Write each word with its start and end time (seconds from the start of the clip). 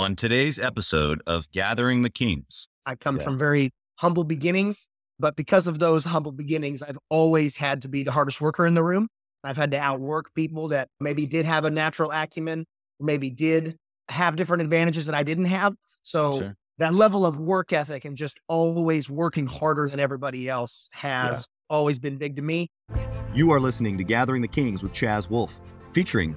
On 0.00 0.16
today's 0.16 0.58
episode 0.58 1.20
of 1.26 1.50
Gathering 1.50 2.00
the 2.00 2.08
Kings, 2.08 2.66
I 2.86 2.94
come 2.94 3.18
Yeah. 3.18 3.22
from 3.22 3.38
very 3.38 3.70
humble 3.98 4.24
beginnings, 4.24 4.88
but 5.18 5.36
because 5.36 5.66
of 5.66 5.78
those 5.78 6.06
humble 6.06 6.32
beginnings, 6.32 6.82
I've 6.82 6.98
always 7.10 7.58
had 7.58 7.82
to 7.82 7.88
be 7.88 8.02
the 8.02 8.12
hardest 8.12 8.40
worker 8.40 8.66
in 8.66 8.72
the 8.72 8.82
room. 8.82 9.08
I've 9.44 9.58
had 9.58 9.70
to 9.72 9.76
outwork 9.78 10.32
people 10.34 10.68
that 10.68 10.88
maybe 11.00 11.26
did 11.26 11.44
have 11.44 11.66
a 11.66 11.70
natural 11.70 12.10
acumen, 12.12 12.64
maybe 12.98 13.28
did 13.30 13.76
have 14.08 14.36
different 14.36 14.62
advantages 14.62 15.04
that 15.04 15.14
I 15.14 15.22
didn't 15.22 15.44
have. 15.46 15.74
So 16.02 16.38
Sure. 16.38 16.56
that 16.78 16.94
level 16.94 17.26
of 17.26 17.38
work 17.38 17.70
ethic 17.70 18.06
and 18.06 18.16
just 18.16 18.40
always 18.48 19.10
working 19.10 19.46
harder 19.46 19.86
than 19.86 20.00
everybody 20.00 20.48
else 20.48 20.88
has 20.92 21.46
always 21.68 21.98
been 21.98 22.16
big 22.16 22.36
to 22.36 22.42
me. 22.42 22.70
You 23.34 23.50
are 23.50 23.60
listening 23.60 23.98
to 23.98 24.04
Gathering 24.04 24.40
the 24.40 24.48
Kings 24.48 24.82
with 24.82 24.92
Chaz 24.92 25.28
Wolfe, 25.28 25.60
featuring 25.92 26.36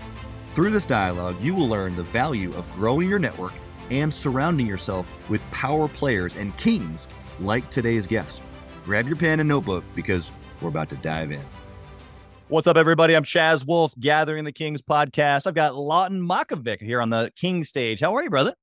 Through 0.53 0.71
this 0.71 0.83
dialogue, 0.83 1.37
you 1.39 1.55
will 1.55 1.69
learn 1.69 1.95
the 1.95 2.03
value 2.03 2.49
of 2.55 2.69
growing 2.73 3.07
your 3.07 3.19
network 3.19 3.53
and 3.89 4.13
surrounding 4.13 4.67
yourself 4.67 5.07
with 5.29 5.41
power 5.49 5.87
players 5.87 6.35
and 6.35 6.55
kings 6.57 7.07
like 7.39 7.69
today's 7.69 8.05
guest. 8.05 8.41
Grab 8.83 9.07
your 9.07 9.15
pen 9.15 9.39
and 9.39 9.47
notebook 9.47 9.85
because 9.95 10.29
we're 10.59 10.67
about 10.67 10.89
to 10.89 10.97
dive 10.97 11.31
in. 11.31 11.39
What's 12.49 12.67
up, 12.67 12.75
everybody? 12.75 13.13
I'm 13.13 13.23
Chaz 13.23 13.65
Wolfe, 13.65 13.93
Gathering 13.97 14.43
the 14.43 14.51
Kings 14.51 14.81
podcast. 14.81 15.47
I've 15.47 15.55
got 15.55 15.77
Lawton 15.77 16.21
Makovec 16.21 16.81
here 16.81 17.01
on 17.01 17.09
the 17.09 17.31
King 17.37 17.63
stage. 17.63 18.01
How 18.01 18.13
are 18.17 18.23
you, 18.23 18.29
brother? 18.29 18.53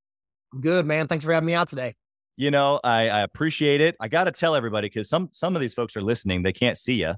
Good, 0.61 0.85
man. 0.85 1.07
Thanks 1.07 1.25
for 1.25 1.33
having 1.33 1.47
me 1.47 1.55
out 1.55 1.69
today. 1.69 1.95
You 2.37 2.51
know, 2.51 2.79
I, 2.83 3.09
I 3.09 3.21
appreciate 3.21 3.81
it. 3.81 3.95
I 3.99 4.09
got 4.09 4.25
to 4.25 4.31
tell 4.31 4.53
everybody 4.53 4.89
because 4.89 5.09
some 5.09 5.29
some 5.33 5.55
of 5.55 5.59
these 5.59 5.73
folks 5.73 5.97
are 5.97 6.03
listening; 6.03 6.43
they 6.43 6.53
can't 6.53 6.77
see 6.77 7.01
you. 7.01 7.15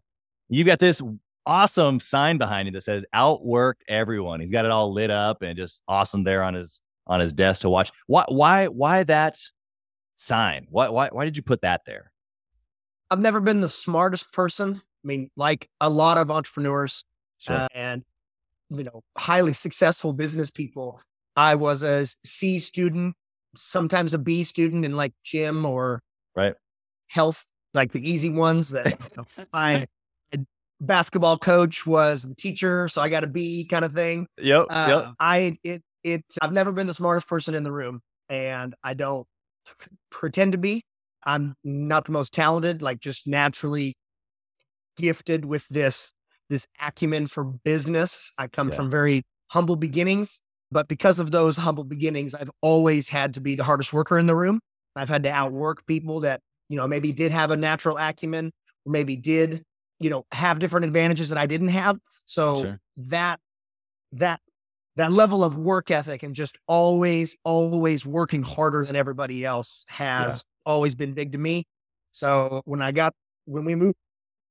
You've 0.47 0.65
got 0.65 0.79
this 0.79 1.01
awesome 1.45 1.99
sign 1.99 2.37
behind 2.37 2.67
you 2.67 2.71
that 2.73 2.81
says 2.81 3.05
"Outwork 3.13 3.79
Everyone." 3.87 4.39
He's 4.39 4.51
got 4.51 4.65
it 4.65 4.71
all 4.71 4.93
lit 4.93 5.09
up 5.11 5.41
and 5.41 5.57
just 5.57 5.83
awesome 5.87 6.23
there 6.23 6.43
on 6.43 6.53
his 6.53 6.81
on 7.07 7.19
his 7.19 7.33
desk 7.33 7.61
to 7.63 7.69
watch. 7.69 7.91
Why 8.07 8.25
why 8.29 8.67
why 8.67 9.03
that 9.03 9.37
sign? 10.15 10.67
Why 10.69 10.89
why 10.89 11.09
why 11.11 11.25
did 11.25 11.37
you 11.37 11.43
put 11.43 11.61
that 11.61 11.81
there? 11.85 12.11
I've 13.09 13.19
never 13.19 13.41
been 13.41 13.61
the 13.61 13.67
smartest 13.67 14.31
person. 14.31 14.81
I 15.03 15.07
mean, 15.07 15.29
like 15.35 15.67
a 15.81 15.89
lot 15.89 16.17
of 16.17 16.29
entrepreneurs 16.31 17.03
uh, 17.47 17.67
and 17.73 18.03
you 18.69 18.83
know 18.83 19.03
highly 19.17 19.53
successful 19.53 20.13
business 20.13 20.49
people. 20.51 21.01
I 21.35 21.55
was 21.55 21.83
a 21.83 22.05
C 22.23 22.59
student, 22.59 23.15
sometimes 23.55 24.13
a 24.13 24.17
B 24.17 24.43
student 24.43 24.85
in 24.85 24.95
like 24.95 25.13
gym 25.23 25.65
or 25.65 26.01
Right. 26.35 26.53
health, 27.07 27.45
like 27.73 27.91
the 27.91 28.09
easy 28.09 28.29
ones. 28.29 28.69
That 28.69 28.97
my 29.51 29.87
basketball 30.81 31.37
coach 31.37 31.85
was 31.85 32.23
the 32.23 32.35
teacher, 32.35 32.87
so 32.89 33.01
I 33.01 33.07
got 33.09 33.23
a 33.23 33.27
B 33.27 33.65
kind 33.69 33.85
of 33.85 33.93
thing. 33.93 34.27
yep. 34.37 34.65
Uh, 34.69 34.85
yep. 35.05 35.13
I 35.19 35.57
it 35.63 35.81
it 36.03 36.23
I've 36.41 36.51
never 36.51 36.71
been 36.73 36.87
the 36.87 36.93
smartest 36.93 37.27
person 37.27 37.53
in 37.55 37.63
the 37.63 37.71
room, 37.71 38.01
and 38.27 38.75
I 38.83 38.93
don't 38.95 39.25
pretend 40.09 40.51
to 40.53 40.57
be. 40.57 40.83
I'm 41.23 41.53
not 41.63 42.05
the 42.05 42.11
most 42.11 42.33
talented, 42.33 42.81
like 42.81 42.99
just 42.99 43.27
naturally 43.27 43.93
gifted 44.97 45.45
with 45.45 45.67
this 45.69 46.13
this 46.49 46.67
acumen 46.81 47.27
for 47.27 47.45
business. 47.45 48.31
I 48.37 48.47
come 48.47 48.69
Yeah. 48.69 48.75
from 48.75 48.89
very 48.91 49.23
humble 49.51 49.77
beginnings, 49.77 50.41
but 50.69 50.87
because 50.89 51.19
of 51.19 51.31
those 51.31 51.57
humble 51.57 51.85
beginnings, 51.85 52.35
I've 52.35 52.51
always 52.61 53.07
had 53.09 53.33
to 53.35 53.41
be 53.41 53.55
the 53.55 53.63
hardest 53.63 53.93
worker 53.93 54.19
in 54.19 54.27
the 54.27 54.35
room. 54.35 54.59
I've 54.95 55.07
had 55.07 55.23
to 55.23 55.29
outwork 55.29 55.85
people 55.85 56.19
that, 56.21 56.41
you 56.67 56.75
know, 56.75 56.87
maybe 56.87 57.13
did 57.13 57.31
have 57.31 57.51
a 57.51 57.57
natural 57.57 57.97
acumen, 57.97 58.51
or 58.85 58.91
maybe 58.91 59.15
did, 59.15 59.63
you 60.01 60.09
know, 60.09 60.25
have 60.31 60.59
different 60.59 60.85
advantages 60.85 61.29
that 61.29 61.37
I 61.37 61.45
didn't 61.45 61.69
have. 61.69 61.97
So 62.25 62.61
Sure. 62.61 62.79
that 62.97 63.39
that 64.13 64.41
that 64.95 65.11
level 65.11 65.43
of 65.43 65.57
work 65.57 65.89
ethic 65.89 66.23
and 66.23 66.35
just 66.35 66.57
always 66.67 67.37
always 67.43 68.05
working 68.05 68.43
harder 68.43 68.83
than 68.83 68.95
everybody 68.95 69.45
else 69.45 69.85
has 69.87 70.43
always 70.65 70.95
been 70.95 71.13
big 71.13 71.31
to 71.31 71.37
me 71.37 71.63
so 72.11 72.61
when 72.65 72.81
i 72.81 72.91
got 72.91 73.13
when 73.45 73.65
we 73.65 73.73
moved 73.75 73.95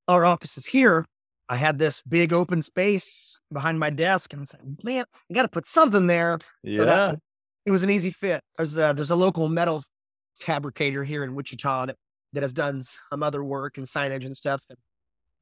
our 0.08 0.24
offices 0.24 0.66
here 0.66 1.04
i 1.48 1.56
had 1.56 1.78
this 1.78 2.02
big 2.02 2.32
open 2.32 2.62
space 2.62 3.40
behind 3.52 3.78
my 3.78 3.90
desk 3.90 4.32
and 4.32 4.42
i 4.42 4.44
said 4.44 4.60
man 4.82 5.04
i 5.30 5.34
gotta 5.34 5.48
put 5.48 5.66
something 5.66 6.06
there 6.06 6.38
so 6.40 6.48
yeah. 6.64 6.84
that 6.84 7.18
it 7.66 7.70
was 7.70 7.82
an 7.82 7.90
easy 7.90 8.10
fit 8.10 8.42
there's 8.56 8.78
a, 8.78 8.92
there's 8.94 9.10
a 9.10 9.16
local 9.16 9.48
metal 9.48 9.82
fabricator 10.34 11.04
here 11.04 11.22
in 11.22 11.34
wichita 11.34 11.86
that, 11.86 11.96
that 12.32 12.42
has 12.42 12.52
done 12.52 12.82
some 12.82 13.22
other 13.22 13.44
work 13.44 13.76
and 13.76 13.86
signage 13.86 14.24
and 14.24 14.36
stuff 14.36 14.64
and 14.70 14.78
so 14.78 14.89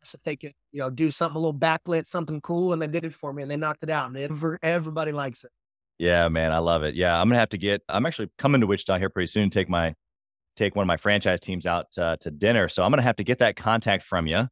if 0.02 0.22
they 0.22 0.36
could, 0.36 0.52
you 0.72 0.80
know, 0.80 0.90
do 0.90 1.10
something 1.10 1.36
a 1.36 1.38
little 1.38 1.58
backlit, 1.58 2.06
something 2.06 2.40
cool, 2.40 2.72
and 2.72 2.80
they 2.80 2.86
did 2.86 3.04
it 3.04 3.14
for 3.14 3.32
me, 3.32 3.42
and 3.42 3.50
they 3.50 3.56
knocked 3.56 3.82
it 3.82 3.90
out, 3.90 4.08
and 4.08 4.16
ever, 4.16 4.58
everybody 4.62 5.12
likes 5.12 5.44
it. 5.44 5.50
Yeah, 5.98 6.28
man, 6.28 6.52
I 6.52 6.58
love 6.58 6.84
it. 6.84 6.94
Yeah, 6.94 7.20
I'm 7.20 7.28
gonna 7.28 7.40
have 7.40 7.48
to 7.50 7.58
get. 7.58 7.82
I'm 7.88 8.06
actually 8.06 8.30
coming 8.38 8.60
to 8.60 8.66
Wichita 8.66 8.98
here 8.98 9.10
pretty 9.10 9.26
soon. 9.26 9.50
Take 9.50 9.68
my 9.68 9.94
take 10.56 10.76
one 10.76 10.82
of 10.82 10.86
my 10.86 10.96
franchise 10.96 11.40
teams 11.40 11.66
out 11.66 11.86
uh, 11.98 12.16
to 12.20 12.30
dinner. 12.30 12.68
So 12.68 12.82
I'm 12.84 12.90
gonna 12.90 13.02
have 13.02 13.16
to 13.16 13.24
get 13.24 13.38
that 13.38 13.56
contact 13.56 14.04
from 14.04 14.26
you 14.26 14.46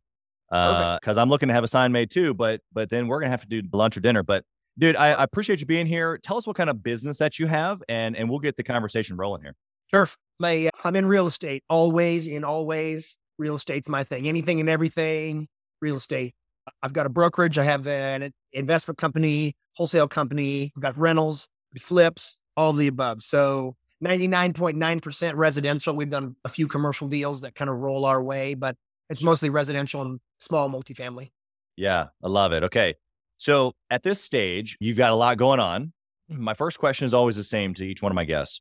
because 0.48 1.18
I'm 1.18 1.28
looking 1.28 1.48
to 1.48 1.54
have 1.54 1.64
a 1.64 1.68
sign 1.68 1.92
made 1.92 2.10
too. 2.10 2.34
But 2.34 2.60
but 2.72 2.90
then 2.90 3.06
we're 3.06 3.20
gonna 3.20 3.30
have 3.30 3.42
to 3.42 3.48
do 3.48 3.62
lunch 3.72 3.96
or 3.96 4.00
dinner. 4.00 4.22
But 4.22 4.44
dude, 4.78 4.96
I, 4.96 5.12
I 5.12 5.22
appreciate 5.22 5.60
you 5.60 5.66
being 5.66 5.86
here. 5.86 6.18
Tell 6.18 6.36
us 6.36 6.46
what 6.46 6.56
kind 6.56 6.70
of 6.70 6.82
business 6.82 7.18
that 7.18 7.38
you 7.38 7.46
have, 7.46 7.82
and 7.88 8.16
and 8.16 8.28
we'll 8.28 8.40
get 8.40 8.56
the 8.56 8.64
conversation 8.64 9.16
rolling 9.16 9.42
here. 9.42 9.54
Sure. 9.92 10.08
My, 10.38 10.68
I'm 10.84 10.96
in 10.96 11.06
real 11.06 11.26
estate, 11.26 11.62
always 11.70 12.26
in 12.26 12.44
always. 12.44 13.18
Real 13.38 13.56
estate's 13.56 13.88
my 13.88 14.04
thing. 14.04 14.26
Anything 14.28 14.60
and 14.60 14.68
everything, 14.68 15.48
real 15.80 15.96
estate. 15.96 16.34
I've 16.82 16.92
got 16.92 17.06
a 17.06 17.10
brokerage. 17.10 17.58
I 17.58 17.64
have 17.64 17.86
an 17.86 18.32
investment 18.52 18.98
company, 18.98 19.54
wholesale 19.74 20.08
company. 20.08 20.72
I've 20.76 20.82
got 20.82 20.98
rentals, 20.98 21.48
flips, 21.78 22.38
all 22.56 22.72
the 22.72 22.88
above. 22.88 23.22
So 23.22 23.76
99.9% 24.04 25.32
residential. 25.34 25.94
We've 25.94 26.10
done 26.10 26.36
a 26.44 26.48
few 26.48 26.66
commercial 26.66 27.08
deals 27.08 27.42
that 27.42 27.54
kind 27.54 27.70
of 27.70 27.76
roll 27.76 28.04
our 28.04 28.22
way, 28.22 28.54
but 28.54 28.76
it's 29.08 29.22
mostly 29.22 29.50
residential 29.50 30.02
and 30.02 30.20
small 30.38 30.68
multifamily. 30.68 31.30
Yeah, 31.76 32.06
I 32.22 32.28
love 32.28 32.52
it. 32.52 32.64
Okay, 32.64 32.94
so 33.36 33.72
at 33.90 34.02
this 34.02 34.22
stage, 34.22 34.76
you've 34.80 34.96
got 34.96 35.12
a 35.12 35.14
lot 35.14 35.36
going 35.36 35.60
on. 35.60 35.92
My 36.28 36.54
first 36.54 36.78
question 36.78 37.04
is 37.04 37.14
always 37.14 37.36
the 37.36 37.44
same 37.44 37.74
to 37.74 37.84
each 37.84 38.02
one 38.02 38.10
of 38.10 38.16
my 38.16 38.24
guests. 38.24 38.60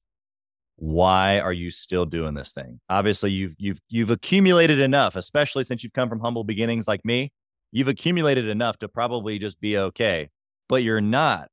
Why 0.78 1.40
are 1.40 1.54
you 1.54 1.72
still 1.72 2.06
doing 2.06 2.34
this 2.34 2.52
thing? 2.52 2.80
Obviously, 2.90 3.32
you've 3.32 3.56
you've 3.58 3.80
you've 3.88 4.12
accumulated 4.12 4.80
enough, 4.80 5.16
especially 5.16 5.64
since 5.64 5.84
you've 5.84 5.94
come 5.94 6.10
from 6.10 6.20
humble 6.20 6.44
beginnings 6.44 6.88
like 6.88 7.06
me. 7.06 7.32
You've 7.72 7.88
accumulated 7.88 8.48
enough 8.48 8.78
to 8.80 8.88
probably 8.88 9.40
just 9.40 9.60
be 9.60 9.78
okay, 9.78 10.30
but 10.68 10.84
you're 10.84 11.02
not 11.02 11.50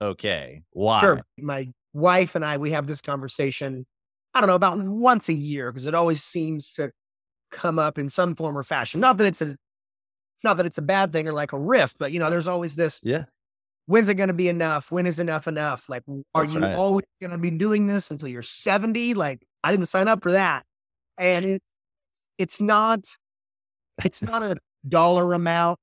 okay. 0.00 0.62
Why? 0.70 1.00
Sure. 1.00 1.22
My 1.38 1.68
wife 1.92 2.34
and 2.34 2.44
I, 2.44 2.56
we 2.56 2.70
have 2.72 2.86
this 2.86 3.00
conversation, 3.00 3.86
I 4.34 4.40
don't 4.40 4.48
know, 4.48 4.54
about 4.54 4.78
once 4.78 5.28
a 5.28 5.34
year 5.34 5.70
because 5.72 5.86
it 5.86 5.94
always 5.94 6.22
seems 6.22 6.72
to 6.74 6.90
come 7.50 7.78
up 7.78 7.98
in 7.98 8.08
some 8.08 8.34
form 8.34 8.56
or 8.56 8.62
fashion. 8.62 9.00
Not 9.00 9.18
that 9.18 9.26
it's 9.26 9.42
a 9.42 9.56
not 10.44 10.58
that 10.58 10.66
it's 10.66 10.78
a 10.78 10.82
bad 10.82 11.12
thing 11.12 11.26
or 11.26 11.32
like 11.32 11.52
a 11.52 11.58
rift, 11.58 11.96
but 11.98 12.12
you 12.12 12.18
know, 12.18 12.30
there's 12.30 12.48
always 12.48 12.76
this 12.76 13.00
Yeah. 13.02 13.24
When's 13.86 14.08
it 14.08 14.14
gonna 14.14 14.32
be 14.34 14.48
enough? 14.48 14.92
When 14.92 15.06
is 15.06 15.18
enough 15.18 15.48
enough? 15.48 15.88
Like 15.88 16.02
are 16.34 16.42
That's 16.42 16.52
you 16.52 16.60
right. 16.60 16.74
always 16.76 17.06
gonna 17.20 17.38
be 17.38 17.50
doing 17.50 17.86
this 17.86 18.10
until 18.10 18.28
you're 18.28 18.42
70? 18.42 19.14
Like 19.14 19.44
I 19.64 19.70
didn't 19.70 19.86
sign 19.86 20.08
up 20.08 20.22
for 20.22 20.32
that. 20.32 20.64
And 21.18 21.44
it 21.44 21.62
it's 22.38 22.60
not 22.60 23.06
it's 24.04 24.22
not 24.22 24.42
a 24.42 24.56
dollar 24.86 25.32
amount. 25.32 25.78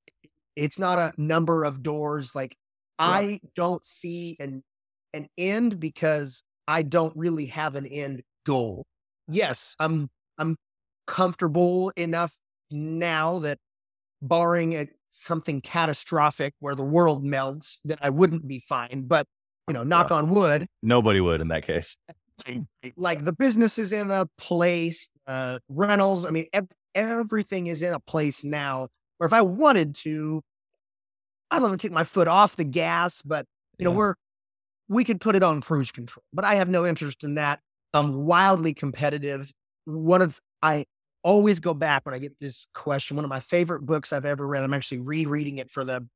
It's 0.55 0.77
not 0.77 0.99
a 0.99 1.13
number 1.17 1.63
of 1.63 1.81
doors. 1.81 2.35
Like 2.35 2.55
I 2.99 3.39
don't 3.55 3.83
see 3.83 4.37
an 4.39 4.63
an 5.13 5.27
end 5.37 5.79
because 5.79 6.43
I 6.67 6.83
don't 6.83 7.15
really 7.15 7.47
have 7.47 7.75
an 7.75 7.85
end 7.85 8.21
goal. 8.45 8.85
Yes, 9.27 9.75
I'm 9.79 10.09
I'm 10.37 10.57
comfortable 11.07 11.91
enough 11.95 12.37
now 12.71 13.39
that 13.39 13.57
barring 14.21 14.73
a, 14.73 14.87
something 15.13 15.61
catastrophic 15.61 16.53
where 16.59 16.75
the 16.75 16.83
world 16.83 17.23
melts, 17.23 17.79
then 17.85 17.97
I 18.01 18.09
wouldn't 18.09 18.47
be 18.47 18.59
fine. 18.59 19.03
But 19.07 19.27
you 19.67 19.73
know, 19.73 19.83
knock 19.83 20.11
on 20.11 20.29
wood, 20.29 20.67
Nobody 20.81 21.21
would 21.21 21.39
in 21.41 21.47
that 21.49 21.65
case. 21.65 21.95
like 22.97 23.23
the 23.23 23.31
business 23.33 23.77
is 23.77 23.91
in 23.93 24.11
a 24.11 24.25
place, 24.37 25.09
uh, 25.27 25.59
rentals. 25.69 26.25
I 26.25 26.31
mean, 26.31 26.47
ev- 26.51 26.67
everything 26.95 27.67
is 27.67 27.81
in 27.83 27.93
a 27.93 27.99
place 27.99 28.43
now 28.43 28.89
where 29.17 29.27
if 29.27 29.33
I 29.33 29.41
wanted 29.41 29.95
to, 29.97 30.41
I 31.51 31.59
don't 31.59 31.69
want 31.69 31.79
to 31.79 31.87
take 31.87 31.93
my 31.93 32.03
foot 32.03 32.27
off 32.27 32.55
the 32.55 32.63
gas, 32.65 33.21
but 33.21 33.45
you 33.77 33.85
know, 33.85 33.91
Yeah. 33.91 33.97
we're 33.97 34.13
we 34.89 35.05
could 35.05 35.21
put 35.21 35.35
it 35.35 35.43
on 35.43 35.61
cruise 35.61 35.91
control, 35.91 36.23
but 36.33 36.43
I 36.43 36.55
have 36.55 36.67
no 36.69 36.85
interest 36.85 37.23
in 37.23 37.35
that. 37.35 37.61
I'm 37.93 38.25
wildly 38.25 38.73
competitive. 38.73 39.49
One 39.85 40.21
of 40.21 40.39
I 40.61 40.85
always 41.23 41.59
go 41.59 41.73
back 41.73 42.05
when 42.05 42.13
I 42.13 42.19
get 42.19 42.39
this 42.39 42.67
question. 42.73 43.15
One 43.15 43.25
of 43.25 43.29
my 43.29 43.39
favorite 43.39 43.85
books 43.85 44.13
I've 44.13 44.25
ever 44.25 44.45
read. 44.45 44.63
I'm 44.63 44.73
actually 44.73 44.99
rereading 44.99 45.57
it 45.57 45.71
for 45.71 45.83
the 45.83 46.07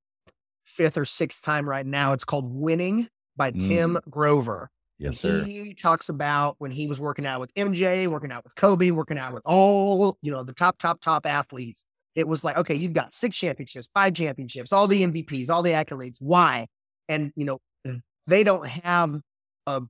fifth 0.66 0.98
or 0.98 1.06
sixth 1.06 1.44
time 1.44 1.68
right 1.68 1.86
now. 1.86 2.14
It's 2.14 2.26
called 2.26 2.54
Winning 2.54 3.08
by 3.36 3.52
Mm. 3.52 3.68
Tim 3.68 4.00
Grover. 4.10 4.70
Yes, 5.00 5.20
sir. 5.20 5.44
He 5.44 5.76
talks 5.76 6.10
about 6.10 6.56
when 6.58 6.72
he 6.72 6.88
was 6.88 7.00
working 7.00 7.26
out 7.26 7.40
with 7.40 7.54
MJ, 7.54 8.08
working 8.08 8.32
out 8.32 8.44
with 8.44 8.56
Kobe, 8.56 8.90
working 8.92 9.20
out 9.20 9.32
with 9.34 9.44
all, 9.46 10.18
you 10.24 10.32
know, 10.32 10.44
the 10.44 10.54
top, 10.54 10.80
top, 10.80 11.02
top 11.02 11.26
athletes. 11.28 11.86
It 12.16 12.28
was 12.28 12.44
like, 12.44 12.58
okay, 12.58 12.74
you've 12.74 12.94
got 12.94 13.14
six 13.14 13.38
championships, 13.38 13.88
five 13.94 14.16
championships, 14.16 14.74
all 14.74 14.88
the 14.88 15.04
MVPs, 15.04 15.52
all 15.52 15.62
the 15.62 15.72
accolades. 15.72 16.18
Why? 16.20 16.66
And, 17.08 17.32
you 17.36 17.46
know, 17.46 17.60
they 18.26 18.44
don't 18.44 18.68
have 18.68 19.16
a, 19.68 19.84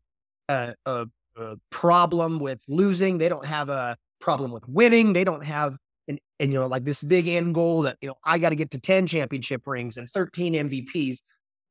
a, 0.49 0.75
a, 0.85 1.07
a 1.37 1.55
problem 1.69 2.39
with 2.39 2.61
losing. 2.67 3.17
They 3.17 3.29
don't 3.29 3.45
have 3.45 3.69
a 3.69 3.95
problem 4.19 4.51
with 4.51 4.67
winning. 4.67 5.13
They 5.13 5.23
don't 5.23 5.43
have 5.43 5.77
an, 6.07 6.19
and, 6.39 6.51
you 6.53 6.59
know, 6.59 6.67
like 6.67 6.85
this 6.85 7.01
big 7.01 7.27
end 7.27 7.53
goal 7.55 7.83
that, 7.83 7.97
you 8.01 8.07
know, 8.07 8.15
I 8.23 8.37
got 8.37 8.49
to 8.49 8.55
get 8.55 8.71
to 8.71 8.79
10 8.79 9.07
championship 9.07 9.65
rings 9.65 9.97
and 9.97 10.09
13 10.09 10.53
MVPs 10.53 11.19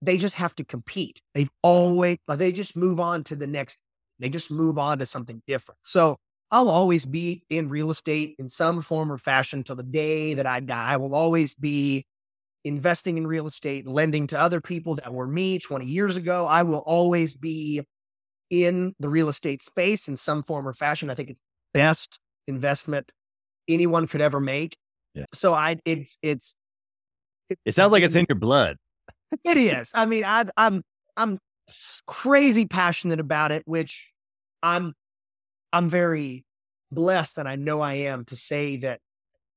they 0.03 0.17
just 0.17 0.37
have 0.37 0.55
to 0.57 0.65
compete. 0.65 1.21
They've 1.35 1.51
always 1.63 2.19
like 2.29 2.39
they 2.39 2.53
just 2.53 2.77
move 2.77 3.01
on 3.01 3.25
to 3.25 3.37
the 3.37 3.47
next. 3.47 3.81
They 4.19 4.29
just 4.29 4.51
move 4.51 4.79
on 4.79 4.99
to 4.99 5.07
something 5.07 5.43
different. 5.47 5.79
So 5.83 6.17
I'll 6.51 6.69
always 6.69 7.05
be 7.05 7.43
in 7.51 7.69
real 7.69 7.91
estate 7.91 8.37
in 8.39 8.49
some 8.49 8.81
form 8.83 9.11
or 9.11 9.19
fashion 9.19 9.65
till 9.65 9.77
the 9.77 9.83
day 9.83 10.35
that 10.35 10.47
I 10.47 10.61
die. 10.61 10.93
I 10.93 10.97
will 10.97 11.15
always 11.15 11.55
be 11.55 12.07
investing 12.65 13.17
in 13.17 13.27
real 13.27 13.47
estate, 13.47 13.87
lending 13.87 14.27
to 14.29 14.41
other 14.41 14.61
people 14.61 14.95
that 14.97 15.13
were 15.13 15.27
me 15.27 15.59
20 15.59 15.87
years 15.87 16.17
ago. 16.17 16.47
I 16.47 16.63
will 16.63 16.83
always 16.87 17.35
be 17.35 17.83
in 18.51 18.95
the 19.01 19.09
real 19.09 19.29
estate 19.29 19.63
space 19.63 20.09
in 20.09 20.17
some 20.17 20.43
form 20.43 20.67
or 20.67 20.73
fashion. 20.73 21.11
I 21.11 21.15
think 21.15 21.31
it's 21.31 21.43
best 21.75 22.21
investment 22.47 23.13
anyone 23.69 24.07
could 24.07 24.21
ever 24.21 24.41
make. 24.41 24.77
Yeah. 25.15 25.25
So 25.35 25.55
I 25.55 25.77
it's 25.85 26.19
it's 26.23 26.55
It 27.65 27.73
sounds 27.73 27.93
like 27.93 28.03
it's 28.03 28.15
in 28.15 28.27
your 28.29 28.37
blood. 28.37 28.77
it 29.45 29.57
is. 29.57 29.91
I 29.95 30.07
mean, 30.07 30.25
I, 30.25 30.45
I'm 30.57 30.83
I'm 31.17 31.39
crazy 32.07 32.67
passionate 32.67 33.21
about 33.21 33.53
it, 33.53 33.63
which 33.67 34.13
I'm 34.63 34.95
I'm 35.73 35.89
very 35.89 36.45
blessed, 36.91 37.39
and 37.39 37.49
I 37.49 37.57
know 37.57 37.81
I 37.81 37.95
am 37.95 38.25
to 38.27 38.37
say 38.37 38.77
that 38.79 39.01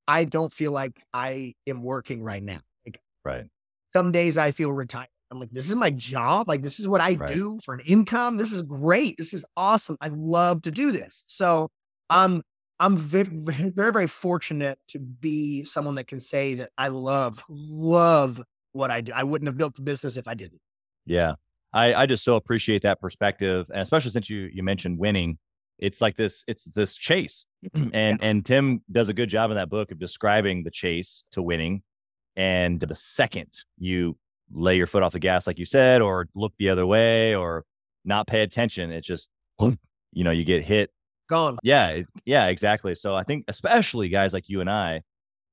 I 0.07 0.25
don't 0.25 0.51
feel 0.51 0.71
like 0.71 1.01
I 1.13 1.53
am 1.67 1.83
working 1.83 2.23
right 2.23 2.43
now. 2.43 2.61
Like 2.85 2.99
Right. 3.23 3.45
some 3.95 4.11
days 4.11 4.37
I 4.37 4.51
feel 4.51 4.71
retired. 4.71 5.09
I'm 5.31 5.39
like, 5.39 5.51
this 5.51 5.69
is 5.69 5.75
my 5.75 5.91
job. 5.91 6.47
Like 6.47 6.63
this 6.63 6.79
is 6.79 6.87
what 6.87 7.01
I 7.01 7.13
Right. 7.13 7.27
do 7.27 7.59
for 7.63 7.75
an 7.75 7.81
income. 7.81 8.37
This 8.37 8.51
is 8.51 8.63
great. 8.63 9.17
This 9.17 9.33
is 9.33 9.45
awesome. 9.55 9.97
I 10.01 10.09
love 10.11 10.63
to 10.63 10.71
do 10.71 10.91
this. 10.91 11.23
So 11.27 11.69
I'm 12.09 12.41
I'm 12.79 12.97
very 12.97 13.29
very 13.31 13.91
very 13.91 14.07
fortunate 14.07 14.79
to 14.89 14.99
be 14.99 15.63
someone 15.63 15.95
that 15.95 16.07
can 16.07 16.19
say 16.19 16.55
that 16.55 16.71
I 16.77 16.89
love 16.89 17.43
love 17.49 18.41
what 18.71 18.91
I 18.91 19.01
do. 19.01 19.11
I 19.13 19.23
wouldn't 19.23 19.47
have 19.47 19.57
built 19.57 19.75
the 19.75 19.81
business 19.81 20.17
if 20.17 20.27
I 20.27 20.33
didn't. 20.33 20.61
Yeah. 21.05 21.33
I, 21.73 21.93
I 21.93 22.05
just 22.05 22.23
so 22.23 22.35
appreciate 22.35 22.81
that 22.83 22.99
perspective. 22.99 23.67
And 23.71 23.81
especially 23.81 24.11
since 24.11 24.29
you 24.29 24.49
you 24.51 24.63
mentioned 24.63 24.97
winning. 24.97 25.37
It's 25.77 26.01
like 26.01 26.17
this, 26.17 26.43
it's 26.45 26.65
this 26.71 26.95
chase. 26.95 27.45
and 27.93 28.21
and 28.21 28.45
Tim 28.45 28.81
does 28.91 29.09
a 29.09 29.13
good 29.13 29.29
job 29.29 29.51
in 29.51 29.57
that 29.57 29.69
book 29.69 29.91
of 29.91 29.99
describing 29.99 30.63
the 30.63 30.71
chase 30.71 31.23
to 31.31 31.41
winning. 31.41 31.83
And 32.35 32.79
the 32.79 32.95
second 32.95 33.53
you 33.77 34.17
lay 34.51 34.77
your 34.77 34.87
foot 34.87 35.03
off 35.03 35.13
the 35.13 35.19
gas, 35.19 35.47
like 35.47 35.59
you 35.59 35.65
said, 35.65 36.01
or 36.01 36.27
look 36.35 36.53
the 36.57 36.69
other 36.69 36.85
way 36.85 37.35
or 37.35 37.65
not 38.03 38.27
pay 38.27 38.41
attention, 38.41 38.91
it 38.91 39.03
just 39.03 39.29
you 39.59 40.23
know, 40.23 40.31
you 40.31 40.43
get 40.43 40.63
hit 40.63 40.91
Gone. 41.29 41.57
yeah, 41.63 42.01
yeah, 42.25 42.47
exactly. 42.47 42.95
So 42.95 43.15
I 43.15 43.23
think 43.23 43.45
especially 43.47 44.09
guys 44.09 44.33
like 44.33 44.49
you 44.49 44.61
and 44.61 44.69
I 44.69 45.03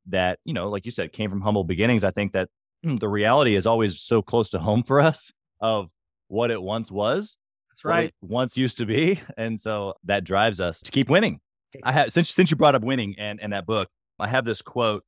that, 0.06 0.38
you 0.44 0.54
know, 0.54 0.68
like 0.68 0.84
you 0.84 0.90
said, 0.90 1.12
came 1.12 1.30
from 1.30 1.40
humble 1.40 1.64
beginnings, 1.64 2.04
I 2.04 2.10
think 2.10 2.32
that 2.32 2.48
mm, 2.84 2.98
the 2.98 3.08
reality 3.08 3.56
is 3.56 3.66
always 3.66 4.00
so 4.00 4.22
close 4.22 4.50
to 4.50 4.58
home 4.58 4.82
for 4.82 5.00
us 5.00 5.32
of 5.60 5.90
what 6.28 6.50
it 6.50 6.60
once 6.60 6.90
was, 6.90 7.36
That's 7.70 7.84
right. 7.84 8.14
once 8.22 8.56
used 8.56 8.78
to 8.78 8.86
be, 8.86 9.20
and 9.36 9.60
so 9.60 9.94
that 10.04 10.24
drives 10.24 10.60
us 10.60 10.80
to 10.82 10.90
keep 10.90 11.08
winning. 11.08 11.40
I 11.82 11.92
have 11.92 12.12
since 12.12 12.30
since 12.30 12.50
you 12.50 12.56
brought 12.56 12.74
up 12.74 12.82
winning 12.82 13.16
and 13.18 13.40
and 13.42 13.52
that 13.52 13.66
book, 13.66 13.88
I 14.18 14.28
have 14.28 14.44
this 14.44 14.62
quote 14.62 15.04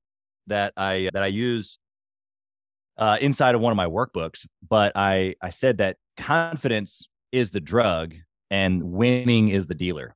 that 0.49 0.75
I 0.76 1.09
that 1.14 1.23
I 1.23 1.29
use 1.29 1.79
uh, 2.99 3.17
inside 3.21 3.55
of 3.55 3.61
one 3.61 3.71
of 3.71 3.76
my 3.76 3.87
workbooks, 3.87 4.47
but 4.69 4.93
I 4.97 5.35
I 5.41 5.50
said 5.50 5.79
that 5.79 5.97
confidence 6.17 7.09
is 7.32 7.53
the 7.53 7.61
drug 7.61 8.14
and 8.50 8.82
winning 8.82 9.49
is 9.49 9.67
the 9.67 9.75
dealer, 9.75 10.14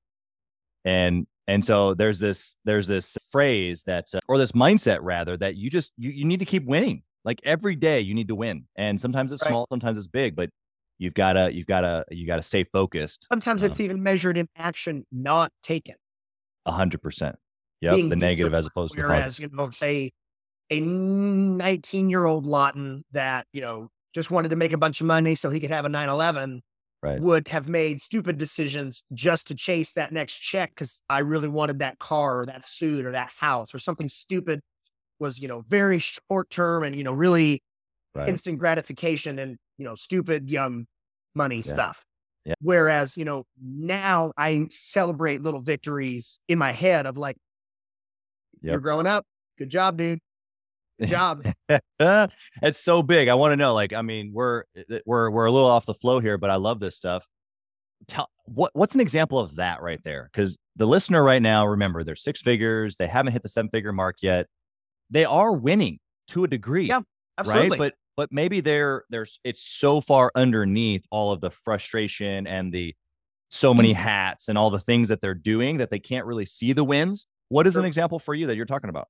and 0.85 1.27
and 1.49 1.65
so 1.65 1.95
there's 1.95 2.19
this 2.19 2.57
there's 2.65 2.87
this 2.87 3.17
phrase 3.31 3.83
that 3.85 4.07
uh, 4.15 4.21
or 4.29 4.39
this 4.39 4.53
mindset 4.53 4.99
rather 5.03 5.37
that 5.37 5.57
you 5.57 5.71
just 5.71 5.93
you, 5.97 6.11
you 6.11 6.25
need 6.25 6.39
to 6.41 6.47
keep 6.47 6.65
winning 6.67 7.03
like 7.25 7.41
every 7.45 7.77
day 7.77 8.01
you 8.01 8.15
need 8.15 8.29
to 8.29 8.35
win 8.35 8.65
and 8.77 9.01
sometimes 9.01 9.33
it's 9.33 9.43
Right. 9.43 9.51
small 9.51 9.67
sometimes 9.71 9.99
it's 9.99 10.07
big 10.07 10.35
but 10.37 10.51
you've 10.99 11.15
got 11.15 11.33
to 11.35 11.53
you've 11.53 11.67
got 11.67 11.81
to 11.83 12.05
you 12.11 12.27
got 12.27 12.37
to 12.37 12.43
stay 12.43 12.65
focused 12.65 13.27
Sometimes 13.31 13.63
it's 13.63 13.81
even 13.81 14.03
measured 14.03 14.37
in 14.39 14.49
action 14.57 15.05
not 15.13 15.51
taken. 15.63 15.95
a 16.67 16.73
hundred 16.73 17.03
percent 17.03 17.37
yeah 17.81 17.97
the 17.97 18.17
negative 18.17 18.55
as 18.55 18.67
opposed 18.67 18.95
to 18.95 19.03
the 19.03 19.09
Whereas, 19.09 19.39
positive 19.39 19.53
you 19.53 19.57
know, 19.57 19.71
a 19.83 20.13
a 20.71 20.81
19 20.81 22.09
year 22.09 22.25
old 22.25 22.47
Lawton 22.47 23.05
that, 23.13 23.47
you 23.53 23.61
know, 23.61 23.89
just 24.15 24.31
wanted 24.31 24.51
to 24.51 24.57
make 24.57 24.73
a 24.73 24.79
bunch 24.79 25.01
of 25.01 25.07
money 25.07 25.35
so 25.35 25.51
he 25.51 25.61
could 25.61 25.71
have 25.71 25.85
a 25.85 25.89
911 25.89 26.63
Right. 27.03 27.23
would 27.23 27.49
have 27.49 27.69
made 27.69 28.01
stupid 28.01 28.39
decisions 28.39 29.05
just 29.13 29.47
to 29.49 29.55
chase 29.55 29.93
that 29.93 30.13
next 30.13 30.39
check 30.39 30.71
because 30.71 31.03
I 31.11 31.21
really 31.21 31.49
wanted 31.49 31.79
that 31.81 31.99
car 31.99 32.41
or 32.41 32.47
that 32.47 32.65
suit 32.65 33.05
or 33.05 33.13
that 33.13 33.33
house 33.39 33.75
or 33.75 33.79
something 33.79 34.09
stupid 34.09 34.61
was, 35.21 35.41
you 35.41 35.49
know, 35.49 35.63
very 35.69 35.99
short 36.01 36.51
term 36.51 36.85
and, 36.85 36.97
you 36.97 37.05
know, 37.05 37.13
really 37.13 37.63
right 38.15 38.37
instant 38.37 38.59
gratification 38.59 39.39
and, 39.39 39.59
you 39.79 39.85
know, 39.85 39.95
stupid 39.95 40.51
young 40.51 40.87
money 41.35 41.63
Yeah. 41.65 41.83
stuff. 41.83 42.05
Yeah. 42.45 42.55
Whereas, 42.61 43.17
you 43.17 43.25
know, 43.25 43.45
now 43.63 44.33
I 44.37 44.67
celebrate 44.71 45.43
little 45.43 45.63
victories 45.63 46.41
in 46.49 46.59
my 46.59 46.73
head 46.73 47.07
of 47.07 47.17
like, 47.17 47.37
you're 48.69 48.81
growing 48.81 49.07
up. 49.07 49.25
Good 49.59 49.71
job, 49.71 49.99
dude. 49.99 50.21
Job. 51.07 51.47
it's 52.01 52.79
so 52.79 53.03
big. 53.03 53.29
I 53.29 53.35
want 53.35 53.53
to 53.53 53.57
know. 53.57 53.75
Like, 53.75 53.93
I 53.93 54.03
mean, 54.03 54.33
we're 54.33 54.65
eh, 54.77 55.01
we're 55.07 55.31
we're 55.31 55.47
a 55.47 55.53
little 55.53 55.69
off 55.69 55.87
the 55.87 55.95
flow 55.95 56.21
here, 56.21 56.39
but 56.39 56.51
I 56.51 56.57
love 56.57 56.81
this 56.81 56.97
stuff. 56.97 57.27
Tell 58.07 58.29
what 58.45 58.71
what's 58.75 58.95
an 58.95 59.01
example 59.01 59.39
of 59.39 59.57
that 59.57 59.83
right 59.83 60.03
there? 60.05 60.29
Because 60.33 60.59
the 60.77 60.87
listener 60.87 61.23
right 61.23 61.43
now, 61.43 61.67
remember, 61.67 62.05
they're 62.05 62.17
six 62.17 62.43
figures. 62.43 62.97
They 62.97 63.07
haven't 63.07 63.33
hit 63.33 63.43
the 63.43 63.49
seven 63.49 63.71
figure 63.71 63.93
mark 63.93 64.17
yet. 64.23 64.47
They 65.11 65.25
are 65.25 65.53
winning 65.53 65.99
to 66.29 66.45
a 66.45 66.49
degree, 66.49 66.87
Yeah, 66.87 67.01
Absolutely. 67.39 67.71
right? 67.71 67.79
But 67.79 67.95
but 68.17 68.29
maybe 68.33 68.61
they're 68.61 69.05
there's 69.11 69.41
it's 69.45 69.63
so 69.63 70.01
far 70.01 70.31
underneath 70.35 71.05
all 71.11 71.33
of 71.33 71.41
the 71.41 71.51
frustration 71.51 72.47
and 72.47 72.73
the 72.73 72.95
so 73.51 73.75
many 73.75 73.93
hats 73.93 74.49
and 74.49 74.57
all 74.57 74.71
the 74.71 74.81
things 74.81 75.11
that 75.11 75.21
they're 75.21 75.35
doing 75.35 75.77
that 75.79 75.91
they 75.91 75.99
can't 75.99 76.25
really 76.25 76.47
see 76.47 76.73
the 76.73 76.85
wins. 76.85 77.27
What 77.51 77.67
is 77.67 77.77
an 77.77 77.85
example 77.85 78.19
for 78.19 78.35
you 78.35 78.47
that 78.47 78.57
you're 78.57 78.65
talking 78.65 78.89
about? 78.89 79.09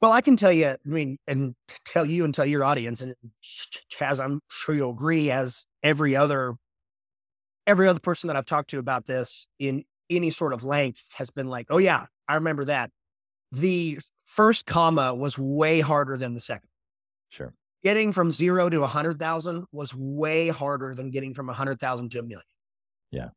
Well, 0.00 0.12
I 0.12 0.20
can 0.20 0.36
tell 0.36 0.52
you, 0.52 0.66
I 0.68 0.76
mean, 0.84 1.18
and 1.26 1.54
tell 1.84 2.04
you 2.04 2.24
and 2.24 2.32
tell 2.32 2.46
your 2.46 2.64
audience, 2.64 3.00
and 3.00 3.14
Chaz, 3.92 4.22
I'm 4.22 4.40
sure 4.48 4.74
you'll 4.74 4.92
agree, 4.92 5.30
as 5.30 5.66
every 5.82 6.14
other 6.14 6.54
every 7.66 7.86
other 7.86 8.00
person 8.00 8.28
that 8.28 8.36
I've 8.36 8.46
talked 8.46 8.70
to 8.70 8.78
about 8.78 9.04
this 9.04 9.46
in 9.58 9.84
any 10.08 10.30
sort 10.30 10.54
of 10.54 10.64
length 10.64 11.04
has 11.16 11.30
been 11.30 11.48
like, 11.48 11.66
oh 11.68 11.76
yeah, 11.76 12.06
I 12.26 12.36
remember 12.36 12.64
that. 12.64 12.90
The 13.52 13.98
first 14.24 14.64
comma 14.66 15.14
was 15.14 15.38
way 15.38 15.80
harder 15.80 16.16
than 16.16 16.34
the 16.34 16.40
second. 16.40 16.68
Sure. 17.28 17.52
Getting 17.82 18.12
from 18.12 18.30
zero 18.30 18.70
to 18.70 18.82
a 18.82 18.86
hundred 18.86 19.18
thousand 19.18 19.66
was 19.70 19.94
way 19.94 20.48
harder 20.48 20.94
than 20.94 21.10
getting 21.10 21.34
from 21.34 21.48
a 21.50 21.52
hundred 21.52 21.78
thousand 21.78 22.10
to 22.12 22.20
a 22.20 22.22
million. 22.22 22.42
Yeah. 23.10 23.28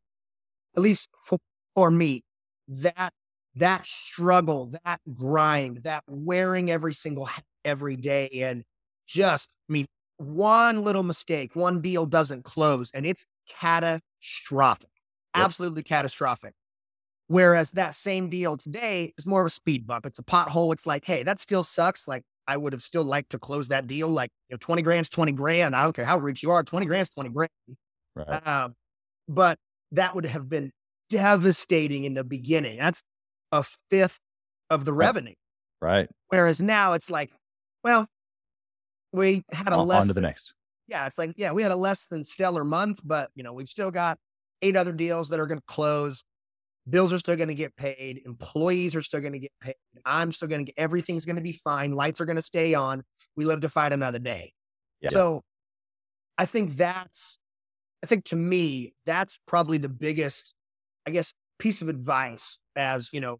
At 0.76 0.82
least 0.82 1.08
for, 1.24 1.38
for 1.74 1.90
me, 1.90 2.22
that 2.68 3.12
that 3.56 3.86
struggle, 3.86 4.72
that 4.84 5.00
grind, 5.12 5.82
that 5.84 6.04
wearing 6.08 6.70
every 6.70 6.94
single 6.94 7.28
every 7.64 7.96
day, 7.96 8.28
and 8.42 8.64
just 9.06 9.50
I 9.68 9.72
mean, 9.72 9.86
one 10.16 10.82
little 10.84 11.02
mistake, 11.02 11.54
one 11.54 11.80
deal 11.82 12.06
doesn't 12.06 12.44
close, 12.44 12.90
and 12.92 13.04
it's 13.06 13.24
catastrophic, 13.48 14.90
Yep. 15.36 15.44
absolutely 15.46 15.82
catastrophic. 15.82 16.54
Whereas 17.28 17.70
that 17.72 17.94
same 17.94 18.28
deal 18.28 18.56
today 18.56 19.14
is 19.16 19.26
more 19.26 19.40
of 19.40 19.46
a 19.46 19.50
speed 19.50 19.86
bump. 19.86 20.04
It's 20.06 20.18
a 20.18 20.22
pothole. 20.22 20.72
It's 20.72 20.86
like, 20.86 21.04
hey, 21.06 21.22
that 21.22 21.38
still 21.38 21.62
sucks. 21.64 22.06
Like 22.06 22.24
I 22.46 22.56
would 22.56 22.72
have 22.74 22.82
still 22.82 23.04
liked 23.04 23.30
to 23.30 23.38
close 23.38 23.68
that 23.68 23.86
deal. 23.86 24.08
Like 24.08 24.30
you 24.48 24.54
know, 24.54 24.58
twenty 24.58 24.82
grand's 24.82 25.08
twenty 25.08 25.32
grand. 25.32 25.74
I 25.74 25.82
don't 25.82 25.94
care 25.94 26.04
how 26.04 26.18
rich 26.18 26.42
you 26.42 26.50
are. 26.50 26.62
Twenty 26.62 26.86
grand's 26.86 27.10
twenty 27.10 27.30
grand. 27.30 27.50
Right. 28.14 28.46
Um, 28.46 28.74
but 29.28 29.58
that 29.92 30.14
would 30.14 30.26
have 30.26 30.48
been 30.48 30.72
devastating 31.08 32.04
in 32.04 32.14
the 32.14 32.24
beginning. 32.24 32.78
That's 32.78 33.02
a 33.52 33.64
fifth 33.90 34.18
of 34.70 34.84
the 34.84 34.92
revenue. 34.92 35.34
Right. 35.80 36.08
Whereas 36.28 36.62
now 36.62 36.94
it's 36.94 37.10
like, 37.10 37.30
well, 37.84 38.06
we 39.12 39.44
had 39.52 39.72
a 39.72 39.76
On, 39.76 39.86
less 39.86 40.02
on 40.02 40.08
to 40.08 40.14
the 40.14 40.20
next. 40.22 40.54
yeah, 40.88 41.06
it's 41.06 41.18
like, 41.18 41.34
yeah, 41.36 41.52
we 41.52 41.62
had 41.62 41.72
a 41.72 41.76
less 41.76 42.06
than 42.06 42.24
stellar 42.24 42.64
month, 42.64 43.00
but 43.04 43.30
you 43.34 43.42
know, 43.42 43.52
we've 43.52 43.68
still 43.68 43.90
got 43.90 44.18
eight 44.62 44.76
other 44.76 44.92
deals 44.92 45.28
that 45.28 45.40
are 45.40 45.46
going 45.46 45.58
to 45.58 45.64
close. 45.66 46.24
Bills 46.88 47.12
are 47.12 47.18
still 47.18 47.36
going 47.36 47.48
to 47.48 47.54
get 47.54 47.76
paid. 47.76 48.22
Employees 48.24 48.96
are 48.96 49.02
still 49.02 49.20
going 49.20 49.34
to 49.34 49.38
get 49.38 49.52
paid. 49.60 49.74
I'm 50.04 50.32
still 50.32 50.48
going 50.48 50.64
to 50.64 50.72
get 50.72 50.80
everything's 50.80 51.24
going 51.24 51.36
to 51.36 51.42
be 51.42 51.52
fine. 51.52 51.92
Lights 51.92 52.20
are 52.20 52.24
going 52.24 52.36
to 52.36 52.42
stay 52.42 52.74
on. 52.74 53.04
We 53.36 53.44
live 53.44 53.60
to 53.60 53.68
fight 53.68 53.92
another 53.92 54.18
day. 54.18 54.52
Yeah. 55.00 55.10
So 55.10 55.42
I 56.38 56.46
think 56.46 56.76
that's, 56.76 57.38
I 58.02 58.06
think 58.06 58.24
to 58.26 58.36
me, 58.36 58.94
that's 59.06 59.38
probably 59.46 59.78
the 59.78 59.88
biggest, 59.88 60.54
I 61.06 61.10
guess, 61.10 61.34
piece 61.62 61.80
of 61.80 61.88
advice 61.88 62.58
as, 62.74 63.08
you 63.12 63.20
know, 63.20 63.38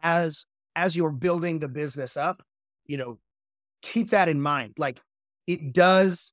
as, 0.00 0.46
as 0.76 0.96
you're 0.96 1.10
building 1.10 1.58
the 1.58 1.66
business 1.66 2.16
up, 2.16 2.40
you 2.86 2.96
know, 2.96 3.18
keep 3.82 4.10
that 4.10 4.28
in 4.28 4.40
mind. 4.40 4.74
Like 4.78 5.00
it 5.48 5.72
does, 5.72 6.32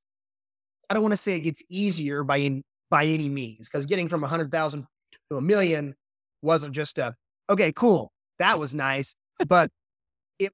I 0.88 0.94
don't 0.94 1.02
want 1.02 1.14
to 1.14 1.16
say 1.16 1.34
it 1.34 1.40
gets 1.40 1.62
easier 1.68 2.22
by 2.22 2.36
in, 2.36 2.62
by 2.90 3.06
any 3.06 3.28
means, 3.28 3.68
because 3.68 3.86
getting 3.86 4.08
from 4.08 4.22
a 4.22 4.28
hundred 4.28 4.52
thousand 4.52 4.86
to 5.30 5.36
a 5.36 5.40
million 5.40 5.94
wasn't 6.42 6.74
just 6.74 6.96
a, 6.98 7.16
okay, 7.50 7.72
cool. 7.72 8.12
That 8.38 8.60
was 8.60 8.72
nice. 8.72 9.16
But 9.48 9.70
it, 10.38 10.52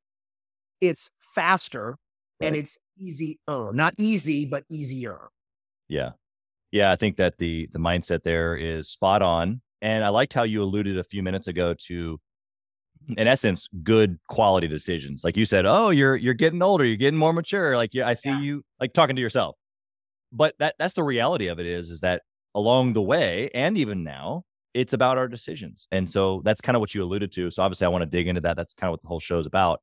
it's 0.80 1.10
faster 1.34 1.98
and 2.40 2.56
it's 2.56 2.78
easy. 2.96 3.40
Oh, 3.46 3.72
not 3.72 3.92
easy, 3.98 4.46
but 4.46 4.64
easier. 4.70 5.28
Yeah. 5.88 6.12
Yeah. 6.70 6.92
I 6.92 6.96
think 6.96 7.16
that 7.16 7.36
the 7.38 7.68
the 7.72 7.78
mindset 7.78 8.22
there 8.22 8.56
is 8.56 8.88
spot 8.88 9.20
on. 9.20 9.60
And 9.80 10.04
I 10.04 10.08
liked 10.08 10.32
how 10.32 10.42
you 10.42 10.62
alluded 10.62 10.98
a 10.98 11.04
few 11.04 11.22
minutes 11.22 11.48
ago 11.48 11.74
to 11.86 12.18
in 13.16 13.26
essence, 13.26 13.68
good 13.82 14.18
quality 14.28 14.68
decisions. 14.68 15.24
Like 15.24 15.36
you 15.36 15.44
said, 15.44 15.64
oh, 15.66 15.90
you're 15.90 16.16
you're 16.16 16.34
getting 16.34 16.62
older, 16.62 16.84
you're 16.84 16.96
getting 16.96 17.18
more 17.18 17.32
mature. 17.32 17.76
Like 17.76 17.94
I 17.96 18.14
see 18.14 18.30
yeah. 18.30 18.40
you 18.40 18.62
like 18.80 18.92
talking 18.92 19.16
to 19.16 19.22
yourself. 19.22 19.56
But 20.32 20.54
that 20.58 20.74
that's 20.78 20.94
the 20.94 21.02
reality 21.02 21.46
of 21.46 21.58
it 21.58 21.66
is, 21.66 21.90
is 21.90 22.00
that 22.00 22.22
along 22.54 22.92
the 22.92 23.02
way, 23.02 23.50
and 23.54 23.78
even 23.78 24.04
now, 24.04 24.42
it's 24.74 24.92
about 24.92 25.16
our 25.16 25.28
decisions. 25.28 25.86
And 25.90 26.10
so 26.10 26.42
that's 26.44 26.60
kind 26.60 26.76
of 26.76 26.80
what 26.80 26.94
you 26.94 27.02
alluded 27.02 27.32
to. 27.32 27.50
So 27.50 27.62
obviously 27.62 27.86
I 27.86 27.88
want 27.88 28.02
to 28.02 28.06
dig 28.06 28.28
into 28.28 28.40
that. 28.42 28.56
That's 28.56 28.74
kind 28.74 28.88
of 28.88 28.92
what 28.92 29.02
the 29.02 29.08
whole 29.08 29.20
show 29.20 29.38
is 29.38 29.46
about. 29.46 29.80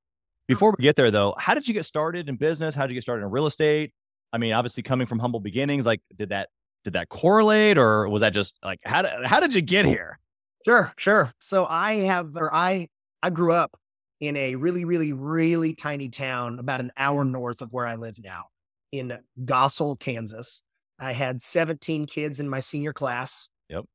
Before 0.47 0.75
we 0.77 0.83
get 0.83 0.95
there 0.95 1.09
though, 1.09 1.33
how 1.39 1.55
did 1.55 1.67
you 1.67 1.73
get 1.73 1.85
started 1.85 2.29
in 2.29 2.35
business? 2.35 2.75
How 2.75 2.83
did 2.83 2.91
you 2.91 2.97
get 2.97 3.03
started 3.03 3.25
in 3.25 3.31
real 3.31 3.47
estate? 3.47 3.91
I 4.31 4.37
mean, 4.37 4.53
obviously 4.53 4.83
coming 4.83 5.07
from 5.07 5.17
humble 5.17 5.39
beginnings, 5.39 5.85
like 5.85 6.01
did 6.15 6.29
that 6.29 6.49
did 6.85 6.93
that 6.93 7.09
correlate 7.09 7.77
or 7.77 8.07
was 8.07 8.21
that 8.21 8.33
just 8.33 8.57
like 8.63 8.79
how 8.85 9.01
did 9.01 9.25
how 9.25 9.41
did 9.41 9.53
you 9.53 9.61
get 9.61 9.85
here? 9.85 10.17
Sure, 10.65 10.93
sure. 10.95 11.31
So 11.39 11.65
I 11.65 11.95
have 12.01 12.37
or 12.37 12.53
I 12.53 12.87
I 13.21 13.29
grew 13.31 13.51
up 13.51 13.77
in 14.19 14.37
a 14.37 14.55
really, 14.55 14.85
really, 14.85 15.13
really 15.13 15.73
tiny 15.73 16.09
town 16.09 16.59
about 16.59 16.79
an 16.79 16.91
hour 16.97 17.25
north 17.25 17.61
of 17.61 17.73
where 17.73 17.85
I 17.85 17.95
live 17.95 18.17
now 18.23 18.45
in 18.91 19.17
Goessel, 19.43 19.99
Kansas. 19.99 20.63
I 20.99 21.11
had 21.11 21.41
17 21.41 22.05
kids 22.05 22.39
in 22.39 22.49
my 22.49 22.61
senior 22.61 22.93
class. 22.93 23.49
Yep. 23.69 23.85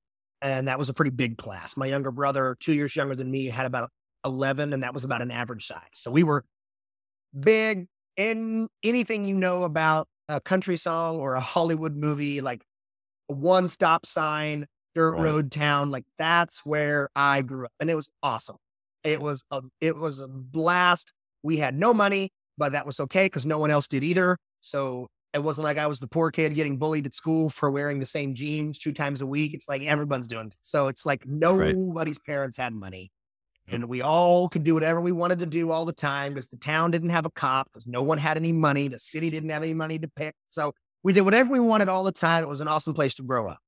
And 0.42 0.68
that 0.68 0.78
was 0.78 0.88
a 0.88 0.94
pretty 0.94 1.10
big 1.10 1.38
class. 1.38 1.76
My 1.76 1.86
younger 1.86 2.10
brother, 2.10 2.56
two 2.60 2.72
years 2.72 2.94
younger 2.94 3.14
than 3.14 3.30
me, 3.30 3.46
had 3.46 3.66
about 3.66 3.90
11, 4.24 4.72
and 4.72 4.82
that 4.82 4.92
was 4.92 5.04
about 5.04 5.22
an 5.22 5.30
average 5.30 5.64
size. 5.64 5.80
So 5.92 6.10
we 6.10 6.22
were 6.22 6.44
big 7.38 7.86
in 8.16 8.68
anything 8.82 9.24
you 9.24 9.34
know 9.34 9.64
about 9.64 10.08
a 10.28 10.40
country 10.40 10.76
song 10.76 11.16
or 11.16 11.34
a 11.34 11.40
Hollywood 11.40 11.96
movie, 11.96 12.40
like 12.40 12.62
one 13.30 13.68
stop 13.68 14.06
sign, 14.06 14.66
dirt 14.94 15.12
right. 15.12 15.22
road 15.22 15.52
town. 15.52 15.90
Like 15.90 16.04
that's 16.18 16.64
where 16.64 17.08
I 17.14 17.42
grew 17.42 17.66
up. 17.66 17.72
And 17.80 17.90
it 17.90 17.94
was 17.94 18.10
awesome. 18.22 18.56
It 19.04 19.20
was 19.20 19.44
a 19.50 19.62
it 19.80 19.96
was 19.96 20.20
a 20.20 20.28
blast. 20.28 21.12
We 21.42 21.56
had 21.56 21.78
no 21.78 21.94
money, 21.94 22.32
but 22.58 22.72
that 22.72 22.86
was 22.86 23.00
okay 23.00 23.26
because 23.26 23.46
no 23.46 23.58
one 23.58 23.70
else 23.70 23.88
did 23.88 24.04
either. 24.04 24.36
So 24.60 25.08
it 25.32 25.38
wasn't 25.38 25.64
like 25.64 25.78
I 25.78 25.86
was 25.86 26.00
the 26.00 26.08
poor 26.08 26.30
kid 26.30 26.54
getting 26.54 26.76
bullied 26.76 27.06
at 27.06 27.14
school 27.14 27.48
for 27.48 27.70
wearing 27.70 28.00
the 28.00 28.06
same 28.06 28.34
jeans 28.34 28.78
two 28.78 28.92
times 28.92 29.22
a 29.22 29.26
week. 29.26 29.54
It's 29.54 29.68
like 29.68 29.82
everyone's 29.82 30.26
doing 30.26 30.48
it. 30.48 30.56
So 30.60 30.88
it's 30.88 31.06
like 31.06 31.24
nobody's 31.26 32.16
right. 32.16 32.26
parents 32.26 32.56
had 32.56 32.74
money. 32.74 33.10
And 33.72 33.84
we 33.84 34.02
all 34.02 34.48
could 34.48 34.64
do 34.64 34.74
whatever 34.74 35.00
we 35.00 35.12
wanted 35.12 35.38
to 35.38 35.46
do 35.46 35.70
all 35.70 35.84
the 35.84 35.92
time 35.92 36.34
because 36.34 36.48
the 36.48 36.56
town 36.56 36.90
didn't 36.90 37.10
have 37.10 37.24
a 37.24 37.30
cop, 37.30 37.68
because 37.68 37.86
no 37.86 38.02
one 38.02 38.18
had 38.18 38.36
any 38.36 38.50
money. 38.50 38.88
The 38.88 38.98
city 38.98 39.30
didn't 39.30 39.50
have 39.50 39.62
any 39.62 39.74
money 39.74 39.96
to 40.00 40.08
pick. 40.08 40.34
So 40.48 40.72
we 41.02 41.12
did 41.12 41.22
whatever 41.22 41.50
we 41.50 41.60
wanted 41.60 41.88
all 41.88 42.04
the 42.04 42.12
time. 42.12 42.42
It 42.42 42.48
was 42.48 42.60
an 42.60 42.68
awesome 42.68 42.94
place 42.94 43.14
to 43.14 43.22
grow 43.22 43.48
up. 43.48 43.58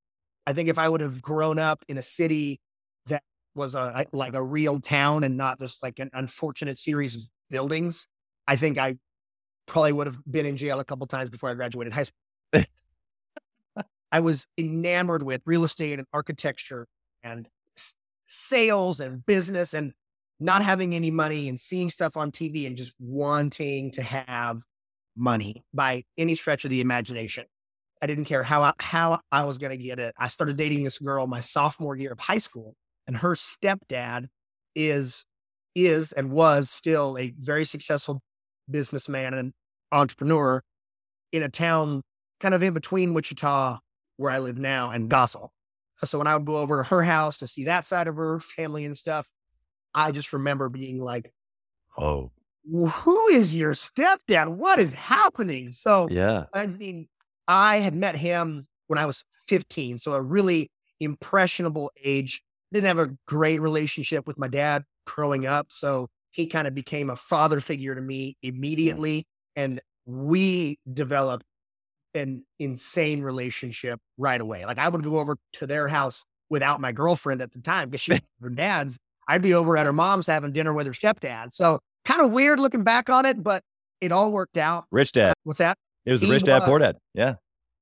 I 0.47 0.53
think 0.53 0.69
if 0.69 0.79
I 0.79 0.89
would 0.89 1.01
have 1.01 1.23
grown 1.23 1.59
up 1.59 1.85
in 1.89 1.97
a 1.97 2.03
city 2.03 2.61
that 3.07 3.23
was 3.55 3.75
a 3.75 4.07
like 4.13 4.35
a 4.35 4.43
real 4.43 4.81
town 4.81 5.25
and 5.25 5.37
not 5.37 5.59
just 5.59 5.83
like 5.83 5.99
an 5.99 6.11
unfortunate 6.13 6.79
series 6.79 7.15
of 7.17 7.23
buildings, 7.51 8.07
I 8.47 8.57
think 8.57 8.79
I 8.79 8.97
probably 9.67 9.93
would 9.93 10.07
have 10.07 10.19
been 10.29 10.47
in 10.47 10.57
jail 10.57 10.81
a 10.81 10.85
couple 10.85 11.07
times 11.07 11.31
before 11.31 11.51
I 11.51 11.55
graduated 11.55 11.93
high 11.93 12.05
school. 12.05 12.65
I 14.13 14.21
was 14.21 14.47
enamored 14.59 15.23
with 15.23 15.43
real 15.47 15.65
estate 15.65 15.99
and 15.99 16.07
architecture 16.13 16.87
and 17.23 17.49
s- 17.77 17.95
sales 18.27 19.01
and 19.01 19.25
business 19.25 19.73
and 19.73 19.93
not 20.39 20.63
having 20.63 20.95
any 20.95 21.11
money 21.11 21.49
and 21.49 21.59
seeing 21.59 21.89
stuff 21.89 22.17
on 22.17 22.31
TV 22.31 22.67
and 22.67 22.77
just 22.77 22.95
wanting 22.99 23.91
to 23.93 24.03
have 24.03 24.63
money 25.17 25.65
by 25.73 26.05
any 26.17 26.35
stretch 26.35 26.65
of 26.65 26.71
the 26.71 26.81
imagination. 26.81 27.45
I 28.01 28.07
didn't 28.07 28.25
care 28.25 28.43
how 28.43 28.63
I, 28.63 28.73
how 28.81 29.21
I 29.31 29.45
was 29.45 29.59
going 29.59 29.71
to 29.71 29.83
get 29.83 29.99
it. 29.99 30.15
I 30.19 30.29
started 30.29 30.57
dating 30.57 30.83
this 30.83 30.99
girl 30.99 31.27
my 31.27 31.41
sophomore 31.41 31.97
year 31.97 32.13
of 32.13 32.19
high 32.19 32.39
school 32.39 32.75
and 33.07 33.17
her 33.19 33.35
stepdad 33.35 34.27
is 34.75 35.25
is 35.75 36.13
and 36.13 36.31
was 36.31 36.71
still 36.71 37.17
a 37.19 37.33
very 37.39 37.65
successful 37.65 38.21
businessman 38.71 39.35
and 39.35 39.53
entrepreneur 39.91 40.63
in 41.33 41.43
a 41.43 41.49
town 41.49 42.03
kind 42.41 42.55
of 42.55 42.63
in 42.63 42.75
between 42.75 43.15
Wichita, 43.15 43.79
where 44.17 44.31
I 44.31 44.39
live 44.39 44.59
now, 44.59 44.91
and 44.91 45.09
Goessel. 45.09 45.49
So 46.05 46.19
when 46.19 46.27
I 46.27 46.37
would 46.37 46.45
go 46.45 46.57
over 46.57 46.83
to 46.83 46.89
her 46.89 47.03
house 47.03 47.39
to 47.39 47.47
see 47.47 47.65
that 47.65 47.85
side 47.85 48.09
of 48.09 48.17
her 48.17 48.41
family 48.41 48.85
and 48.85 48.97
stuff, 48.97 49.31
I 49.95 50.11
just 50.11 50.33
remember 50.33 50.69
being 50.69 51.01
like, 51.01 51.33
"Oh, 51.97 52.33
who 52.71 53.29
is 53.29 53.55
your 53.55 53.73
stepdad? 53.73 54.49
What 54.49 54.79
is 54.79 54.93
happening?" 54.93 55.73
So 55.73 56.09
yeah, 56.11 56.45
I 56.55 56.67
mean, 56.67 57.09
I 57.49 57.79
had 57.81 57.95
met 57.95 58.17
him 58.17 58.67
when 58.87 58.99
I 58.99 59.07
was 59.07 59.25
15, 59.49 59.99
so 59.99 60.15
a 60.15 60.23
really 60.23 60.71
impressionable 61.01 61.91
age 62.03 62.43
didn't 62.73 62.87
have 62.87 62.99
a 62.99 63.15
great 63.27 63.61
relationship 63.61 64.27
with 64.27 64.39
my 64.39 64.49
dad 64.49 64.85
growing 65.07 65.47
up. 65.47 65.67
So 65.71 66.09
he 66.31 66.47
kind 66.47 66.67
of 66.67 66.75
became 66.75 67.11
a 67.11 67.17
father 67.17 67.61
figure 67.61 67.95
to 67.95 68.01
me 68.01 68.37
immediately. 68.43 69.27
And 69.57 69.81
we 70.07 70.79
developed 70.93 71.45
an 72.15 72.45
insane 72.59 73.23
relationship 73.23 74.01
right 74.19 74.41
away. 74.41 74.65
Like 74.65 74.79
I 74.79 74.89
would 74.89 75.03
go 75.03 75.19
over 75.19 75.37
to 75.55 75.67
their 75.67 75.89
house 75.89 76.25
without 76.51 76.81
my 76.81 76.93
girlfriend 76.93 77.41
at 77.43 77.53
the 77.53 77.61
time 77.61 77.89
because 77.89 78.03
she 78.03 78.13
was 78.13 78.21
her 78.43 78.51
dad's. 78.51 78.99
I'd 79.29 79.43
be 79.43 79.55
over 79.55 79.77
at 79.77 79.87
her 79.87 79.93
mom's 79.93 80.27
having 80.27 80.53
dinner 80.53 80.73
with 80.73 80.87
her 80.87 80.93
stepdad. 80.93 81.53
So 81.53 81.79
kind 82.05 82.21
of 82.21 82.31
weird 82.31 82.61
looking 82.61 82.83
back 82.83 83.11
on 83.11 83.27
it, 83.27 83.43
but 83.43 83.63
it 84.01 84.13
all 84.13 84.33
worked 84.33 84.57
out. 84.57 84.85
Rich 84.91 85.13
dad. 85.13 85.35
With 85.45 85.59
that? 85.59 85.79
It 86.05 86.11
was 86.11 86.21
the 86.21 86.29
rich 86.29 86.43
dad, 86.43 86.63
poor 86.63 86.79
dad. 86.79 86.97
Yeah. 87.15 87.35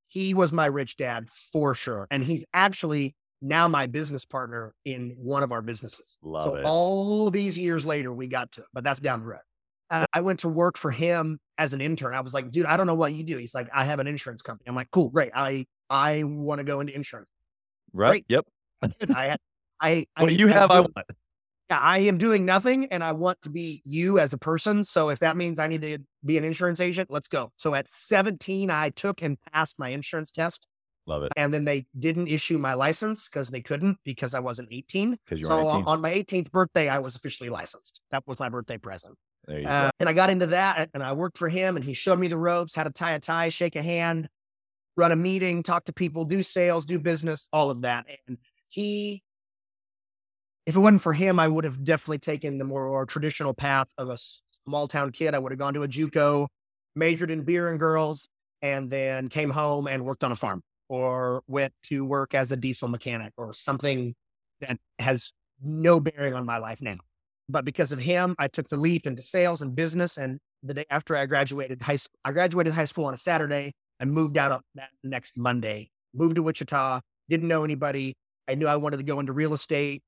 He 0.09 0.35
was 0.35 0.53
my 0.53 0.67
rich 0.67 0.97
dad 0.97 1.29
for 1.29 1.75
sure. 1.75 2.07
And 2.11 2.23
he's 2.23 2.45
actually 2.53 3.15
now 3.41 3.69
my 3.69 3.87
business 3.87 4.25
partner 4.25 4.75
in 4.85 5.15
one 5.17 5.43
of 5.43 5.53
our 5.53 5.63
businesses. 5.63 6.19
Love 6.23 6.43
so 6.43 6.55
it. 6.57 6.65
all 6.65 7.31
these 7.31 7.59
years 7.59 7.87
later, 7.87 8.13
we 8.13 8.27
got 8.27 8.53
to, 8.53 8.65
but 8.73 8.85
that's 8.85 9.01
down 9.01 9.21
the 9.21 9.27
road. 9.27 9.41
Uh, 9.91 10.07
I 10.13 10.21
went 10.21 10.41
to 10.41 10.49
work 10.49 10.77
for 10.77 10.91
him 10.91 11.41
as 11.59 11.73
an 11.73 11.81
intern. 11.81 12.15
I 12.15 12.21
was 12.21 12.35
like, 12.35 12.51
dude, 12.51 12.67
I 12.67 12.77
don't 12.77 12.87
know 12.87 12.95
what 12.95 13.13
you 13.13 13.25
do. 13.25 13.39
He's 13.39 13.55
like, 13.55 13.69
I 13.75 13.85
have 13.85 13.99
an 13.99 14.07
insurance 14.07 14.43
company. 14.43 14.69
I'm 14.69 14.77
like, 14.77 14.91
cool, 14.91 15.09
great. 15.09 15.33
I 15.35 15.67
I 15.89 16.23
want 16.23 16.59
to 16.59 16.65
go 16.65 16.81
into 16.81 16.95
insurance. 16.95 17.29
Right. 17.93 18.11
Great. 18.11 18.25
Yep. 18.29 18.47
I 19.15 19.37
I, 19.81 20.07
what 20.17 20.31
I, 20.31 20.35
do 20.35 20.41
you 20.41 20.47
have? 20.47 20.71
I 20.71 20.81
want. 20.81 20.95
Yeah, 21.71 21.79
I 21.79 21.99
am 21.99 22.19
doing 22.19 22.45
nothing 22.45 22.87
and 22.87 23.05
I 23.05 23.13
want 23.13 23.41
to 23.43 23.49
be 23.51 23.81
you 23.85 24.19
as 24.19 24.33
a 24.33 24.39
person. 24.39 24.83
So 24.83 25.09
if 25.09 25.21
that 25.21 25.37
means 25.37 25.61
I 25.61 25.69
need 25.69 25.83
to 25.83 25.99
be 26.25 26.37
an 26.37 26.43
insurance 26.43 26.81
agent, 26.81 27.11
let's 27.13 27.29
go. 27.29 27.53
So 27.57 27.75
at 27.77 27.89
17, 27.89 28.71
I 28.71 28.91
took 28.91 29.23
and 29.23 29.39
passed 29.53 29.79
my 29.79 29.91
insurance 29.91 30.33
test. 30.33 30.67
Love 31.07 31.23
it. 31.23 31.33
And 31.37 31.55
then 31.55 31.65
they 31.65 31.87
didn't 31.97 32.27
issue 32.27 32.59
my 32.59 32.75
license 32.75 33.29
because 33.29 33.51
they 33.51 33.61
couldn't 33.61 33.99
because 34.05 34.35
I 34.35 34.41
wasn't 34.41 34.69
18. 34.73 35.17
Because 35.29 35.47
so 35.47 35.65
were 35.65 35.71
18. 35.71 35.85
on 35.87 36.01
my 36.01 36.11
18th 36.13 36.51
birthday, 36.51 36.89
I 36.89 36.99
was 36.99 37.15
officially 37.15 37.51
licensed. 37.51 38.01
That 38.11 38.25
was 38.27 38.41
my 38.41 38.49
birthday 38.49 38.77
present. 38.77 39.15
There 39.47 39.61
you 39.61 39.67
Uh, 39.69 39.85
go. 39.87 39.91
and 40.01 40.09
I 40.09 40.13
got 40.13 40.29
into 40.29 40.47
that 40.49 40.91
and 40.93 41.03
I 41.05 41.13
worked 41.13 41.39
for 41.39 41.49
him 41.49 41.77
and 41.77 41.85
he 41.85 41.95
showed 41.95 42.19
me 42.19 42.27
the 42.27 42.37
ropes, 42.37 42.75
how 42.75 42.83
to 42.85 42.91
tie 42.91 43.13
a 43.13 43.21
tie, 43.21 43.49
shake 43.49 43.77
a 43.77 43.83
hand, 43.83 44.29
run 44.97 45.13
a 45.13 45.17
meeting, 45.17 45.63
talk 45.63 45.85
to 45.85 45.93
people, 45.93 46.25
do 46.25 46.43
sales, 46.43 46.85
do 46.85 46.99
business, 46.99 47.49
all 47.53 47.71
of 47.71 47.83
that. 47.83 48.07
And 48.27 48.39
he, 48.69 49.23
if 50.71 50.77
it 50.77 50.79
wasn't 50.79 51.03
for 51.03 51.13
him, 51.13 51.41
I 51.41 51.49
would 51.49 51.65
have 51.65 51.83
definitely 51.83 52.19
taken 52.19 52.59
the 52.59 52.65
more 52.65 53.05
traditional 53.05 53.53
path 53.53 53.93
of 53.99 54.09
a 54.09 54.17
small 54.17 54.87
town 54.87 55.11
kid. 55.11 55.35
I 55.35 55.39
would 55.41 55.51
have 55.51 55.59
gone 55.59 55.75
to 55.75 55.83
a 55.83 55.89
JUCO, 55.89 56.47
majored 56.95 57.33
in 57.33 57.43
beer 57.43 57.69
and 57.69 57.77
girls, 57.77 58.29
and 58.63 58.89
then 58.89 59.27
came 59.27 59.51
home 59.51 59.89
and 59.89 60.05
worked 60.05 60.23
on 60.23 60.31
a 60.31 60.37
farm 60.37 60.63
or 60.89 61.43
went 61.49 61.73
to 61.87 62.05
work 62.05 62.35
as 62.35 62.53
a 62.53 62.57
diesel 62.57 62.87
mechanic 62.87 63.33
or 63.37 63.53
something 63.53 64.15
that 64.61 64.79
has 65.01 65.33
no 65.61 65.99
bearing 65.99 66.35
on 66.35 66.47
my 66.47 66.59
life 66.59 66.81
now. 66.81 66.99
But 67.49 67.65
because 67.65 67.91
of 67.91 67.99
him, 67.99 68.37
I 68.39 68.47
took 68.47 68.69
the 68.69 68.77
leap 68.77 69.09
into 69.09 69.23
sales 69.23 69.63
and 69.63 69.75
business. 69.75 70.19
And 70.19 70.39
the 70.63 70.75
day 70.75 70.85
after 70.89 71.17
I 71.17 71.27
graduated 71.27 71.83
high 71.83 71.97
school, 71.97 72.15
I 72.25 72.31
graduated 72.31 72.75
high 72.75 72.85
school 72.85 73.07
on 73.07 73.15
a 73.15 73.17
Saturday. 73.17 73.73
and 74.01 74.13
moved 74.13 74.39
out 74.39 74.63
that 74.75 74.91
next 75.05 75.37
Monday, 75.37 75.91
moved 76.15 76.37
to 76.37 76.43
Wichita, 76.43 77.01
didn't 77.29 77.49
know 77.49 77.65
anybody. 77.65 78.15
I 78.49 78.55
knew 78.55 78.67
I 78.67 78.77
wanted 78.77 78.97
to 78.97 79.03
go 79.03 79.21
into 79.21 79.33
real 79.33 79.53
estate. 79.53 80.03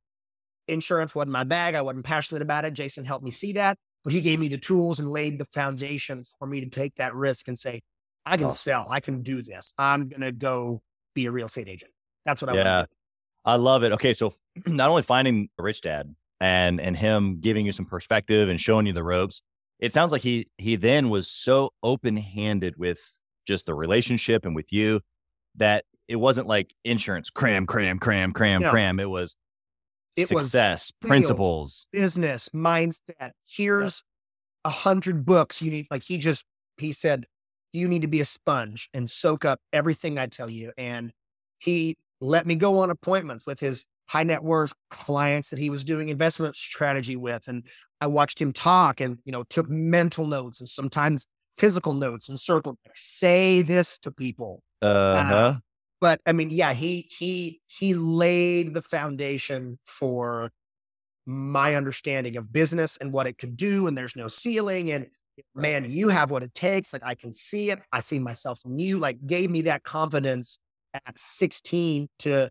Insurance 0.69 1.15
wasn't 1.15 1.33
my 1.33 1.45
bag. 1.45 1.75
I 1.75 1.83
wasn't 1.83 2.05
passionate 2.05 2.43
about 2.43 2.65
it. 2.65 2.73
Jason 2.75 3.05
helped 3.05 3.25
me 3.25 3.31
see 3.31 3.53
that, 3.55 3.77
but 4.05 4.13
he 4.13 4.21
gave 4.21 4.39
me 4.39 4.49
the 4.49 4.59
tools 4.59 4.99
and 5.01 5.11
laid 5.11 5.39
the 5.39 5.45
foundation 5.47 6.23
for 6.39 6.47
me 6.47 6.61
to 6.61 6.69
take 6.69 6.95
that 6.97 7.15
risk 7.15 7.49
and 7.49 7.59
say, 7.59 7.81
I 8.25 8.37
can 8.37 8.47
Oh. 8.47 8.51
sell. 8.51 8.87
I 8.89 9.01
can 9.01 9.23
do 9.23 9.43
this. 9.43 9.75
I'm 9.79 10.09
going 10.09 10.21
to 10.21 10.33
go 10.33 10.83
be 11.15 11.27
a 11.27 11.31
real 11.33 11.47
estate 11.47 11.69
agent. 11.69 11.91
That's 12.25 12.41
what 12.41 12.49
I 12.51 12.55
Yeah. 12.55 12.77
want 12.77 12.89
to 12.91 12.95
do. 12.95 12.99
I 13.45 13.57
love 13.57 13.83
it. 13.83 13.93
Okay, 13.93 14.13
so 14.13 14.33
not 14.67 14.89
only 14.89 15.03
finding 15.03 15.49
a 15.59 15.63
rich 15.63 15.81
dad 15.81 16.15
and 16.41 16.81
and 16.81 16.97
him 16.97 17.41
giving 17.41 17.67
you 17.67 17.73
some 17.73 17.87
perspective 17.87 18.49
and 18.49 18.61
showing 18.61 18.87
you 18.87 18.93
the 18.93 19.03
ropes, 19.03 19.43
it 19.81 19.93
sounds 19.93 20.13
like 20.13 20.23
he 20.23 20.49
he 20.59 20.77
then 20.77 21.11
was 21.11 21.29
so 21.29 21.71
open 21.83 22.17
handed 22.17 22.77
with 22.77 23.01
just 23.47 23.67
the 23.67 23.75
relationship 23.75 24.45
and 24.45 24.55
with 24.55 24.73
you 24.73 25.01
that 25.57 25.85
it 26.07 26.15
wasn't 26.17 26.47
like 26.47 26.73
insurance 26.85 27.31
cram 27.31 27.67
cram 27.67 27.99
cram 27.99 28.33
cram 28.33 28.63
No. 28.63 28.71
cram. 28.71 29.01
It 29.01 29.11
was 29.11 29.35
It 30.17 30.33
was 30.33 30.47
success 30.47 30.83
sales. 30.85 30.93
principles. 31.01 31.87
business 31.93 32.49
mindset. 32.51 33.33
Here's 33.47 34.03
a 34.65 34.71
hundred 34.71 35.25
books 35.25 35.63
you 35.63 35.71
need. 35.71 35.87
Like 35.91 36.03
he 36.03 36.19
just, 36.19 36.45
he 36.77 36.93
said, 36.93 37.27
you 37.73 37.89
need 37.89 38.03
to 38.03 38.09
be 38.09 38.21
a 38.21 38.25
sponge 38.25 38.91
and 38.93 39.09
soak 39.09 39.45
up 39.45 39.61
everything 39.73 40.19
I 40.19 40.27
tell 40.27 40.49
you. 40.49 40.73
And 40.77 41.13
he 41.59 41.97
let 42.21 42.47
me 42.47 42.55
go 42.55 42.81
on 42.81 42.91
appointments 42.91 43.47
with 43.47 43.61
his 43.61 43.87
high 44.09 44.23
net 44.23 44.43
worth 44.43 44.75
clients 44.91 45.51
that 45.51 45.59
he 45.59 45.71
was 45.71 45.85
doing 45.85 46.09
investment 46.09 46.55
strategy 46.55 47.17
with. 47.17 47.49
And 47.49 47.67
I 48.01 48.09
watched 48.09 48.41
him 48.41 48.53
talk 48.53 49.01
and, 49.01 49.19
you 49.25 49.33
know, 49.33 49.43
took 49.45 49.71
mental 49.71 50.27
notes 50.27 50.61
and 50.61 50.69
sometimes 50.69 51.27
physical 51.57 51.95
notes 51.95 52.29
and 52.29 52.39
circled, 52.39 52.77
like, 52.87 52.97
say 52.97 53.63
this 53.63 53.99
to 54.01 54.11
people. 54.11 54.63
Uh 54.83 55.25
huh. 55.25 55.55
But 56.03 56.21
I 56.27 56.33
mean, 56.33 56.51
yeah, 56.51 56.75
he 56.75 57.09
he 57.09 57.61
he 57.69 57.95
laid 57.95 58.75
the 58.75 58.83
foundation 58.83 59.79
for 59.87 60.51
my 61.27 61.77
understanding 61.77 62.37
of 62.37 62.53
business 62.53 62.97
and 62.97 63.13
what 63.13 63.29
it 63.29 63.39
could 63.39 63.57
do, 63.57 63.87
and 63.87 63.97
there's 63.97 64.17
no 64.17 64.27
ceiling. 64.27 64.91
And 64.91 65.07
man, 65.55 65.89
you 65.89 66.09
have 66.09 66.33
what 66.33 66.43
it 66.43 66.55
takes. 66.55 66.93
Like 66.93 67.05
I 67.05 67.15
can 67.15 67.33
see 67.33 67.71
it. 67.71 67.79
I 67.93 68.01
see 68.01 68.19
myself 68.19 68.63
in 68.65 68.81
you. 68.81 68.99
Like 68.99 69.25
gave 69.29 69.49
me 69.49 69.63
that 69.63 69.85
confidence 69.85 70.59
at 70.93 71.17
16 71.17 72.09
to 72.19 72.51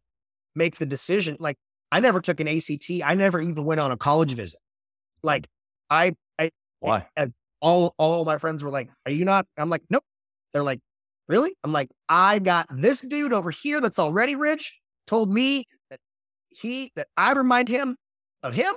make 0.55 0.77
the 0.77 0.85
decision. 0.85 1.35
Like 1.37 1.57
I 1.91 1.99
never 1.99 2.21
took 2.21 2.39
an 2.39 2.47
ACT. 2.47 2.89
I 3.03 3.15
never 3.15 3.41
even 3.41 3.65
went 3.65 3.81
on 3.81 3.91
a 3.91 3.97
college 3.97 4.31
visit. 4.33 4.61
Like 5.23 5.49
I 5.89 6.15
I 6.39 6.51
Why? 6.79 7.05
all 7.61 7.95
all 7.97 8.23
my 8.23 8.37
friends 8.37 8.63
were 8.63 8.71
like, 8.71 8.89
"Are 9.05 9.11
you 9.11 9.25
not?" 9.25 9.45
I'm 9.57 9.69
like, 9.69 9.83
"Nope." 9.89 10.05
They're 10.53 10.63
like, 10.63 10.79
"Really?" 11.27 11.55
I'm 11.63 11.71
like, 11.71 11.89
"I 12.09 12.39
got 12.39 12.67
this 12.71 13.01
dude 13.01 13.33
over 13.33 13.51
here 13.51 13.81
that's 13.81 13.99
already 13.99 14.35
rich. 14.35 14.79
Told 15.07 15.31
me 15.31 15.65
that 15.89 15.99
he 16.49 16.91
that 16.95 17.07
I 17.17 17.31
remind 17.33 17.67
him 17.69 17.95
of 18.43 18.53
him. 18.53 18.73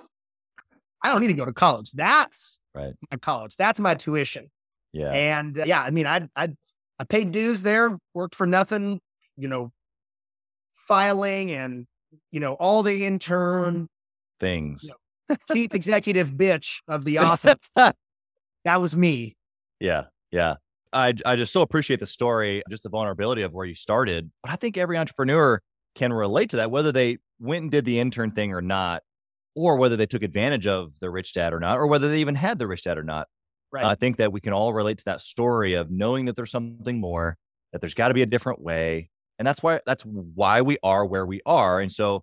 I 1.03 1.11
don't 1.11 1.21
need 1.21 1.27
to 1.29 1.35
go 1.35 1.45
to 1.45 1.53
college. 1.53 1.91
That's 1.93 2.61
Right. 2.75 2.95
my 3.11 3.19
college. 3.19 3.57
That's 3.57 3.79
my 3.81 3.95
tuition." 3.95 4.51
Yeah. 4.93 5.11
And 5.11 5.59
uh, 5.59 5.65
yeah, 5.67 5.83
I 5.83 5.91
mean, 5.91 6.07
I 6.07 6.29
I 6.37 6.49
I 6.99 7.05
paid 7.05 7.33
dues 7.33 7.63
there, 7.63 7.99
worked 8.15 8.35
for 8.35 8.47
nothing, 8.47 9.01
you 9.37 9.49
know, 9.49 9.73
filing 10.73 11.51
and 11.53 11.87
you 12.31 12.41
know 12.41 12.55
all 12.55 12.83
the 12.83 13.05
intern 13.05 13.89
Things. 14.41 14.89
chief 15.53 15.75
executive 15.75 16.31
bitch 16.33 16.81
of 16.89 17.05
the 17.05 17.19
office. 17.19 17.57
That 17.75 18.81
was 18.81 18.97
me. 18.97 19.37
Yeah, 19.81 20.05
yeah. 20.31 20.55
I 20.95 21.13
I 21.27 21.37
just 21.37 21.53
so 21.53 21.63
appreciate 21.63 22.01
the 22.01 22.07
story, 22.07 22.63
just 22.71 22.85
the 22.85 22.89
vulnerability 22.89 23.43
of 23.43 23.53
where 23.53 23.67
you 23.67 23.75
started. 23.75 24.31
But 24.43 24.53
I 24.53 24.57
think 24.57 24.77
every 24.77 24.97
entrepreneur 24.97 25.61
can 25.95 26.13
relate 26.13 26.51
to 26.51 26.57
that, 26.59 26.71
whether 26.71 26.93
they 26.93 27.19
went 27.41 27.63
and 27.63 27.71
did 27.71 27.85
the 27.85 27.99
intern 27.99 28.31
thing 28.31 28.53
or 28.53 28.63
not, 28.63 29.03
or 29.55 29.77
whether 29.77 29.97
they 29.97 30.07
took 30.07 30.23
advantage 30.23 30.67
of 30.67 30.99
the 31.01 31.11
rich 31.11 31.35
dad 31.35 31.53
or 31.53 31.61
not, 31.61 31.79
or 31.79 31.87
whether 31.87 32.09
they 32.09 32.21
even 32.21 32.35
had 32.35 32.59
the 32.59 32.67
rich 32.67 32.83
dad 32.83 32.99
or 32.99 33.03
not. 33.03 33.29
Right. 33.73 33.85
I 33.85 33.97
think 33.97 34.19
that 34.19 34.33
we 34.33 34.41
can 34.41 34.53
all 34.53 34.73
relate 34.73 34.99
to 34.99 35.05
that 35.07 35.21
story 35.21 35.75
of 35.75 35.91
knowing 35.91 36.27
that 36.27 36.37
there's 36.37 36.53
something 36.53 37.01
more, 37.01 37.37
that 37.73 37.81
there's 37.81 37.95
got 37.95 38.09
to 38.09 38.15
be 38.15 38.23
a 38.23 38.27
different 38.27 38.61
way, 38.61 39.11
and 39.39 39.47
that's 39.47 39.63
why 39.63 39.81
that's 39.85 40.05
why 40.05 40.63
we 40.63 40.79
are 40.83 41.05
where 41.05 41.27
we 41.27 41.41
are. 41.45 41.81
And 41.81 41.91
so, 41.91 42.23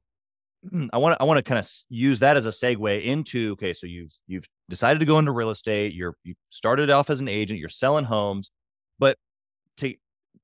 I 0.94 0.98
want 0.98 1.18
to 1.18 1.22
I 1.22 1.26
want 1.26 1.40
to 1.40 1.44
kind 1.44 1.60
of 1.60 1.70
use 1.90 2.20
that 2.22 2.38
as 2.38 2.46
a 2.46 2.52
segue 2.52 3.04
into 3.04 3.52
okay, 3.54 3.74
so 3.74 3.86
you've 3.86 4.14
you've 4.28 4.48
decided 4.70 5.00
to 5.00 5.06
go 5.06 5.20
into 5.20 5.32
real 5.32 5.50
estate. 5.50 5.94
You're 5.94 6.16
you 6.24 6.36
started 6.52 6.90
off 6.90 7.10
as 7.10 7.20
an 7.20 7.28
agent. 7.28 7.60
You're 7.60 7.68
selling 7.70 8.06
homes, 8.06 8.50
but 9.02 9.18
to 9.78 9.96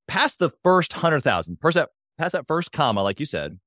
past 0.10 0.40
the 0.40 0.50
first 0.64 0.92
hundred 0.92 1.22
thousand, 1.22 1.62
past 1.62 1.76
that 1.76 1.90
that 2.18 2.48
first 2.48 2.74
comma, 2.74 3.04
like 3.04 3.22
you 3.22 3.26
said, 3.26 3.58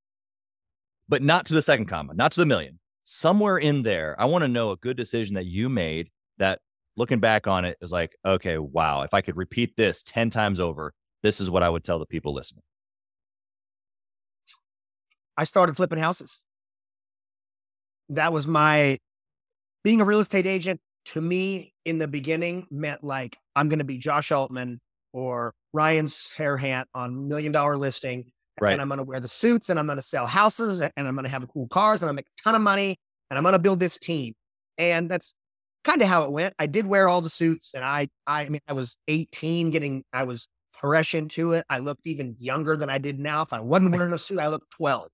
but 1.09 1.23
not 1.23 1.47
to 1.47 1.55
the 1.55 1.63
second 1.63 1.87
comma, 1.87 2.13
not 2.13 2.33
to 2.33 2.41
the 2.41 2.47
million. 2.47 2.79
Somewhere 3.05 3.57
in 3.57 3.83
there, 3.83 4.15
I 4.19 4.27
want 4.27 4.43
to 4.43 4.49
know 4.49 4.73
a 4.73 4.77
good 4.77 4.97
decision 4.97 5.37
that 5.37 5.47
you 5.47 5.69
made 5.69 6.11
that 6.39 6.59
looking 6.97 7.21
back 7.21 7.47
on 7.47 7.65
it 7.65 7.79
is 7.81 7.93
like, 7.93 8.17
okay, 8.27 8.59
wow, 8.59 9.03
if 9.03 9.15
I 9.15 9.21
could 9.21 9.37
repeat 9.37 9.77
this 9.77 10.03
10 10.03 10.29
times 10.29 10.61
over, 10.61 10.93
this 11.23 11.41
is 11.41 11.49
what 11.49 11.63
I 11.63 11.69
would 11.69 11.85
tell 11.85 11.99
the 11.99 12.07
people 12.07 12.35
listening. 12.35 12.63
I 15.37 15.45
started 15.45 15.77
flipping 15.77 15.99
houses. 15.99 16.41
That 18.09 18.33
was 18.33 18.47
my 18.47 18.99
being 19.83 20.01
a 20.01 20.05
real 20.05 20.21
estate 20.21 20.47
agent 20.47 20.81
to 21.07 21.21
me 21.21 21.73
in 21.85 21.99
the 21.99 22.09
beginning 22.09 22.67
meant 22.71 23.03
like 23.03 23.37
I'm 23.57 23.69
going 23.69 23.79
to 23.79 23.85
be 23.85 23.99
Josh 23.99 24.33
Altman 24.33 24.81
or 25.13 25.55
Ryan 25.73 26.07
Serhant 26.07 26.85
on 26.95 27.29
Million 27.29 27.53
Dollar 27.53 27.77
Listing. 27.77 28.31
Right. 28.61 28.73
And 28.73 28.83
I'm 28.83 28.89
going 28.89 28.99
to 28.99 29.05
wear 29.05 29.21
the 29.21 29.29
suits 29.29 29.71
and 29.71 29.79
I'm 29.79 29.87
going 29.87 29.99
to 29.99 30.03
sell 30.03 30.27
houses 30.27 30.83
and 30.83 30.93
I'm 30.97 31.15
going 31.15 31.25
to 31.25 31.31
have 31.31 31.49
cool 31.49 31.67
cars 31.69 32.03
and 32.03 32.11
I'm 32.11 32.15
going 32.15 32.25
to 32.25 32.29
make 32.29 32.41
a 32.41 32.43
ton 32.43 32.55
of 32.55 32.63
money 32.63 32.99
and 33.31 33.39
I'm 33.39 33.43
going 33.43 33.55
to 33.55 33.59
build 33.59 33.81
this 33.81 33.99
team. 33.99 34.35
And 34.77 35.11
that's 35.11 35.35
kind 35.83 36.03
of 36.03 36.09
how 36.09 36.25
it 36.25 36.33
went. 36.33 36.55
I 36.59 36.67
did 36.67 36.87
wear 36.87 37.09
all 37.09 37.23
the 37.23 37.31
suits 37.31 37.73
and 37.75 37.85
I, 37.85 38.09
I 38.27 38.49
mean, 38.49 38.61
I 38.69 38.75
was 38.75 38.99
18 39.09 39.71
getting, 39.71 40.05
I 40.13 40.25
was 40.25 40.47
fresh 40.73 41.15
into 41.15 41.53
it. 41.53 41.65
I 41.71 41.79
looked 41.79 42.07
even 42.07 42.37
younger 42.39 42.77
than 42.77 42.91
I 42.91 42.99
did 42.99 43.19
now. 43.19 43.43
If 43.43 43.53
I 43.53 43.61
wasn't 43.61 43.97
wearing 43.97 44.13
a 44.13 44.19
suit, 44.19 44.39
I 44.39 44.49
looked 44.49 44.71
12. 44.73 45.09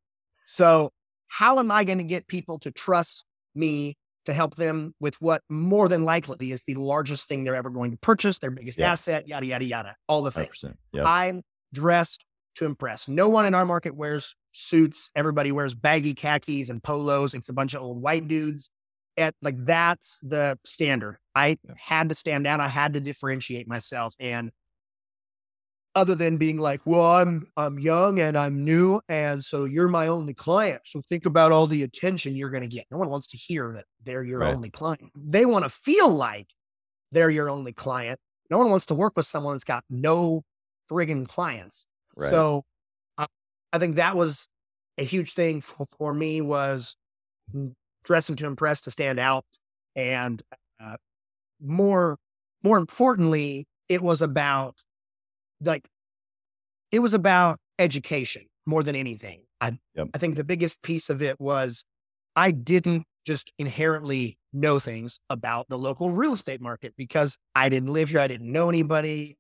So, 0.44 0.90
how 1.28 1.58
am 1.58 1.72
I 1.72 1.82
going 1.82 1.98
to 1.98 2.04
get 2.04 2.28
people 2.28 2.58
to 2.60 2.70
trust 2.70 3.24
me 3.54 3.96
to 4.26 4.34
help 4.34 4.56
them 4.56 4.94
with 5.00 5.14
what 5.20 5.42
more 5.48 5.88
than 5.88 6.04
likely 6.04 6.52
is 6.52 6.64
the 6.64 6.74
largest 6.74 7.26
thing 7.28 7.44
they're 7.44 7.56
ever 7.56 7.70
going 7.70 7.90
to 7.92 7.96
purchase, 7.98 8.38
their 8.38 8.50
biggest 8.50 8.78
Yeah. 8.78 8.92
asset, 8.92 9.26
yada, 9.26 9.46
yada, 9.46 9.64
yada, 9.64 9.96
all 10.08 10.22
the 10.22 10.30
things. 10.30 10.62
100%. 10.92 11.06
I'm 11.06 11.42
dressed 11.72 12.24
to 12.56 12.64
impress. 12.66 13.08
No 13.08 13.28
one 13.28 13.46
in 13.46 13.54
our 13.54 13.64
market 13.66 13.94
wears 13.96 14.34
suits. 14.52 15.10
Everybody 15.14 15.52
wears 15.52 15.74
baggy 15.74 16.14
khakis 16.14 16.70
and 16.70 16.82
polos. 16.82 17.34
It's 17.34 17.48
a 17.48 17.52
bunch 17.52 17.74
of 17.74 17.82
old 17.82 18.00
white 18.02 18.28
dudes. 18.28 18.70
At 19.18 19.34
like 19.40 19.56
that's 19.64 20.20
the 20.20 20.58
standard. 20.64 21.16
I 21.34 21.56
Yeah. 21.62 21.74
had 21.78 22.08
to 22.10 22.14
stand 22.14 22.46
out. 22.46 22.60
I 22.60 22.68
had 22.68 22.92
to 22.94 23.00
differentiate 23.00 23.66
myself. 23.66 24.14
And 24.20 24.50
other 25.96 26.14
than 26.14 26.38
being 26.38 26.58
like, 26.58 26.82
well, 26.86 27.04
I'm 27.14 27.48
I'm 27.56 27.80
young 27.80 28.20
and 28.20 28.38
I'm 28.38 28.64
new, 28.64 29.00
and 29.08 29.44
so 29.44 29.64
you're 29.66 29.88
my 29.88 30.08
only 30.08 30.34
client. 30.34 30.82
So 30.86 31.02
think 31.08 31.26
about 31.26 31.52
all 31.52 31.66
the 31.66 31.82
attention 31.84 32.36
you're 32.36 32.50
going 32.50 32.62
to 32.62 32.68
get. 32.68 32.86
No 32.92 32.98
one 32.98 33.10
wants 33.10 33.28
to 33.28 33.38
hear 33.38 33.72
that 33.74 33.86
they're 34.04 34.24
your 34.24 34.42
Right. 34.42 34.54
only 34.54 34.70
client. 34.70 35.12
They 35.16 35.46
want 35.46 35.64
to 35.64 35.70
feel 35.70 36.10
like 36.10 36.48
they're 37.12 37.30
your 37.30 37.50
only 37.50 37.72
client. 37.72 38.20
No 38.50 38.58
one 38.58 38.70
wants 38.70 38.86
to 38.86 38.94
work 38.94 39.14
with 39.16 39.26
someone 39.26 39.54
that's 39.54 39.64
got 39.64 39.84
no 39.90 40.42
friggin' 40.90 41.28
clients. 41.28 41.86
Right. 42.16 42.30
So 42.30 42.64
I, 43.18 43.26
I 43.72 43.78
think 43.78 43.96
that 43.96 44.16
was 44.16 44.48
a 44.98 45.04
huge 45.04 45.32
thing 45.34 45.60
for, 45.62 45.86
for 45.98 46.14
me 46.14 46.40
was 46.42 46.96
dressing 48.04 48.36
to 48.36 48.46
impress, 48.46 48.80
to 48.82 48.90
stand 48.90 49.18
out, 49.18 49.44
and 49.94 50.42
uh, 50.80 50.96
more 51.60 52.18
more 52.64 52.78
importantly, 52.78 53.66
it 53.88 54.02
was 54.02 54.22
about 54.22 54.76
like 55.60 55.88
it 56.92 57.00
was 57.00 57.14
about 57.14 57.58
education 57.78 58.46
more 58.66 58.82
than 58.82 58.96
anything. 58.96 59.42
I 59.60 59.78
Yep. 59.94 60.08
I 60.14 60.18
think 60.18 60.36
the 60.36 60.44
biggest 60.44 60.82
piece 60.82 61.10
of 61.10 61.22
it 61.22 61.40
was 61.40 61.84
I 62.34 62.50
didn't 62.50 63.04
just 63.26 63.52
inherently 63.58 64.38
know 64.52 64.78
things 64.78 65.18
about 65.30 65.68
the 65.68 65.78
local 65.78 66.10
real 66.10 66.32
estate 66.32 66.60
market 66.60 66.94
because 66.96 67.38
I 67.54 67.68
didn't 67.68 67.92
live 67.92 68.10
here. 68.10 68.20
I 68.20 68.26
didn't 68.28 68.50
know 68.52 68.68
anybody. 68.68 69.36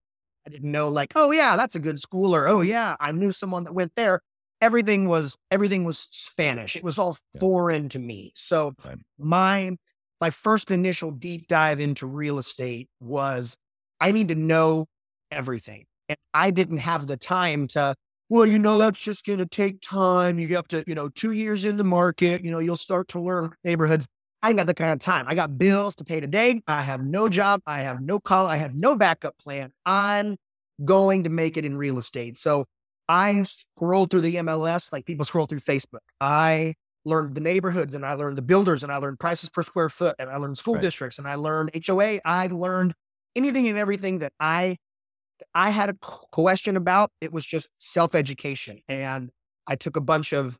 I 0.46 0.50
didn't 0.50 0.70
know 0.70 0.88
like, 0.88 1.12
oh 1.14 1.30
yeah, 1.30 1.56
that's 1.56 1.74
a 1.74 1.80
good 1.80 2.00
school 2.00 2.34
or 2.34 2.46
oh 2.48 2.60
yeah, 2.60 2.96
I 3.00 3.12
knew 3.12 3.32
someone 3.32 3.64
that 3.64 3.72
went 3.74 3.92
there. 3.96 4.20
Everything 4.60 5.08
was 5.08 5.36
everything 5.50 5.84
was 5.84 6.06
Spanish. 6.10 6.76
It 6.76 6.84
was 6.84 6.98
all 6.98 7.16
Yeah. 7.34 7.40
foreign 7.40 7.88
to 7.90 7.98
me. 7.98 8.32
So 8.34 8.74
Right. 8.84 8.98
my 9.18 9.76
my 10.20 10.30
first 10.30 10.70
initial 10.70 11.10
deep 11.10 11.46
dive 11.46 11.78
into 11.80 12.06
real 12.06 12.38
estate 12.38 12.88
was 13.00 13.56
I 14.00 14.12
need 14.12 14.28
to 14.28 14.34
know 14.34 14.86
everything. 15.30 15.86
And 16.08 16.18
I 16.34 16.50
didn't 16.50 16.78
have 16.78 17.06
the 17.06 17.16
time 17.16 17.66
to, 17.68 17.94
well, 18.28 18.46
you 18.46 18.58
know, 18.58 18.78
that's 18.78 19.00
just 19.00 19.24
going 19.24 19.38
to 19.38 19.46
take 19.46 19.80
time. 19.80 20.38
You 20.38 20.48
have 20.56 20.68
to, 20.68 20.84
you 20.86 20.94
know, 20.94 21.08
two 21.08 21.32
years 21.32 21.64
in 21.64 21.76
the 21.76 21.84
market, 21.84 22.44
you 22.44 22.50
know, 22.50 22.58
you'll 22.58 22.76
start 22.76 23.08
to 23.08 23.20
learn 23.20 23.50
neighborhoods. 23.64 24.06
I 24.42 24.50
ain't 24.50 24.58
got 24.58 24.66
the 24.66 24.74
kind 24.74 24.92
of 24.92 24.98
time. 25.00 25.24
I 25.28 25.34
got 25.34 25.58
bills 25.58 25.96
to 25.96 26.04
pay 26.04 26.20
today. 26.20 26.60
I 26.66 26.82
have 26.82 27.04
no 27.04 27.28
job. 27.28 27.60
I 27.66 27.80
have 27.80 28.00
no 28.00 28.20
call. 28.20 28.46
I 28.46 28.56
have 28.56 28.74
no 28.74 28.94
backup 28.96 29.36
plan. 29.38 29.72
I'm 29.84 30.36
going 30.84 31.24
to 31.24 31.30
make 31.30 31.56
it 31.56 31.64
in 31.64 31.76
real 31.76 31.98
estate. 31.98 32.36
So 32.36 32.66
I 33.08 33.42
scrolled 33.44 34.10
through 34.10 34.20
the 34.20 34.36
MLS 34.36 34.92
like 34.92 35.06
people 35.06 35.24
scroll 35.24 35.46
through 35.46 35.60
Facebook. 35.60 36.00
I 36.20 36.74
learned 37.04 37.34
the 37.34 37.40
neighborhoods 37.40 37.94
and 37.94 38.04
I 38.04 38.14
learned 38.14 38.36
the 38.36 38.42
builders 38.42 38.82
and 38.82 38.92
I 38.92 38.96
learned 38.96 39.18
prices 39.18 39.48
per 39.48 39.62
square 39.62 39.88
foot 39.88 40.16
and 40.18 40.28
I 40.28 40.36
learned 40.36 40.58
school 40.58 40.74
Right. 40.74 40.82
districts 40.82 41.18
and 41.18 41.26
I 41.26 41.36
learned 41.36 41.70
HOA. 41.74 42.20
I 42.24 42.48
learned 42.48 42.94
anything 43.34 43.68
and 43.68 43.78
everything 43.78 44.18
that 44.18 44.32
I 44.40 44.76
I 45.54 45.70
had 45.70 45.90
a 45.90 45.94
question 45.94 46.76
about. 46.76 47.10
It 47.20 47.32
was 47.32 47.46
just 47.46 47.68
self 47.78 48.14
education, 48.14 48.80
and 48.88 49.30
I 49.66 49.76
took 49.76 49.96
a 49.96 50.00
bunch 50.00 50.32
of 50.32 50.58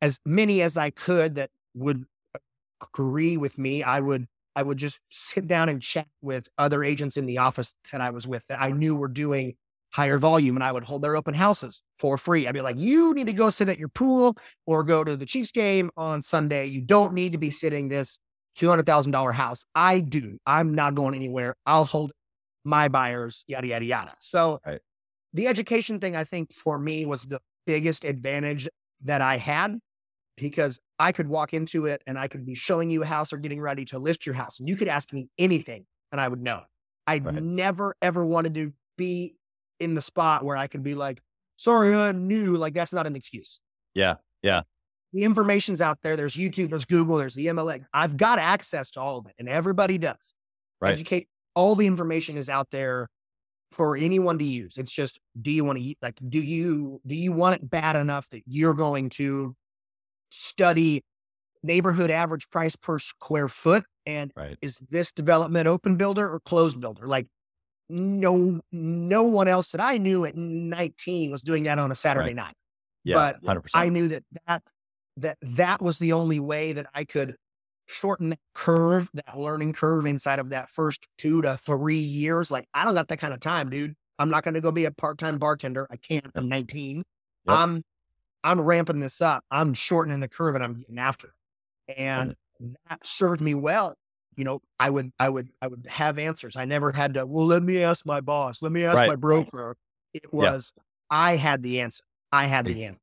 as 0.00 0.18
many 0.24 0.62
as 0.62 0.76
I 0.76 0.90
could 0.90 1.34
that 1.36 1.50
would 1.74 2.04
uh, 2.34 2.38
agree 2.82 3.36
with 3.36 3.58
me. 3.58 3.82
I 3.82 4.00
would 4.00 4.26
I 4.56 4.62
would 4.62 4.78
just 4.78 5.00
sit 5.10 5.46
down 5.46 5.68
and 5.68 5.80
chat 5.80 6.08
with 6.22 6.48
other 6.58 6.82
agents 6.82 7.16
in 7.16 7.26
the 7.26 7.38
office 7.38 7.74
that 7.92 8.00
I 8.00 8.10
was 8.10 8.26
with 8.26 8.46
that 8.48 8.60
I 8.60 8.70
knew 8.70 8.96
were 8.96 9.08
doing 9.08 9.54
higher 9.92 10.18
volume 10.18 10.56
and 10.56 10.64
I 10.64 10.72
would 10.72 10.84
hold 10.84 11.02
their 11.02 11.16
open 11.16 11.34
houses 11.34 11.82
for 11.98 12.16
free. 12.16 12.46
I'd 12.46 12.54
be 12.54 12.60
like, 12.60 12.78
you 12.78 13.12
need 13.14 13.26
to 13.26 13.32
go 13.32 13.50
sit 13.50 13.68
at 13.68 13.78
your 13.78 13.88
pool 13.88 14.36
or 14.66 14.84
go 14.84 15.02
to 15.04 15.16
the 15.16 15.26
Chiefs 15.26 15.52
game 15.52 15.90
on 15.96 16.22
Sunday. 16.22 16.66
You 16.66 16.80
don't 16.80 17.12
need 17.12 17.32
to 17.32 17.38
be 17.38 17.50
sitting 17.50 17.88
this 17.88 18.18
$200,000 18.58 19.34
house. 19.34 19.64
I 19.74 20.00
do. 20.00 20.38
I'm 20.46 20.74
not 20.74 20.94
going 20.94 21.14
anywhere. 21.14 21.54
I'll 21.66 21.84
hold 21.84 22.12
my 22.64 22.88
buyers, 22.88 23.44
yada, 23.46 23.66
yada, 23.68 23.84
yada. 23.84 24.14
So 24.20 24.60
Right. 24.66 24.80
the 25.32 25.46
education 25.46 26.00
thing, 26.00 26.16
I 26.16 26.24
think 26.24 26.52
for 26.52 26.78
me 26.78 27.06
was 27.06 27.24
the 27.24 27.40
biggest 27.66 28.04
advantage 28.04 28.68
that 29.02 29.20
I 29.20 29.36
had 29.38 29.78
because 30.36 30.80
I 30.98 31.12
could 31.12 31.28
walk 31.28 31.54
into 31.54 31.86
it 31.86 32.02
and 32.06 32.18
I 32.18 32.28
could 32.28 32.44
be 32.46 32.54
showing 32.54 32.90
you 32.90 33.02
a 33.02 33.06
house 33.06 33.32
or 33.32 33.38
getting 33.38 33.60
ready 33.60 33.84
to 33.86 33.98
list 33.98 34.26
your 34.26 34.34
house. 34.34 34.58
And 34.58 34.68
you 34.68 34.76
could 34.76 34.88
ask 34.88 35.12
me 35.12 35.28
anything 35.38 35.86
and 36.12 36.20
I 36.20 36.28
would 36.28 36.40
know. 36.42 36.62
I 37.06 37.18
Right. 37.18 37.42
never, 37.42 37.96
ever 38.02 38.24
wanted 38.24 38.54
to 38.54 38.72
be 38.96 39.36
in 39.78 39.94
the 39.94 40.00
spot 40.00 40.44
where 40.44 40.56
I 40.56 40.66
could 40.66 40.82
be 40.82 40.94
like, 40.94 41.22
sorry, 41.56 41.94
I 41.94 42.12
knew. 42.12 42.56
Like, 42.56 42.74
that's 42.74 42.92
not 42.92 43.06
an 43.06 43.16
excuse. 43.16 43.60
Yeah, 43.94 44.16
yeah. 44.42 44.62
The 45.12 45.24
information's 45.24 45.80
out 45.80 45.98
there. 46.02 46.16
There's 46.16 46.36
YouTube, 46.36 46.70
there's 46.70 46.84
Google, 46.84 47.16
there's 47.16 47.34
the 47.34 47.46
MLA. 47.46 47.84
I've 47.92 48.16
got 48.16 48.38
access 48.38 48.90
to 48.92 49.00
all 49.00 49.18
of 49.18 49.26
it, 49.26 49.34
and 49.38 49.48
everybody 49.48 49.98
does. 49.98 50.34
Right. 50.80 50.92
Educate. 50.92 51.28
All 51.54 51.74
the 51.74 51.86
information 51.86 52.36
is 52.36 52.48
out 52.48 52.68
there 52.70 53.08
for 53.72 53.96
anyone 53.96 54.38
to 54.38 54.44
use. 54.44 54.78
It's 54.78 54.92
just, 54.92 55.18
do 55.40 55.50
you 55.50 55.64
want 55.64 55.78
to 55.78 55.84
eat 55.84 55.98
like, 56.02 56.18
do 56.28 56.40
you 56.40 57.00
do 57.06 57.14
you 57.14 57.32
want 57.32 57.56
it 57.56 57.70
bad 57.70 57.96
enough 57.96 58.28
that 58.30 58.42
you're 58.46 58.74
going 58.74 59.10
to 59.10 59.54
study 60.30 61.02
neighborhood 61.62 62.10
average 62.10 62.48
price 62.50 62.76
per 62.76 62.98
square 62.98 63.48
foot 63.48 63.84
and 64.06 64.32
Right. 64.36 64.56
is 64.62 64.78
this 64.90 65.12
development 65.12 65.66
open 65.68 65.96
builder 65.96 66.30
or 66.32 66.40
closed 66.40 66.80
builder? 66.80 67.06
Like 67.06 67.26
no 67.88 68.60
no 68.72 69.22
one 69.24 69.48
else 69.48 69.72
that 69.72 69.80
I 69.80 69.98
knew 69.98 70.24
at 70.24 70.36
19 70.36 71.30
was 71.30 71.42
doing 71.42 71.64
that 71.64 71.78
on 71.78 71.90
a 71.90 71.94
Saturday 71.94 72.28
Right. 72.28 72.36
night. 72.36 72.54
Yeah. 73.04 73.14
But 73.16 73.44
hundred 73.44 73.62
percent. 73.62 73.84
I 73.84 73.88
knew 73.88 74.08
that 74.08 74.24
that 74.46 74.62
that 75.18 75.38
that 75.42 75.82
was 75.82 75.98
the 75.98 76.12
only 76.12 76.40
way 76.40 76.72
that 76.72 76.86
I 76.94 77.04
could 77.04 77.36
shorten 77.90 78.30
that 78.30 78.38
curve, 78.54 79.10
that 79.14 79.36
learning 79.38 79.72
curve 79.72 80.06
inside 80.06 80.38
of 80.38 80.50
that 80.50 80.70
first 80.70 81.06
two 81.18 81.42
to 81.42 81.56
three 81.56 81.98
years. 81.98 82.50
Like 82.50 82.68
I 82.72 82.84
don't 82.84 82.94
got 82.94 83.08
that 83.08 83.18
kind 83.18 83.34
of 83.34 83.40
time, 83.40 83.68
dude. 83.70 83.94
I'm 84.18 84.30
not 84.30 84.44
going 84.44 84.54
to 84.54 84.60
go 84.60 84.70
be 84.70 84.84
a 84.84 84.90
part-time 84.90 85.38
bartender. 85.38 85.86
I 85.90 85.96
can't. 85.96 86.26
I'm 86.34 86.48
19. 86.48 86.98
Yep. 86.98 87.04
I'm 87.46 87.82
I'm 88.44 88.60
ramping 88.60 89.00
this 89.00 89.20
up. 89.20 89.44
I'm 89.50 89.74
shortening 89.74 90.20
the 90.20 90.28
curve 90.28 90.54
and 90.54 90.64
I'm 90.64 90.74
getting 90.74 90.98
after 90.98 91.28
it. 91.88 91.94
And 91.98 92.36
that 92.88 93.04
served 93.06 93.40
me 93.40 93.54
well. 93.54 93.94
You 94.36 94.44
know, 94.44 94.60
I 94.78 94.88
would 94.90 95.10
I 95.18 95.28
would 95.28 95.48
I 95.60 95.66
would 95.66 95.86
have 95.88 96.18
answers. 96.18 96.56
I 96.56 96.64
never 96.64 96.92
had 96.92 97.14
to, 97.14 97.26
well, 97.26 97.46
let 97.46 97.62
me 97.62 97.82
ask 97.82 98.06
my 98.06 98.20
boss. 98.20 98.62
Let 98.62 98.72
me 98.72 98.84
ask 98.84 98.96
Right. 98.96 99.08
my 99.08 99.16
broker. 99.16 99.76
It 100.14 100.32
was 100.32 100.72
I 101.10 101.36
had 101.36 101.62
the 101.62 101.80
answer. 101.80 102.04
I 102.32 102.46
had 102.46 102.66
the 102.66 102.84
answer. 102.84 103.00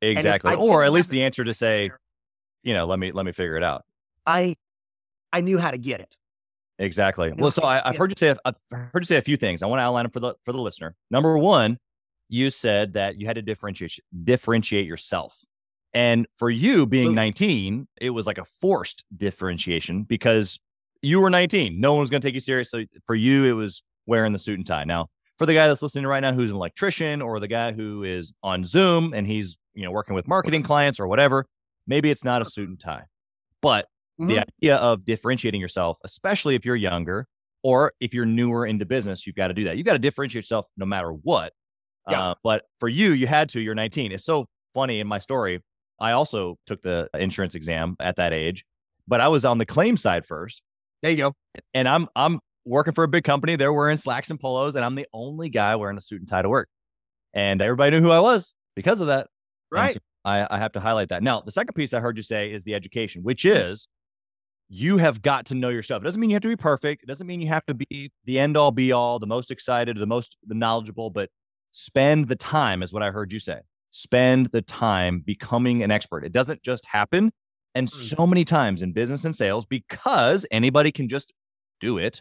exactly. 0.00 0.54
Or 0.54 0.84
at 0.84 0.92
least 0.92 1.10
the 1.10 1.22
answer 1.24 1.44
to 1.44 1.52
say, 1.52 1.90
you 2.62 2.74
know, 2.74 2.86
let 2.86 2.98
me 2.98 3.10
let 3.12 3.26
me 3.26 3.32
figure 3.32 3.56
it 3.56 3.64
out. 3.64 3.84
I 4.28 4.56
I 5.32 5.40
knew 5.40 5.58
how 5.58 5.70
to 5.70 5.78
get 5.78 6.00
it. 6.00 6.16
Exactly. 6.78 7.32
Well, 7.36 7.50
so 7.50 7.62
I, 7.62 7.82
I've 7.84 7.96
heard 7.96 8.10
you 8.10 8.14
say 8.16 8.36
I've 8.44 8.54
heard 8.70 9.02
you 9.02 9.06
say 9.06 9.16
a 9.16 9.22
few 9.22 9.36
things. 9.36 9.62
I 9.62 9.66
want 9.66 9.80
to 9.80 9.82
outline 9.82 10.04
them 10.04 10.12
for 10.12 10.20
the 10.20 10.34
for 10.44 10.52
the 10.52 10.60
listener. 10.60 10.94
Number 11.10 11.36
one, 11.36 11.78
you 12.28 12.50
said 12.50 12.92
that 12.92 13.18
you 13.18 13.26
had 13.26 13.34
to 13.34 13.42
differentiate 13.42 13.98
differentiate 14.24 14.86
yourself, 14.86 15.36
and 15.92 16.26
for 16.36 16.50
you 16.50 16.86
being 16.86 17.08
Boom. 17.08 17.14
19, 17.16 17.88
it 18.00 18.10
was 18.10 18.26
like 18.26 18.38
a 18.38 18.44
forced 18.44 19.02
differentiation 19.16 20.04
because 20.04 20.60
you 21.02 21.20
were 21.20 21.30
19. 21.30 21.80
No 21.80 21.94
one 21.94 22.00
was 22.00 22.10
going 22.10 22.20
to 22.20 22.28
take 22.28 22.34
you 22.34 22.40
serious. 22.40 22.70
So 22.70 22.84
for 23.06 23.14
you, 23.14 23.44
it 23.44 23.52
was 23.52 23.82
wearing 24.06 24.32
the 24.32 24.38
suit 24.38 24.58
and 24.58 24.66
tie. 24.66 24.84
Now, 24.84 25.08
for 25.38 25.46
the 25.46 25.54
guy 25.54 25.66
that's 25.66 25.82
listening 25.82 26.06
right 26.06 26.20
now, 26.20 26.32
who's 26.32 26.50
an 26.50 26.56
electrician, 26.56 27.22
or 27.22 27.40
the 27.40 27.48
guy 27.48 27.72
who 27.72 28.04
is 28.04 28.32
on 28.42 28.62
Zoom 28.62 29.14
and 29.14 29.26
he's 29.26 29.56
you 29.74 29.82
know 29.82 29.90
working 29.90 30.14
with 30.14 30.28
marketing 30.28 30.62
clients 30.62 31.00
or 31.00 31.08
whatever, 31.08 31.46
maybe 31.88 32.08
it's 32.08 32.24
not 32.24 32.40
a 32.40 32.44
suit 32.44 32.68
and 32.68 32.78
tie, 32.78 33.04
but 33.62 33.88
the 34.18 34.24
Mhm. 34.36 34.44
idea 34.62 34.76
of 34.76 35.04
differentiating 35.04 35.60
yourself, 35.60 35.98
especially 36.04 36.54
if 36.54 36.64
you're 36.64 36.76
younger 36.76 37.26
or 37.62 37.92
if 38.00 38.14
you're 38.14 38.26
newer 38.26 38.66
into 38.66 38.84
business, 38.84 39.26
you've 39.26 39.36
got 39.36 39.48
to 39.48 39.54
do 39.54 39.64
that. 39.64 39.76
You've 39.76 39.86
got 39.86 39.94
to 39.94 39.98
differentiate 39.98 40.44
yourself 40.44 40.68
no 40.76 40.86
matter 40.86 41.10
what. 41.12 41.52
Yeah. 42.10 42.30
Uh, 42.30 42.34
but 42.42 42.64
for 42.80 42.88
you, 42.88 43.12
you 43.12 43.26
had 43.26 43.48
to. 43.50 43.60
You're 43.60 43.74
19. 43.74 44.12
It's 44.12 44.24
so 44.24 44.46
funny 44.74 45.00
in 45.00 45.06
my 45.06 45.18
story. 45.18 45.60
I 46.00 46.12
also 46.12 46.56
took 46.66 46.80
the 46.82 47.08
insurance 47.14 47.54
exam 47.54 47.96
at 48.00 48.16
that 48.16 48.32
age, 48.32 48.64
but 49.06 49.20
I 49.20 49.28
was 49.28 49.44
on 49.44 49.58
the 49.58 49.66
claim 49.66 49.96
side 49.96 50.26
first, 50.26 50.62
There 51.02 51.10
you 51.10 51.16
go. 51.16 51.32
and 51.74 51.88
I'm 51.88 52.08
I'm 52.16 52.40
working 52.64 52.92
for 52.94 53.02
a 53.04 53.08
big 53.08 53.24
company. 53.24 53.56
They're 53.56 53.72
wearing 53.72 53.96
slacks 53.96 54.30
and 54.30 54.38
polos, 54.38 54.74
and 54.76 54.84
I'm 54.84 54.94
the 54.94 55.06
only 55.12 55.48
guy 55.48 55.74
wearing 55.76 55.96
a 55.96 56.00
suit 56.00 56.20
and 56.20 56.28
tie 56.28 56.42
to 56.42 56.48
work. 56.48 56.68
And 57.34 57.60
everybody 57.62 57.90
knew 57.96 58.02
who 58.02 58.10
I 58.10 58.20
was 58.20 58.54
because 58.76 59.00
of 59.00 59.08
that. 59.08 59.26
Right. 59.70 59.92
so 59.92 59.98
I, 60.24 60.46
I 60.50 60.58
have 60.58 60.72
to 60.72 60.80
highlight 60.80 61.08
that. 61.10 61.22
Now, 61.22 61.40
the 61.40 61.50
second 61.50 61.74
piece 61.74 61.92
I 61.92 62.00
heard 62.00 62.16
you 62.16 62.22
say 62.22 62.52
is 62.52 62.64
the 62.64 62.74
education, 62.74 63.22
which 63.22 63.44
is 63.44 63.88
you 64.68 64.98
have 64.98 65.22
got 65.22 65.46
to 65.46 65.54
know 65.54 65.70
your 65.70 65.82
stuff. 65.82 66.02
It 66.02 66.04
doesn't 66.04 66.20
mean 66.20 66.30
you 66.30 66.34
have 66.34 66.42
to 66.42 66.48
be 66.48 66.56
perfect. 66.56 67.02
It 67.02 67.06
doesn't 67.06 67.26
mean 67.26 67.40
you 67.40 67.48
have 67.48 67.64
to 67.66 67.74
be 67.74 68.10
the 68.24 68.38
end 68.38 68.56
all 68.56 68.70
be 68.70 68.92
all, 68.92 69.18
the 69.18 69.26
most 69.26 69.50
excited, 69.50 69.96
the 69.96 70.06
most 70.06 70.36
the 70.46 70.54
knowledgeable, 70.54 71.08
but 71.10 71.30
spend 71.70 72.28
the 72.28 72.36
time 72.36 72.82
is 72.82 72.92
what 72.92 73.02
I 73.02 73.10
heard 73.10 73.32
you 73.32 73.38
say. 73.38 73.60
Spend 73.90 74.46
the 74.46 74.60
time 74.62 75.20
becoming 75.24 75.82
an 75.82 75.90
expert. 75.90 76.24
It 76.24 76.32
doesn't 76.32 76.62
just 76.62 76.84
happen. 76.86 77.32
And 77.74 77.88
Mm. 77.88 78.16
so 78.16 78.26
many 78.26 78.44
times 78.44 78.82
in 78.82 78.92
business 78.92 79.24
and 79.24 79.34
sales, 79.34 79.64
because 79.64 80.44
anybody 80.50 80.92
can 80.92 81.08
just 81.08 81.32
do 81.80 81.96
it, 81.98 82.20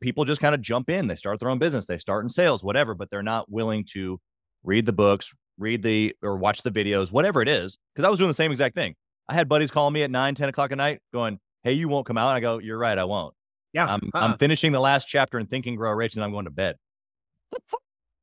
people 0.00 0.24
just 0.24 0.40
kind 0.40 0.54
of 0.54 0.60
jump 0.62 0.88
in. 0.88 1.06
They 1.08 1.16
start 1.16 1.40
their 1.40 1.50
own 1.50 1.58
business, 1.58 1.86
they 1.86 1.98
start 1.98 2.24
in 2.24 2.28
sales, 2.28 2.62
whatever, 2.64 2.94
but 2.94 3.10
they're 3.10 3.22
not 3.22 3.50
willing 3.50 3.84
to 3.92 4.20
read 4.62 4.86
the 4.86 4.92
books, 4.92 5.34
read 5.58 5.82
the 5.82 6.14
or 6.22 6.36
watch 6.36 6.62
the 6.62 6.70
videos, 6.70 7.10
whatever 7.12 7.42
it 7.42 7.48
is. 7.48 7.76
Because 7.94 8.04
I 8.06 8.08
was 8.08 8.18
doing 8.18 8.30
the 8.30 8.34
same 8.34 8.50
exact 8.52 8.74
thing. 8.74 8.94
I 9.28 9.34
had 9.34 9.48
buddies 9.48 9.70
calling 9.70 9.92
me 9.92 10.02
at 10.02 10.10
9, 10.10 10.34
10 10.34 10.48
o'clock 10.48 10.72
at 10.72 10.78
night 10.78 11.00
going, 11.12 11.38
Hey, 11.68 11.74
you 11.74 11.86
won't 11.86 12.06
come 12.06 12.16
out. 12.16 12.28
And 12.28 12.36
I 12.36 12.40
go, 12.40 12.56
You're 12.58 12.78
right, 12.78 12.96
I 12.96 13.04
won't. 13.04 13.34
Yeah. 13.74 13.84
I'm 13.86 14.10
uh-uh. 14.14 14.20
I'm 14.20 14.38
finishing 14.38 14.72
the 14.72 14.80
last 14.80 15.06
chapter 15.06 15.36
and 15.36 15.50
thinking 15.50 15.76
grow 15.76 15.90
rich 15.92 16.14
and 16.14 16.24
I'm 16.24 16.32
going 16.32 16.46
to 16.46 16.50
bed. 16.50 16.76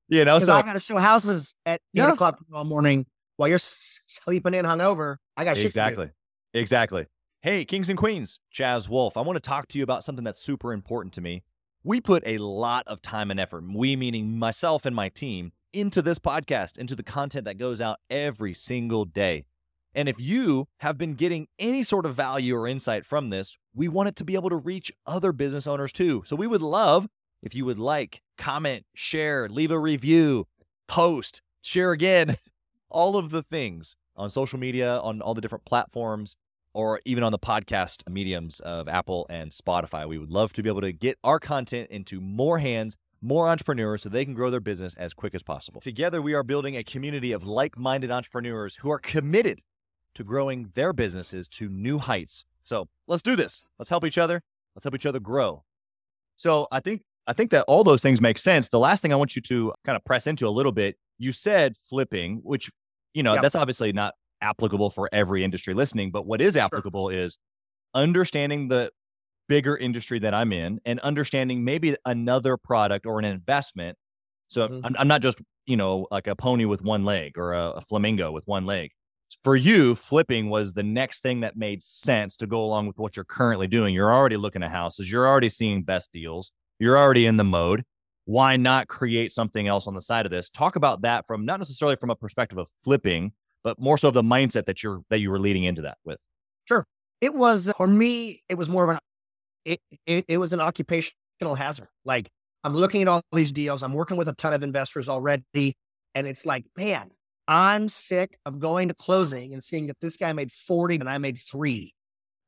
you 0.08 0.26
know, 0.26 0.40
so 0.40 0.54
I 0.56 0.64
got 0.64 0.74
to 0.74 0.80
show 0.80 0.98
houses 0.98 1.56
at 1.64 1.80
Yeah. 1.94 2.08
eight 2.08 2.14
o'clock 2.14 2.44
tomorrow 2.44 2.64
morning 2.64 3.06
while 3.38 3.48
you're 3.48 3.60
sleeping 3.60 4.56
in 4.56 4.66
hungover. 4.66 5.18
I 5.38 5.44
got 5.44 5.58
shit 5.58 5.58
to 5.58 5.64
do. 5.64 5.68
exactly. 5.68 6.10
Exactly. 6.56 7.06
Hey, 7.44 7.66
Kings 7.66 7.90
and 7.90 8.00
Queens, 8.00 8.40
Chaz 8.52 8.90
Wolfe. 8.90 9.16
I 9.16 9.22
want 9.22 9.36
to 9.36 9.40
talk 9.40 9.68
to 9.68 9.78
you 9.78 9.84
about 9.84 10.04
something 10.04 10.24
that's 10.24 10.42
super 10.42 10.74
important 10.74 11.14
to 11.14 11.22
me. 11.22 11.44
We 11.84 12.02
put 12.02 12.24
a 12.26 12.40
lot 12.40 12.88
of 12.88 13.00
time 13.00 13.30
and 13.30 13.40
effort, 13.40 13.64
we 13.72 13.96
meaning 13.96 14.40
myself 14.40 14.88
and 14.88 14.96
my 14.96 15.10
team, 15.10 15.52
into 15.72 16.02
this 16.02 16.18
podcast, 16.18 16.80
into 16.80 16.96
the 16.96 17.04
content 17.04 17.46
that 17.46 17.60
goes 17.60 17.80
out 17.82 18.00
every 18.10 18.56
single 18.56 19.06
day. 19.06 19.46
And 19.96 20.10
if 20.10 20.20
you 20.20 20.68
have 20.80 20.98
been 20.98 21.14
getting 21.14 21.48
any 21.58 21.82
sort 21.82 22.06
of 22.06 22.14
value 22.14 22.56
or 22.56 22.68
insight 22.68 23.06
from 23.06 23.30
this, 23.30 23.58
we 23.74 23.88
want 23.88 24.10
it 24.10 24.18
to 24.18 24.26
be 24.26 24.36
able 24.36 24.50
to 24.50 24.58
reach 24.58 24.92
other 25.08 25.32
business 25.32 25.68
owners 25.68 25.94
too. 25.94 26.22
So 26.26 26.36
we 26.36 26.48
would 26.48 26.62
love 26.62 27.08
if 27.42 27.56
you 27.56 27.64
would 27.66 27.80
like, 27.80 28.22
comment, 28.38 28.86
share, 28.94 29.48
leave 29.48 29.72
a 29.72 29.80
review, 29.80 30.48
post, 30.88 31.42
share 31.62 31.94
again, 31.94 32.36
all 32.90 33.16
of 33.16 33.30
the 33.30 33.42
things 33.42 33.96
on 34.18 34.30
social 34.30 34.60
media, 34.60 35.00
on 35.00 35.22
all 35.22 35.34
the 35.34 35.42
different 35.42 35.66
platforms 35.66 36.36
or 36.74 37.00
even 37.06 37.24
on 37.24 37.32
the 37.32 37.40
podcast 37.40 38.08
mediums 38.10 38.60
of 38.60 38.90
Apple 38.90 39.26
and 39.30 39.52
Spotify. 39.52 40.06
We 40.06 40.18
would 40.18 40.30
love 40.30 40.52
to 40.54 40.64
be 40.64 40.70
able 40.70 40.82
to 40.82 40.92
get 40.92 41.18
our 41.24 41.40
content 41.40 41.90
into 41.90 42.20
more 42.20 42.60
hands, 42.60 42.98
more 43.22 43.48
entrepreneurs 43.48 44.02
so 44.02 44.10
they 44.10 44.26
can 44.26 44.34
grow 44.34 44.50
their 44.50 44.60
business 44.60 44.94
as 44.96 45.14
quick 45.14 45.34
as 45.34 45.42
possible. 45.42 45.80
Together, 45.80 46.22
we 46.22 46.34
are 46.34 46.44
building 46.44 46.76
a 46.76 46.84
community 46.84 47.32
of 47.32 47.48
like 47.48 47.78
minded 47.78 48.12
entrepreneurs 48.12 48.76
who 48.76 48.92
are 48.92 49.00
committed 49.00 49.62
to 50.16 50.24
growing 50.24 50.72
their 50.74 50.94
businesses 50.94 51.48
to 51.50 51.70
new 51.70 51.98
heights. 52.00 52.46
So 52.64 52.88
let's 53.08 53.22
do 53.24 53.36
this. 53.36 53.64
Let's 53.80 53.90
help 53.90 54.06
each 54.06 54.18
other. 54.18 54.42
Let's 54.76 54.84
help 54.84 54.96
each 54.96 55.06
other 55.06 55.20
grow. 55.20 55.64
So 56.36 56.68
I 56.72 56.80
think 56.80 57.04
I 57.28 57.34
think 57.34 57.52
that 57.52 57.66
all 57.68 57.84
those 57.84 58.02
things 58.02 58.22
make 58.22 58.38
sense. 58.38 58.70
The 58.70 58.80
last 58.80 59.02
thing 59.02 59.12
I 59.14 59.16
want 59.16 59.36
you 59.36 59.42
to 59.44 59.74
kind 59.86 59.96
of 59.96 60.04
press 60.06 60.28
into 60.28 60.48
a 60.48 60.50
little 60.52 60.72
bit, 60.72 60.98
you 61.18 61.32
said 61.32 61.76
flipping, 61.78 62.38
which 62.44 62.70
you 63.14 63.24
know 63.24 63.34
Yep. 63.34 63.42
that's 63.42 63.56
obviously 63.56 63.94
not 63.94 64.14
applicable 64.42 64.90
for 64.90 65.10
every 65.12 65.44
industry 65.44 65.74
listening, 65.74 66.12
but 66.12 66.26
what 66.26 66.42
is 66.42 66.56
applicable 66.56 67.10
is 67.10 67.38
understanding 67.94 68.68
the 68.68 68.92
bigger 69.48 69.78
industry 69.78 70.20
that 70.20 70.34
I'm 70.34 70.54
in 70.54 70.80
and 70.86 71.00
understanding 71.02 71.64
maybe 71.64 71.96
another 72.06 72.58
product 72.58 73.06
or 73.06 73.20
an 73.20 73.26
investment 73.26 73.98
So 74.50 74.68
Mhm. 74.70 74.82
I'm, 74.86 74.96
I'm 75.00 75.08
not 75.10 75.22
just, 75.22 75.42
you 75.68 75.78
know, 75.78 76.08
like 76.12 76.28
a 76.28 76.36
pony 76.36 76.66
with 76.66 76.82
one 76.84 77.06
leg 77.06 77.38
or 77.38 77.54
a, 77.54 77.72
a 77.72 77.82
flamingo 77.82 78.32
with 78.32 78.48
one 78.48 78.66
leg. 78.66 78.92
For 79.44 79.56
you, 79.56 79.96
flipping 79.96 80.50
was 80.50 80.74
the 80.74 80.84
next 80.84 81.22
thing 81.22 81.42
that 81.42 81.56
made 81.56 81.84
sense 81.84 82.36
to 82.38 82.48
go 82.48 82.64
along 82.64 82.88
with 82.88 82.98
what 82.98 83.16
you're 83.16 83.26
currently 83.26 83.68
doing. 83.68 83.94
You're 83.94 84.14
already 84.14 84.38
looking 84.38 84.64
at 84.64 84.72
houses, 84.72 85.12
you're 85.12 85.28
already 85.28 85.50
seeing 85.50 85.84
best 85.84 86.12
deals, 86.12 86.52
you're 86.80 86.98
already 86.98 87.26
in 87.26 87.38
the 87.38 87.44
mode. 87.44 87.84
Why 88.26 88.58
not 88.58 88.88
create 88.88 89.32
something 89.32 89.68
else 89.68 89.86
on 89.86 89.94
the 89.94 90.02
side 90.02 90.26
of 90.26 90.32
this? 90.32 90.50
Talk 90.50 90.76
about 90.76 91.02
that 91.04 91.28
from 91.28 91.46
not 91.46 91.60
necessarily 91.60 91.96
from 91.96 92.10
a 92.10 92.16
perspective 92.16 92.58
of 92.58 92.68
flipping, 92.84 93.34
but 93.64 93.80
more 93.80 93.98
so 94.00 94.08
of 94.08 94.14
the 94.16 94.24
mindset 94.24 94.66
that 94.66 94.82
you're 94.82 95.02
that 95.10 95.20
you 95.20 95.30
were 95.30 95.40
leading 95.40 95.64
into 95.64 95.84
that 95.84 95.98
with. 96.04 96.20
Sure. 96.66 96.86
It 97.22 97.36
was 97.36 97.72
for 97.78 97.88
me. 97.88 98.42
It 98.50 98.56
was 98.56 98.68
more 98.68 98.84
of 98.84 98.90
an 98.90 99.00
it, 99.64 99.80
it. 100.08 100.26
It 100.28 100.38
was 100.38 100.54
an 100.54 100.60
occupational 100.60 101.56
hazard. 101.56 101.88
Like 102.04 102.30
I'm 102.64 102.74
looking 102.76 103.04
at 103.04 103.08
all 103.08 103.22
these 103.32 103.52
deals. 103.52 103.84
I'm 103.84 103.94
working 103.94 104.18
with 104.18 104.28
a 104.28 104.34
ton 104.34 104.54
of 104.54 104.64
investors 104.64 105.08
already, 105.08 105.76
and 106.16 106.26
it's 106.26 106.48
like, 106.48 106.66
man, 106.76 107.12
I'm 107.48 107.90
sick 107.90 108.38
of 108.46 108.60
going 108.60 108.88
to 108.88 108.94
closing 108.94 109.54
and 109.54 109.64
seeing 109.64 109.88
that 109.88 110.00
this 110.02 110.18
guy 110.18 110.34
made 110.34 110.52
forty 110.52 110.96
and 110.96 111.10
I 111.10 111.18
made 111.18 111.38
three. 111.38 111.94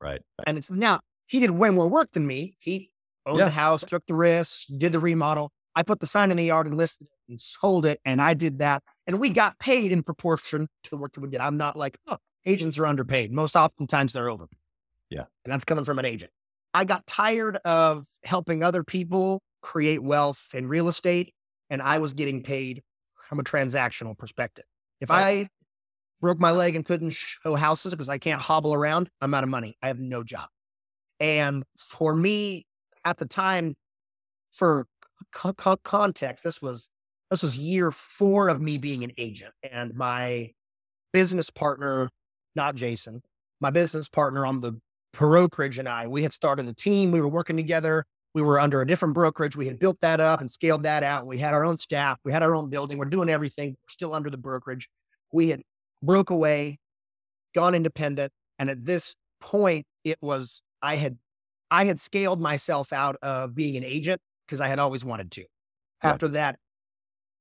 Right. 0.00 0.20
And 0.46 0.58
it's 0.58 0.70
now 0.70 1.00
he 1.26 1.40
did 1.40 1.50
way 1.52 1.70
more 1.70 1.88
work 1.88 2.12
than 2.12 2.26
me. 2.26 2.56
He 2.58 2.90
owned 3.26 3.38
Yeah. 3.38 3.44
the 3.46 3.50
house, 3.52 3.82
took 3.84 4.06
the 4.06 4.14
risk, 4.14 4.68
did 4.76 4.92
the 4.92 4.98
remodel. 5.00 5.52
I 5.74 5.82
put 5.82 6.00
the 6.00 6.06
sign 6.06 6.30
in 6.30 6.36
the 6.36 6.44
yard 6.46 6.66
and 6.66 6.76
listed 6.76 7.06
it 7.06 7.30
and 7.30 7.40
sold 7.40 7.86
it, 7.86 8.00
and 8.04 8.20
I 8.20 8.34
did 8.34 8.58
that, 8.58 8.82
and 9.06 9.20
we 9.20 9.30
got 9.30 9.58
paid 9.60 9.92
in 9.92 10.02
proportion 10.02 10.66
to 10.84 10.90
the 10.90 10.96
work 10.96 11.12
that 11.12 11.20
we 11.20 11.28
did. 11.28 11.40
I'm 11.40 11.56
not 11.56 11.76
like, 11.76 11.98
oh, 12.08 12.16
agents 12.46 12.78
are 12.78 12.86
underpaid. 12.86 13.30
Most 13.30 13.54
oftentimes 13.54 14.12
they're 14.14 14.30
overpaid. 14.30 14.58
Yeah. 15.10 15.24
and 15.44 15.52
that's 15.52 15.64
coming 15.64 15.84
from 15.84 15.98
an 15.98 16.04
agent. 16.04 16.32
I 16.74 16.84
got 16.84 17.06
tired 17.06 17.56
of 17.64 18.06
helping 18.24 18.62
other 18.62 18.82
people 18.84 19.42
create 19.62 20.02
wealth 20.02 20.50
in 20.54 20.66
real 20.68 20.88
estate, 20.88 21.32
and 21.70 21.80
I 21.80 21.98
was 21.98 22.12
getting 22.12 22.42
paid 22.42 22.82
from 23.28 23.38
a 23.38 23.44
transactional 23.44 24.16
perspective. 24.18 24.64
If 25.00 25.10
I 25.10 25.48
broke 26.20 26.40
my 26.40 26.50
leg 26.50 26.74
and 26.76 26.84
couldn't 26.84 27.12
show 27.12 27.54
houses 27.54 27.92
because 27.92 28.08
I 28.08 28.18
can't 28.18 28.40
hobble 28.40 28.74
around, 28.74 29.10
I'm 29.20 29.34
out 29.34 29.44
of 29.44 29.50
money. 29.50 29.76
I 29.82 29.88
have 29.88 29.98
no 29.98 30.22
job. 30.22 30.48
And 31.20 31.64
for 31.78 32.14
me 32.14 32.66
at 33.04 33.18
the 33.18 33.26
time, 33.26 33.74
for 34.52 34.86
co- 35.32 35.52
co- 35.52 35.76
context, 35.76 36.44
this 36.44 36.60
was 36.62 36.90
this 37.30 37.42
was 37.42 37.56
year 37.56 37.90
four 37.90 38.48
of 38.48 38.60
me 38.60 38.78
being 38.78 39.04
an 39.04 39.12
agent, 39.18 39.52
and 39.62 39.94
my 39.94 40.50
business 41.12 41.50
partner, 41.50 42.08
not 42.54 42.74
Jason, 42.74 43.22
my 43.60 43.70
business 43.70 44.08
partner 44.08 44.46
on 44.46 44.60
the 44.60 44.74
brokerage 45.12 45.78
and 45.78 45.88
I, 45.88 46.06
we 46.06 46.22
had 46.22 46.32
started 46.32 46.66
a 46.68 46.74
team. 46.74 47.10
We 47.10 47.20
were 47.20 47.28
working 47.28 47.56
together. 47.56 48.04
We 48.34 48.42
were 48.42 48.60
under 48.60 48.80
a 48.80 48.86
different 48.86 49.14
brokerage. 49.14 49.56
We 49.56 49.66
had 49.66 49.78
built 49.78 50.00
that 50.00 50.20
up 50.20 50.40
and 50.40 50.50
scaled 50.50 50.82
that 50.82 51.02
out. 51.02 51.26
We 51.26 51.38
had 51.38 51.54
our 51.54 51.64
own 51.64 51.76
staff. 51.76 52.18
We 52.24 52.32
had 52.32 52.42
our 52.42 52.54
own 52.54 52.68
building. 52.68 52.98
We're 52.98 53.06
doing 53.06 53.28
everything. 53.28 53.70
We're 53.70 53.90
still 53.90 54.14
under 54.14 54.30
the 54.30 54.36
brokerage. 54.36 54.88
We 55.32 55.48
had 55.48 55.62
broke 56.02 56.30
away, 56.30 56.78
gone 57.54 57.74
independent, 57.74 58.32
and 58.58 58.70
at 58.70 58.84
this 58.84 59.14
point, 59.40 59.86
it 60.04 60.18
was 60.20 60.62
I 60.82 60.96
had 60.96 61.18
I 61.70 61.84
had 61.84 62.00
scaled 62.00 62.40
myself 62.40 62.92
out 62.92 63.16
of 63.22 63.54
being 63.54 63.76
an 63.76 63.84
agent 63.84 64.20
because 64.46 64.60
I 64.60 64.68
had 64.68 64.78
always 64.78 65.04
wanted 65.04 65.30
to. 65.32 65.42
Right. 66.02 66.10
After 66.10 66.28
that, 66.28 66.56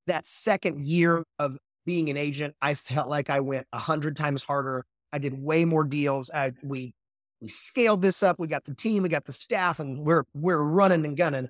that 0.07 0.25
second 0.25 0.85
year 0.85 1.23
of 1.39 1.57
being 1.85 2.09
an 2.09 2.17
agent, 2.17 2.55
I 2.61 2.73
felt 2.73 3.07
like 3.07 3.29
I 3.29 3.39
went 3.39 3.67
a 3.71 3.77
hundred 3.77 4.15
times 4.17 4.43
harder. 4.43 4.85
I 5.13 5.19
did 5.19 5.41
way 5.41 5.63
more 5.63 5.83
deals. 5.83 6.29
I, 6.33 6.53
we 6.63 6.93
we 7.41 7.47
scaled 7.47 8.01
this 8.01 8.23
up. 8.23 8.39
We 8.39 8.47
got 8.47 8.65
the 8.65 8.73
team, 8.73 9.03
we 9.03 9.09
got 9.09 9.25
the 9.25 9.31
staff, 9.33 9.79
and 9.79 9.99
we're 10.05 10.23
we're 10.33 10.57
running 10.57 11.05
and 11.05 11.15
gunning. 11.15 11.49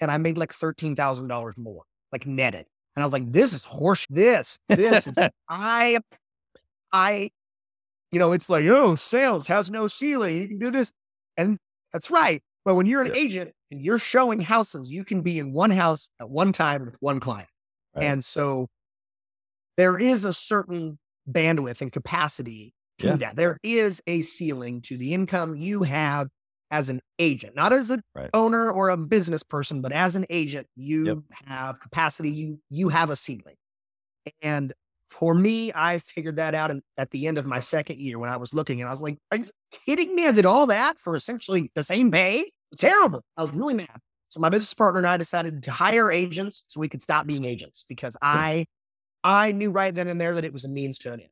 And 0.00 0.10
I 0.10 0.18
made 0.18 0.38
like 0.38 0.52
thirteen 0.52 0.96
thousand 0.96 1.28
dollars 1.28 1.56
more, 1.56 1.82
like 2.12 2.26
netted. 2.26 2.66
And 2.94 3.02
I 3.02 3.06
was 3.06 3.12
like, 3.12 3.30
"This 3.30 3.52
is 3.54 3.64
horse. 3.64 4.06
This, 4.08 4.58
this 4.68 5.06
is 5.06 5.14
I, 5.48 5.98
I, 6.92 7.30
you 8.10 8.18
know, 8.18 8.32
it's 8.32 8.48
like, 8.48 8.64
oh, 8.66 8.94
sales 8.94 9.46
has 9.48 9.70
no 9.70 9.86
ceiling. 9.86 10.36
You 10.36 10.48
can 10.48 10.58
do 10.58 10.70
this, 10.70 10.92
and 11.36 11.58
that's 11.92 12.10
right. 12.10 12.42
But 12.64 12.74
when 12.74 12.86
you're 12.86 13.02
an 13.02 13.08
Yeah. 13.08 13.20
agent 13.20 13.52
and 13.70 13.80
you're 13.82 13.98
showing 13.98 14.40
houses, 14.40 14.90
you 14.90 15.04
can 15.04 15.20
be 15.22 15.38
in 15.38 15.52
one 15.52 15.70
house 15.70 16.08
at 16.20 16.28
one 16.30 16.52
time 16.52 16.86
with 16.86 16.96
one 17.00 17.20
client. 17.20 17.48
Right. 17.94 18.04
And 18.04 18.24
so 18.24 18.68
there 19.76 19.98
is 19.98 20.24
a 20.24 20.32
certain 20.32 20.98
bandwidth 21.30 21.80
and 21.80 21.92
capacity 21.92 22.72
to 22.98 23.08
Yeah. 23.08 23.16
that. 23.16 23.36
There 23.36 23.58
is 23.62 24.02
a 24.06 24.22
ceiling 24.22 24.80
to 24.82 24.96
the 24.96 25.14
income 25.14 25.56
you 25.56 25.82
have 25.84 26.28
as 26.70 26.88
an 26.90 27.00
agent, 27.18 27.54
not 27.54 27.72
as 27.72 27.90
an 27.90 28.02
Right. 28.14 28.30
owner 28.34 28.70
or 28.70 28.88
a 28.90 28.96
business 28.96 29.42
person, 29.42 29.80
but 29.82 29.92
as 29.92 30.16
an 30.16 30.26
agent, 30.30 30.66
you 30.74 31.04
Yep. 31.06 31.18
have 31.46 31.80
capacity. 31.80 32.30
You 32.30 32.60
you 32.70 32.88
have 32.90 33.10
a 33.10 33.16
ceiling. 33.16 33.56
And 34.42 34.72
for 35.08 35.34
me, 35.34 35.72
I 35.74 35.98
figured 35.98 36.36
that 36.36 36.54
out 36.54 36.70
in, 36.70 36.82
at 36.98 37.10
the 37.10 37.26
end 37.28 37.38
of 37.38 37.46
my 37.46 37.60
second 37.60 38.00
year 38.00 38.18
when 38.18 38.28
I 38.30 38.36
was 38.36 38.52
looking, 38.52 38.80
and 38.80 38.88
I 38.88 38.90
was 38.92 39.02
like, 39.02 39.18
"Are 39.30 39.36
you 39.38 39.44
kidding 39.86 40.14
me? 40.16 40.26
I 40.26 40.32
did 40.32 40.46
all 40.46 40.66
that 40.66 40.98
for 40.98 41.14
essentially 41.16 41.70
the 41.74 41.82
same 41.84 42.10
pay? 42.10 42.50
Terrible." 42.78 43.22
I 43.36 43.42
was 43.42 43.52
really 43.52 43.74
mad. 43.74 44.00
So 44.30 44.40
my 44.40 44.48
business 44.48 44.74
partner 44.74 44.98
and 44.98 45.06
I 45.06 45.16
decided 45.16 45.62
to 45.62 45.70
hire 45.70 46.10
agents 46.10 46.64
so 46.66 46.80
we 46.80 46.88
could 46.88 47.02
stop 47.02 47.26
being 47.26 47.44
agents 47.44 47.84
because 47.88 48.16
I 48.20 48.66
I 49.24 49.52
knew 49.52 49.70
right 49.70 49.94
then 49.94 50.08
and 50.08 50.20
there 50.20 50.34
that 50.34 50.44
it 50.44 50.52
was 50.52 50.64
a 50.64 50.68
means 50.68 50.98
to 51.00 51.12
an 51.12 51.20
end. 51.20 51.30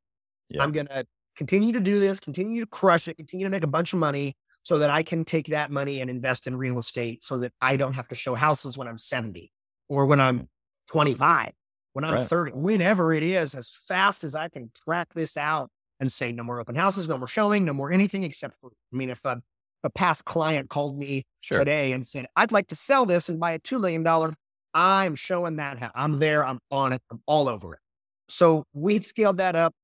Yeah. 0.51 0.63
I'm 0.63 0.73
gonna 0.73 1.05
continue 1.37 1.73
to 1.73 1.81
do 1.81 1.99
this, 2.01 2.21
continue 2.21 2.61
to 2.63 2.67
crush 2.67 3.09
it, 3.09 3.17
continue 3.17 3.47
to 3.47 3.51
make 3.51 3.65
a 3.65 3.69
bunch 3.69 3.93
of 3.93 3.99
money 3.99 4.37
so 4.63 4.79
that 4.79 4.91
I 4.91 5.03
can 5.03 5.25
take 5.25 5.47
that 5.49 5.71
money 5.71 6.01
and 6.01 6.09
invest 6.09 6.47
in 6.47 6.57
real 6.57 6.79
estate 6.79 7.23
so 7.23 7.39
that 7.39 7.53
I 7.61 7.77
don't 7.77 7.95
have 7.95 8.09
to 8.09 8.15
show 8.15 8.35
houses 8.35 8.79
when 8.79 8.89
I'm 8.89 8.99
70 8.99 9.53
or 9.89 10.07
when 10.07 10.21
I'm 10.21 10.49
25, 10.89 11.53
when 11.93 12.05
I'm 12.05 12.15
Right. 12.15 12.27
30, 12.27 12.53
whenever 12.53 13.13
it 13.13 13.23
is, 13.23 13.55
as 13.55 13.71
fast 13.71 14.25
as 14.25 14.35
I 14.35 14.49
can 14.49 14.71
track 14.85 15.13
this 15.15 15.37
out 15.37 15.71
and 16.01 16.11
say 16.11 16.33
no 16.33 16.43
more 16.43 16.61
open 16.61 16.75
houses, 16.75 17.09
no 17.09 17.19
more 17.19 17.27
showing, 17.27 17.65
no 17.65 17.73
more 17.73 17.93
anything 17.93 18.25
except 18.25 18.57
for, 18.61 18.71
I 18.93 18.97
mean, 18.97 19.11
if 19.11 19.25
a, 19.25 19.43
a 19.83 19.91
past 19.91 20.25
client 20.25 20.71
called 20.71 20.99
me 20.99 21.25
Sure. 21.41 21.59
today 21.59 21.93
and 21.93 22.07
said, 22.07 22.27
I'd 22.37 22.53
like 22.53 22.69
to 22.69 22.75
sell 22.75 23.05
this 23.05 23.29
and 23.29 23.39
buy 23.39 23.53
a 23.53 23.59
$2 23.59 23.81
million, 23.81 24.35
I'm 24.73 25.15
showing 25.15 25.57
that. 25.57 25.79
house. 25.79 25.93
I'm 25.95 26.19
there. 26.19 26.45
I'm 26.47 26.59
on 26.71 26.95
it. 26.95 27.03
I'm 27.11 27.21
all 27.27 27.49
over 27.49 27.75
it. 27.75 27.81
So 28.29 28.65
we 28.73 28.99
scaled 29.01 29.37
that 29.37 29.55
up, 29.55 29.75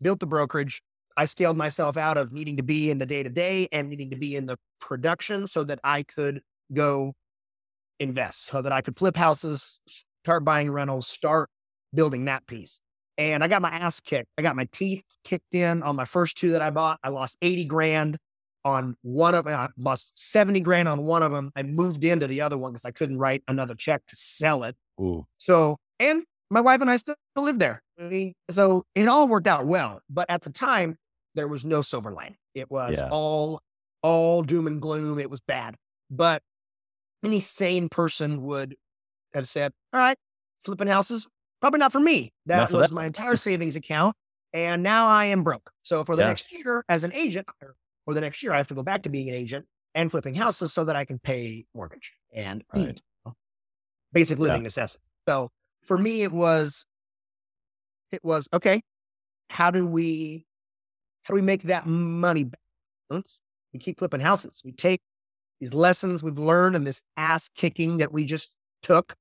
built 0.00 0.20
the 0.20 0.26
brokerage. 0.26 0.82
I 1.16 1.24
scaled 1.24 1.56
myself 1.56 1.96
out 1.96 2.18
of 2.18 2.32
needing 2.32 2.58
to 2.58 2.62
be 2.62 2.90
in 2.90 2.98
the 2.98 3.06
day 3.06 3.22
to 3.22 3.30
day 3.30 3.68
and 3.72 3.88
needing 3.88 4.10
to 4.10 4.16
be 4.16 4.36
in 4.36 4.46
the 4.46 4.58
production 4.80 5.46
so 5.46 5.64
that 5.64 5.80
I 5.82 6.02
could 6.02 6.42
go 6.72 7.14
invest, 7.98 8.44
so 8.44 8.60
that 8.60 8.72
I 8.72 8.82
could 8.82 8.96
flip 8.96 9.16
houses, 9.16 9.80
start 10.22 10.44
buying 10.44 10.70
rentals, 10.70 11.06
start 11.06 11.48
building 11.94 12.26
that 12.26 12.46
piece. 12.46 12.80
And 13.18 13.42
I 13.42 13.48
got 13.48 13.62
my 13.62 13.70
ass 13.70 14.00
kicked. 14.00 14.28
I 14.36 14.42
got 14.42 14.56
my 14.56 14.68
teeth 14.72 15.02
kicked 15.24 15.54
in 15.54 15.82
on 15.82 15.96
my 15.96 16.04
first 16.04 16.36
two 16.36 16.50
that 16.50 16.60
I 16.60 16.68
bought. 16.68 16.98
I 17.02 17.08
lost 17.08 17.38
80 17.40 17.64
grand 17.64 18.18
on 18.62 18.96
one 19.02 19.34
of 19.34 19.46
them. 19.46 19.54
I 19.58 19.68
lost 19.78 20.12
70 20.18 20.60
grand 20.60 20.88
on 20.88 21.04
one 21.04 21.22
of 21.22 21.32
them. 21.32 21.50
I 21.56 21.62
moved 21.62 22.04
into 22.04 22.26
the 22.26 22.42
other 22.42 22.58
one 22.58 22.72
because 22.72 22.84
I 22.84 22.90
couldn't 22.90 23.18
write 23.18 23.42
another 23.48 23.74
check 23.74 24.04
to 24.08 24.16
sell 24.16 24.64
it. 24.64 24.76
Ooh. 25.00 25.24
So, 25.38 25.78
and 25.98 26.24
my 26.50 26.60
wife 26.60 26.80
and 26.80 26.90
I 26.90 26.96
still 26.96 27.16
live 27.36 27.58
there. 27.58 27.82
Mm-hmm. 28.00 28.30
So 28.52 28.84
it 28.94 29.08
all 29.08 29.28
worked 29.28 29.46
out 29.46 29.66
well. 29.66 30.00
But 30.08 30.26
at 30.30 30.42
the 30.42 30.50
time, 30.50 30.96
there 31.34 31.48
was 31.48 31.64
no 31.64 31.82
silver 31.82 32.12
lining. 32.12 32.36
It 32.54 32.70
was 32.70 32.98
Yeah. 32.98 33.08
all, 33.10 33.60
all 34.02 34.42
doom 34.42 34.66
and 34.66 34.80
gloom. 34.80 35.18
It 35.18 35.30
was 35.30 35.40
bad. 35.40 35.76
But 36.10 36.42
any 37.24 37.40
sane 37.40 37.88
person 37.88 38.42
would 38.42 38.76
have 39.34 39.46
said, 39.48 39.72
all 39.92 40.00
right, 40.00 40.16
flipping 40.64 40.86
houses, 40.88 41.26
probably 41.60 41.78
not 41.78 41.92
for 41.92 42.00
me. 42.00 42.32
That 42.46 42.56
Not 42.56 42.72
was 42.72 42.90
that. 42.90 42.94
my 42.94 43.06
entire 43.06 43.36
savings 43.36 43.76
account. 43.76 44.14
And 44.52 44.82
now 44.82 45.06
I 45.06 45.26
am 45.26 45.42
broke. 45.42 45.70
So 45.82 46.04
for 46.04 46.16
the 46.16 46.22
Yeah. 46.22 46.28
next 46.28 46.52
year 46.52 46.84
as 46.88 47.04
an 47.04 47.12
agent, 47.12 47.48
or, 47.60 47.74
or 48.06 48.14
the 48.14 48.20
next 48.20 48.42
year, 48.42 48.52
I 48.52 48.56
have 48.58 48.68
to 48.68 48.74
go 48.74 48.82
back 48.82 49.02
to 49.02 49.08
being 49.10 49.28
an 49.28 49.34
agent 49.34 49.66
and 49.94 50.10
flipping 50.10 50.34
houses 50.34 50.72
so 50.72 50.84
that 50.84 50.96
I 50.96 51.04
can 51.04 51.18
pay 51.18 51.66
mortgage 51.74 52.14
and 52.32 52.62
Right. 52.74 53.00
eat. 53.26 53.32
Basic 54.12 54.38
living 54.38 54.58
Yeah. 54.58 54.62
necessity. 54.64 55.02
So 55.28 55.50
for 55.86 55.96
me, 55.96 56.22
it 56.22 56.32
was, 56.32 56.84
it 58.12 58.22
was 58.24 58.48
okay. 58.52 58.82
How 59.50 59.70
do 59.70 59.86
we, 59.86 60.44
how 61.22 61.32
do 61.32 61.36
we 61.36 61.42
make 61.42 61.62
that 61.64 61.86
money 61.86 62.44
back? 62.44 62.60
We 63.72 63.78
keep 63.78 63.98
flipping 63.98 64.20
houses. 64.20 64.62
We 64.64 64.72
take 64.72 65.00
these 65.60 65.74
lessons 65.74 66.22
we've 66.22 66.38
learned 66.38 66.76
and 66.76 66.86
this 66.86 67.02
ass 67.16 67.48
kicking 67.54 67.98
that 67.98 68.12
we 68.12 68.24
just 68.24 68.54
took, 68.82 69.14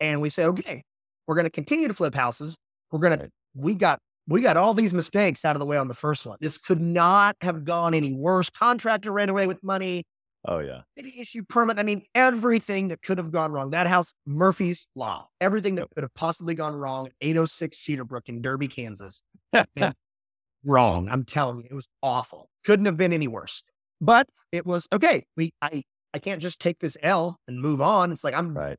and 0.00 0.20
we 0.20 0.30
say, 0.30 0.44
okay, 0.46 0.82
we're 1.26 1.34
going 1.34 1.44
to 1.44 1.50
continue 1.50 1.88
to 1.88 1.94
flip 1.94 2.14
houses. 2.14 2.56
We're 2.90 2.98
going 2.98 3.18
to, 3.18 3.30
we 3.54 3.74
got, 3.74 4.00
we 4.26 4.42
got 4.42 4.56
all 4.56 4.74
these 4.74 4.94
mistakes 4.94 5.44
out 5.44 5.56
of 5.56 5.60
the 5.60 5.66
way 5.66 5.76
on 5.76 5.88
the 5.88 5.94
first 5.94 6.24
one. 6.26 6.38
This 6.40 6.58
could 6.58 6.80
not 6.80 7.36
have 7.40 7.64
gone 7.64 7.94
any 7.94 8.12
worse. 8.12 8.48
Contractor 8.50 9.12
ran 9.12 9.28
away 9.28 9.46
with 9.46 9.62
money. 9.62 10.04
Oh 10.46 10.58
yeah. 10.58 10.82
City 10.96 11.14
issue 11.18 11.42
permit. 11.42 11.78
I 11.78 11.82
mean, 11.82 12.02
everything 12.14 12.88
that 12.88 13.02
could 13.02 13.18
have 13.18 13.30
gone 13.30 13.52
wrong. 13.52 13.70
That 13.70 13.86
house, 13.86 14.14
Murphy's 14.26 14.86
Law, 14.94 15.28
everything 15.40 15.74
that 15.74 15.88
could 15.94 16.02
have 16.02 16.14
possibly 16.14 16.54
gone 16.54 16.74
wrong 16.74 17.10
806 17.20 17.76
Cedarbrook 17.76 18.28
in 18.28 18.40
Derby, 18.40 18.68
Kansas. 18.68 19.22
wrong. 20.64 21.08
I'm 21.10 21.24
telling 21.24 21.58
you, 21.58 21.64
it 21.70 21.74
was 21.74 21.88
awful. 22.02 22.48
Couldn't 22.64 22.86
have 22.86 22.96
been 22.96 23.12
any 23.12 23.28
worse. 23.28 23.62
But 24.00 24.28
it 24.50 24.64
was 24.64 24.88
okay. 24.92 25.24
We, 25.36 25.52
I, 25.60 25.82
I 26.14 26.18
can't 26.18 26.40
just 26.40 26.58
take 26.58 26.78
this 26.78 26.96
L 27.02 27.38
and 27.46 27.60
move 27.60 27.82
on. 27.82 28.10
It's 28.12 28.24
like 28.24 28.34
I'm, 28.34 28.54
Right. 28.54 28.78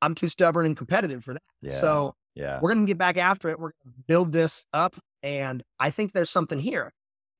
I'm 0.00 0.14
too 0.14 0.28
stubborn 0.28 0.66
and 0.66 0.76
competitive 0.76 1.24
for 1.24 1.34
that. 1.34 1.42
Yeah. 1.62 1.70
So 1.70 2.14
yeah. 2.34 2.58
we're 2.60 2.72
going 2.72 2.86
to 2.86 2.90
get 2.90 2.98
back 2.98 3.16
after 3.16 3.48
it. 3.48 3.58
We're 3.58 3.72
going 3.84 3.94
to 3.94 4.02
build 4.06 4.32
this 4.32 4.64
up. 4.72 4.96
And 5.22 5.62
I 5.78 5.90
think 5.90 6.12
there's 6.12 6.30
something 6.30 6.60
here. 6.60 6.92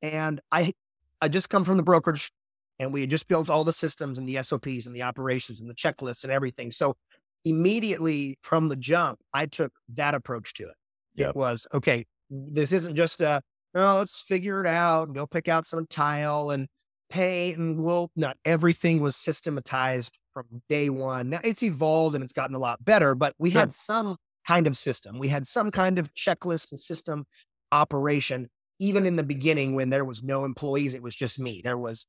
And 0.03 0.41
I, 0.51 0.73
I 1.21 1.29
just 1.29 1.49
come 1.49 1.65
from 1.65 1.77
the 1.77 1.83
brokerage 1.83 2.31
and 2.79 2.93
we 2.93 3.01
had 3.03 3.11
just 3.11 3.29
built 3.29 3.51
all 3.51 3.65
the 3.65 3.73
systems 3.73 4.19
and 4.19 4.29
the 4.29 4.43
SOPs 4.43 4.87
and 4.87 4.95
the 4.95 5.03
operations 5.03 5.61
and 5.61 5.69
the 5.69 5.75
checklists 5.75 6.23
and 6.25 6.33
everything. 6.33 6.71
So 6.71 6.97
immediately 7.45 8.39
from 8.43 8.69
the 8.69 8.77
jump, 8.77 9.21
I 9.33 9.47
took 9.47 9.73
that 9.95 10.15
approach 10.15 10.55
to 10.55 10.65
it. 10.65 10.75
Yep. 11.17 11.31
It 11.31 11.37
was, 11.37 11.67
okay, 11.75 12.07
this 12.31 12.73
isn't 12.73 12.95
just 12.95 13.21
a, 13.21 13.43
oh, 13.75 13.99
let's 13.99 14.23
figure 14.23 14.61
it 14.61 14.67
out, 14.67 15.09
and 15.09 15.17
go 15.17 15.27
pick 15.27 15.49
out 15.49 15.67
some 15.67 15.87
tile 15.87 16.51
and 16.51 16.69
pay 17.11 17.53
and 17.55 17.83
we'll 17.83 18.11
not 18.17 18.37
everything 18.45 19.01
was 19.01 19.17
systematized 19.17 20.19
from 20.35 20.63
day 20.69 20.91
one. 20.91 21.31
Now 21.31 21.41
it's 21.43 21.63
evolved 21.63 22.15
and 22.15 22.23
it's 22.23 22.35
gotten 22.35 22.55
a 22.55 22.59
lot 22.59 22.85
better, 22.85 23.15
but 23.15 23.35
we 23.39 23.51
Sure. 23.51 23.61
had 23.61 23.73
some 23.73 24.17
kind 24.47 24.67
of 24.67 24.77
system. 24.77 25.19
We 25.19 25.29
had 25.29 25.47
some 25.47 25.71
kind 25.71 25.99
of 25.99 26.13
checklist 26.15 26.71
and 26.71 26.79
system 26.79 27.25
operation. 27.73 28.49
Even 28.79 29.07
in 29.07 29.17
the 29.17 29.25
beginning, 29.25 29.75
when 29.75 29.91
there 29.91 30.05
was 30.05 30.23
no 30.23 30.45
employees, 30.45 30.95
it 30.95 31.03
was 31.03 31.15
just 31.15 31.41
me. 31.41 31.61
There 31.65 31.79
was 31.79 32.07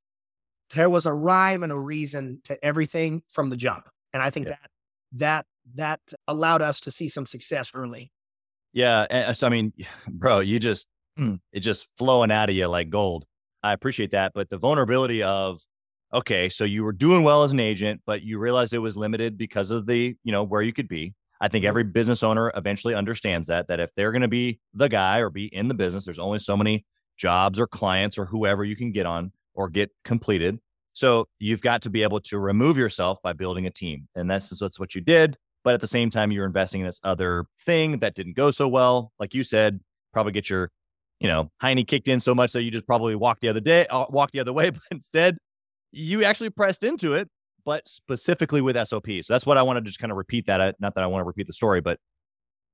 there 0.76 0.90
was 0.90 1.06
a 1.06 1.14
rhyme 1.14 1.64
and 1.64 1.72
a 1.72 1.78
reason 1.80 2.42
to 2.46 2.64
everything 2.64 3.24
from 3.30 3.50
the 3.50 3.58
jump. 3.58 3.90
And 4.14 4.22
I 4.24 4.30
think 4.30 4.48
Yeah. 4.48 4.52
that 4.62 4.70
that 5.12 5.46
that 5.76 6.00
allowed 6.28 6.62
us 6.62 6.80
to 6.82 6.92
see 6.92 7.10
some 7.10 7.26
success 7.26 7.72
early. 7.74 8.12
Yeah. 8.74 9.32
So, 9.34 9.48
I 9.48 9.50
mean, 9.50 9.74
bro, 10.08 10.40
you 10.40 10.60
just, 10.60 10.88
mm, 11.20 11.40
it's 11.52 11.66
just 11.66 11.88
flowing 11.98 12.32
out 12.32 12.50
of 12.50 12.56
you 12.56 12.68
like 12.68 12.90
gold. 12.90 13.26
I 13.64 13.74
appreciate 13.74 14.12
that. 14.12 14.32
But 14.34 14.50
the 14.50 14.58
vulnerability 14.58 15.22
of, 15.24 15.62
okay, 16.14 16.50
so 16.50 16.64
you 16.64 16.84
were 16.84 16.92
doing 16.92 17.24
well 17.24 17.44
as 17.44 17.52
an 17.52 17.60
agent, 17.60 18.02
but 18.06 18.22
you 18.24 18.40
realized 18.40 18.74
it 18.74 18.80
was 18.80 18.98
limited 18.98 19.38
because 19.38 19.70
of 19.72 19.86
the, 19.86 20.16
you 20.24 20.32
know, 20.32 20.44
where 20.44 20.62
you 20.62 20.74
could 20.74 20.88
be. 20.88 21.14
I 21.42 21.48
think 21.48 21.64
Mhm. 21.66 21.70
every 21.70 21.84
business 21.86 22.22
owner 22.24 22.52
eventually 22.56 22.96
understands 22.96 23.48
that, 23.48 23.68
that 23.68 23.80
if 23.80 23.94
they're 23.96 24.12
going 24.12 24.24
to 24.24 24.28
be 24.28 24.60
the 24.74 24.90
guy 24.90 25.20
or 25.20 25.30
be 25.30 25.46
in 25.54 25.68
the 25.68 25.74
business, 25.74 26.06
there's 26.06 26.20
only 26.20 26.40
so 26.40 26.58
many 26.58 26.86
jobs 27.18 27.60
or 27.60 27.68
clients 27.68 28.18
or 28.18 28.26
whoever 28.26 28.64
you 28.64 28.76
can 28.76 28.92
get 28.92 29.06
on 29.06 29.32
or 29.60 29.68
get 29.70 29.92
completed. 30.06 30.58
So 30.94 31.28
you've 31.38 31.62
got 31.62 31.82
to 31.82 31.90
be 31.90 32.02
able 32.02 32.22
to 32.22 32.40
remove 32.40 32.78
yourself 32.78 33.20
by 33.22 33.34
building 33.34 33.66
a 33.68 33.70
team. 33.70 34.08
And 34.16 34.32
that's, 34.32 34.50
that's 34.58 34.80
what 34.80 34.96
you 34.96 35.02
did. 35.02 35.36
But 35.66 35.74
at 35.74 35.82
the 35.82 35.88
same 35.88 36.10
time, 36.10 36.32
you're 36.32 36.46
investing 36.46 36.80
in 36.82 36.88
this 36.88 37.02
other 37.04 37.46
thing 37.66 38.00
that 38.00 38.16
didn't 38.16 38.38
go 38.38 38.52
so 38.52 38.70
well. 38.70 39.12
Like 39.20 39.34
you 39.34 39.44
said, 39.44 39.82
probably 40.14 40.32
get 40.32 40.50
your, 40.50 40.72
you 41.20 41.28
know, 41.28 41.52
hiney 41.62 41.86
kicked 41.86 42.08
in 42.08 42.22
so 42.22 42.34
much 42.34 42.54
that 42.54 42.64
you 42.64 42.72
just 42.72 42.88
probably 42.88 43.16
walked 43.16 43.42
the 43.42 43.50
other 43.50 43.60
day, 43.60 43.86
uh, 43.88 44.06
walk 44.10 44.32
the 44.32 44.40
other 44.40 44.54
way. 44.54 44.70
But 44.72 44.82
instead, 44.92 45.38
you 45.92 46.24
actually 46.24 46.52
pressed 46.52 46.86
into 46.86 47.14
it, 47.16 47.28
but 47.66 47.86
specifically 47.88 48.62
with 48.62 48.78
SOP. 48.88 49.08
So 49.22 49.34
that's 49.34 49.46
what 49.46 49.58
I 49.58 49.62
want 49.64 49.76
to 49.78 49.82
just 49.82 50.00
kind 50.00 50.12
of 50.12 50.18
repeat 50.18 50.46
that. 50.48 50.62
I- 50.62 50.74
Not 50.80 50.96
that 50.96 51.04
I 51.04 51.08
want 51.08 51.22
to 51.22 51.26
repeat 51.26 51.48
the 51.48 51.54
story, 51.54 51.82
but 51.82 52.00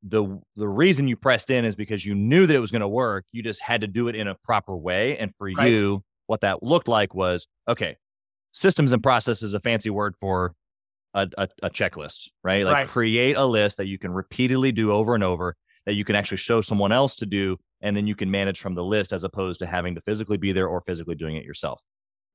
the 0.04 0.39
the 0.56 0.67
reason 0.67 1.08
you 1.08 1.15
pressed 1.15 1.50
in 1.50 1.65
is 1.65 1.76
because 1.76 2.06
you 2.06 2.13
knew 2.13 2.45
that 2.45 2.56
it 2.56 2.60
was 2.60 2.69
going 2.71 2.82
to 2.82 2.88
work. 2.88 3.26
You 3.32 3.41
just 3.41 3.62
had 3.62 3.82
to 3.82 3.88
do 3.88 4.08
it 4.08 4.15
in 4.15 4.28
a 4.28 4.36
proper 4.43 4.76
way. 4.78 5.17
And 5.17 5.32
for 5.39 5.50
Right. 5.50 5.71
you, 5.71 6.04
what 6.28 6.42
that 6.42 6.64
looked 6.64 6.88
like 6.88 7.14
was 7.14 7.48
okay. 7.68 7.98
Systems 8.52 8.92
and 8.94 9.04
process 9.04 9.44
is 9.44 9.54
a 9.54 9.60
fancy 9.60 9.90
word 9.90 10.16
for 10.16 10.54
a, 11.14 11.28
a, 11.38 11.48
a 11.64 11.70
checklist, 11.70 12.30
right? 12.44 12.66
Like 12.66 12.74
Right. 12.74 12.88
create 12.88 13.38
a 13.38 13.46
list 13.46 13.78
that 13.78 13.88
you 13.88 13.98
can 14.00 14.12
repeatedly 14.12 14.72
do 14.72 14.92
over 14.92 15.16
and 15.16 15.24
over 15.24 15.56
that 15.86 15.94
you 15.94 16.04
can 16.04 16.16
actually 16.16 16.38
show 16.38 16.62
someone 16.62 16.92
else 16.92 17.16
to 17.18 17.26
do, 17.26 17.58
and 17.82 17.96
then 17.96 18.08
you 18.08 18.16
can 18.16 18.32
manage 18.32 18.60
from 18.60 18.74
the 18.74 18.84
list 18.84 19.14
as 19.14 19.24
opposed 19.24 19.60
to 19.60 19.68
having 19.68 19.94
to 19.96 20.02
physically 20.02 20.38
be 20.38 20.52
there 20.52 20.68
or 20.68 20.82
physically 20.82 21.16
doing 21.16 21.36
it 21.36 21.44
yourself. 21.46 21.82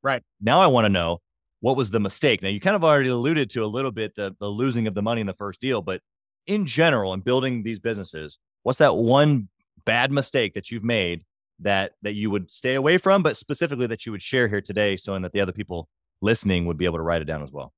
Right. 0.02 0.22
Now 0.40 0.60
I 0.60 0.66
want 0.68 0.84
to 0.84 0.88
know 0.88 1.18
what 1.60 1.76
was 1.76 1.90
the 1.90 2.00
mistake. 2.00 2.42
Now 2.42 2.48
you 2.48 2.60
kind 2.60 2.76
of 2.76 2.84
already 2.84 3.08
alluded 3.08 3.50
to 3.50 3.64
a 3.64 3.66
little 3.66 3.90
bit 3.90 4.14
the 4.14 4.34
the 4.40 4.46
losing 4.48 4.86
of 4.86 4.94
the 4.94 5.02
money 5.02 5.20
in 5.20 5.26
the 5.26 5.34
first 5.34 5.60
deal, 5.60 5.82
but 5.82 6.00
in 6.46 6.64
general, 6.64 7.12
in 7.12 7.20
building 7.20 7.62
these 7.62 7.78
businesses, 7.78 8.38
what's 8.62 8.78
that 8.78 8.96
one 8.96 9.48
bad 9.84 10.10
mistake 10.10 10.54
that 10.54 10.70
you've 10.70 10.84
made 10.84 11.22
that 11.60 11.92
that 12.02 12.14
you 12.14 12.30
would 12.30 12.50
stay 12.50 12.74
away 12.74 12.98
from, 12.98 13.22
but 13.22 13.36
specifically 13.36 13.86
that 13.86 14.06
you 14.06 14.12
would 14.12 14.22
share 14.22 14.48
here 14.48 14.60
today, 14.60 14.96
so 14.96 15.14
and 15.14 15.24
that 15.24 15.32
the 15.32 15.40
other 15.40 15.52
people 15.52 15.88
listening 16.22 16.66
would 16.66 16.76
be 16.78 16.84
able 16.84 16.98
to 16.98 17.02
write 17.02 17.22
it 17.22 17.26
down 17.26 17.42
as 17.42 17.52
well. 17.52 17.72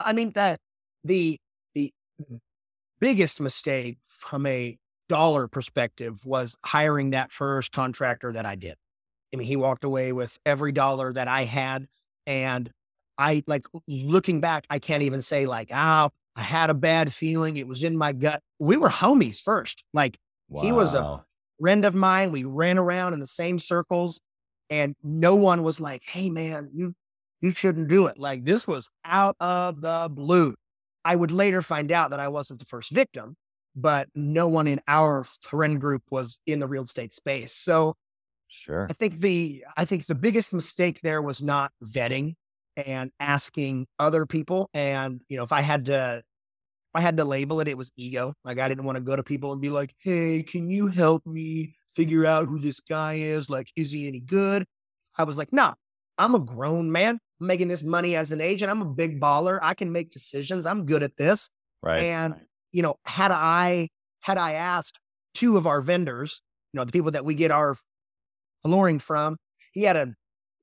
I 0.00 0.12
mean 0.12 0.32
that 0.32 0.60
the 1.04 1.38
the 1.74 1.92
biggest 3.00 3.40
mistake 3.40 3.98
from 4.04 4.46
a 4.46 4.76
dollar 5.08 5.48
perspective 5.48 6.24
was 6.24 6.56
hiring 6.64 7.10
that 7.10 7.32
first 7.32 7.72
contractor 7.72 8.32
that 8.32 8.46
I 8.46 8.54
did. 8.54 8.76
I 9.32 9.36
mean, 9.36 9.46
he 9.46 9.56
walked 9.56 9.84
away 9.84 10.12
with 10.12 10.38
every 10.46 10.72
dollar 10.72 11.12
that 11.12 11.28
I 11.28 11.44
had, 11.44 11.86
and 12.26 12.70
I 13.18 13.42
like 13.46 13.66
looking 13.86 14.40
back, 14.40 14.64
I 14.70 14.78
can't 14.78 15.02
even 15.02 15.20
say 15.22 15.46
like, 15.46 15.70
ah, 15.72 16.10
I 16.36 16.42
had 16.42 16.70
a 16.70 16.74
bad 16.74 17.12
feeling. 17.12 17.56
It 17.56 17.66
was 17.66 17.82
in 17.84 17.96
my 17.96 18.12
gut. 18.12 18.40
We 18.58 18.76
were 18.76 18.88
homies 18.88 19.40
first. 19.40 19.84
Like 19.92 20.18
He 20.60 20.72
was 20.72 20.94
a- 20.94 21.02
Wow. 21.02 21.24
Friend 21.62 21.84
of 21.84 21.94
mine. 21.94 22.32
We 22.32 22.44
ran 22.44 22.76
around 22.76 23.12
in 23.14 23.20
the 23.20 23.26
same 23.26 23.58
circles, 23.58 24.20
and 24.68 24.96
no 25.02 25.36
one 25.36 25.62
was 25.62 25.80
like, 25.80 26.02
"Hey, 26.04 26.28
man, 26.28 26.70
you 26.72 26.94
you 27.40 27.52
shouldn't 27.52 27.88
do 27.88 28.06
it." 28.06 28.18
Like 28.18 28.44
this 28.44 28.66
was 28.66 28.88
out 29.04 29.36
of 29.40 29.80
the 29.80 30.08
blue. 30.10 30.54
I 31.04 31.16
would 31.16 31.30
later 31.32 31.62
find 31.62 31.92
out 31.92 32.10
that 32.10 32.20
I 32.20 32.28
wasn't 32.28 32.58
the 32.60 32.66
first 32.66 32.90
victim, 32.90 33.36
but 33.76 34.08
no 34.14 34.48
one 34.48 34.66
in 34.66 34.80
our 34.88 35.24
friend 35.40 35.80
group 35.80 36.02
was 36.10 36.40
in 36.46 36.58
the 36.58 36.68
real 36.68 36.82
estate 36.82 37.12
space. 37.12 37.52
So 37.52 37.94
sure. 38.48 38.86
I 38.90 38.92
think 38.92 39.14
the 39.20 39.64
I 39.76 39.84
think 39.84 40.06
the 40.06 40.14
biggest 40.16 40.52
mistake 40.52 41.00
there 41.02 41.22
was 41.22 41.42
not 41.42 41.72
vetting 41.84 42.34
and 42.76 43.10
asking 43.20 43.86
other 43.98 44.26
people. 44.26 44.68
And 44.74 45.20
you 45.28 45.36
know, 45.36 45.44
if 45.44 45.52
I 45.52 45.60
had 45.60 45.86
to 45.86 46.22
I 46.94 47.00
had 47.00 47.16
to 47.16 47.24
label 47.24 47.60
it, 47.60 47.68
it 47.68 47.78
was 47.78 47.90
ego. 47.96 48.34
Like 48.44 48.58
I 48.58 48.68
didn't 48.68 48.84
want 48.84 48.96
to 48.96 49.02
go 49.02 49.16
to 49.16 49.22
people 49.22 49.52
and 49.52 49.60
be 49.60 49.70
like, 49.70 49.94
"Hey, 49.98 50.42
can 50.42 50.70
you 50.70 50.88
help 50.88 51.26
me 51.26 51.74
figure 51.94 52.26
out 52.26 52.46
who 52.46 52.58
this 52.58 52.80
guy 52.80 53.14
is? 53.14 53.48
Like, 53.48 53.68
is 53.76 53.92
he 53.92 54.06
any 54.08 54.20
good?" 54.20 54.64
I 55.18 55.24
was 55.24 55.38
like, 55.38 55.52
"Nah, 55.52 55.74
I'm 56.18 56.34
a 56.34 56.38
grown 56.38 56.92
man. 56.92 57.18
I'm 57.40 57.46
making 57.46 57.68
this 57.68 57.82
money 57.82 58.14
as 58.16 58.32
an 58.32 58.40
agent. 58.40 58.70
I'm 58.70 58.82
a 58.82 58.86
big 58.86 59.20
baller. 59.20 59.58
I 59.62 59.74
can 59.74 59.92
make 59.92 60.10
decisions. 60.10 60.66
I'm 60.66 60.86
good 60.86 61.02
at 61.02 61.16
this." 61.16 61.48
Right. 61.82 62.00
And 62.00 62.34
you 62.72 62.82
know, 62.82 62.96
had 63.04 63.30
I 63.30 63.88
had 64.20 64.38
I 64.38 64.52
asked 64.52 65.00
two 65.34 65.56
of 65.56 65.66
our 65.66 65.80
vendors, 65.80 66.40
you 66.72 66.78
know, 66.78 66.84
the 66.84 66.92
people 66.92 67.10
that 67.12 67.24
we 67.24 67.34
get 67.34 67.50
our 67.50 67.76
flooring 68.62 68.98
from, 68.98 69.36
he 69.72 69.82
had 69.82 69.96
a 69.96 70.14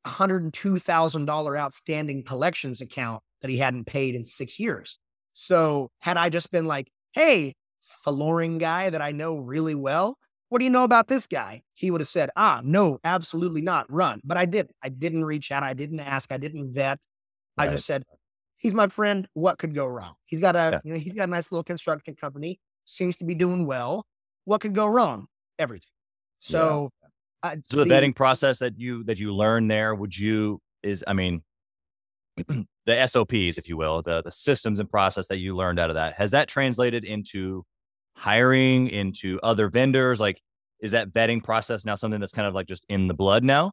hundred 0.05 0.43
and 0.43 0.53
two 0.53 0.79
thousand 0.79 1.25
dollar 1.25 1.57
outstanding 1.57 2.23
collections 2.23 2.81
account 2.81 3.21
that 3.41 3.49
he 3.49 3.57
hadn't 3.57 3.85
paid 3.85 4.15
in 4.15 4.23
six 4.23 4.59
years. 4.59 4.99
So 5.33 5.89
had 5.99 6.17
I 6.17 6.29
just 6.29 6.51
been 6.51 6.65
like, 6.65 6.91
"Hey, 7.13 7.55
flooring 7.81 8.57
guy 8.57 8.89
that 8.89 9.01
I 9.01 9.11
know 9.11 9.37
really 9.37 9.75
well, 9.75 10.17
what 10.49 10.59
do 10.59 10.65
you 10.65 10.71
know 10.71 10.83
about 10.83 11.07
this 11.07 11.27
guy?" 11.27 11.63
He 11.73 11.91
would 11.91 12.01
have 12.01 12.07
said, 12.07 12.29
"Ah, 12.35 12.61
no, 12.63 12.99
absolutely 13.03 13.61
not. 13.61 13.91
Run." 13.91 14.21
But 14.23 14.37
I 14.37 14.45
didn't. 14.45 14.75
I 14.83 14.89
didn't 14.89 15.25
reach 15.25 15.51
out. 15.51 15.63
I 15.63 15.73
didn't 15.73 15.99
ask. 16.01 16.31
I 16.31 16.37
didn't 16.37 16.73
vet. 16.73 16.99
I 17.57 17.67
just 17.67 17.85
said, 17.85 18.03
"He's 18.57 18.73
my 18.73 18.87
friend. 18.87 19.27
What 19.33 19.57
could 19.59 19.75
go 19.75 19.85
wrong? 19.85 20.15
He's 20.25 20.41
got 20.41 20.55
a, 20.55 20.71
Yeah. 20.73 20.79
you 20.83 20.93
know, 20.93 20.99
he's 20.99 21.13
got 21.13 21.27
a 21.29 21.31
nice 21.31 21.51
little 21.51 21.63
construction 21.63 22.15
company. 22.15 22.59
Seems 22.85 23.17
to 23.17 23.25
be 23.25 23.35
doing 23.35 23.65
well. 23.67 24.05
What 24.45 24.61
could 24.61 24.75
go 24.75 24.87
wrong? 24.87 25.27
Everything." 25.59 25.91
So, 26.39 26.91
uh, 27.43 27.57
So 27.69 27.77
the, 27.83 27.85
vetting 27.85 28.15
process 28.15 28.59
that 28.59 28.79
you 28.79 29.03
that 29.05 29.19
you 29.19 29.33
learned 29.35 29.69
there, 29.71 29.93
would 29.95 30.17
you 30.17 30.61
is 30.83 31.03
I 31.07 31.13
mean 31.13 31.43
the 32.89 33.07
SOPs, 33.07 33.57
if 33.57 33.69
you 33.69 33.77
will, 33.77 34.01
the 34.01 34.21
the 34.23 34.31
systems 34.31 34.79
and 34.79 34.89
process 34.89 35.27
that 35.27 35.37
you 35.37 35.55
learned 35.55 35.79
out 35.79 35.89
of 35.89 35.95
that, 35.95 36.15
has 36.15 36.31
that 36.31 36.47
translated 36.47 37.05
into 37.05 37.63
hiring, 38.15 38.87
into 38.89 39.39
other 39.43 39.69
vendors? 39.69 40.19
Like, 40.19 40.41
is 40.79 40.91
that 40.91 41.09
vetting 41.09 41.43
process 41.43 41.85
now 41.85 41.95
something 41.95 42.19
that's 42.19 42.33
kind 42.33 42.47
of 42.47 42.55
like 42.55 42.67
just 42.67 42.85
in 42.89 43.07
the 43.07 43.13
blood 43.13 43.43
now? 43.43 43.71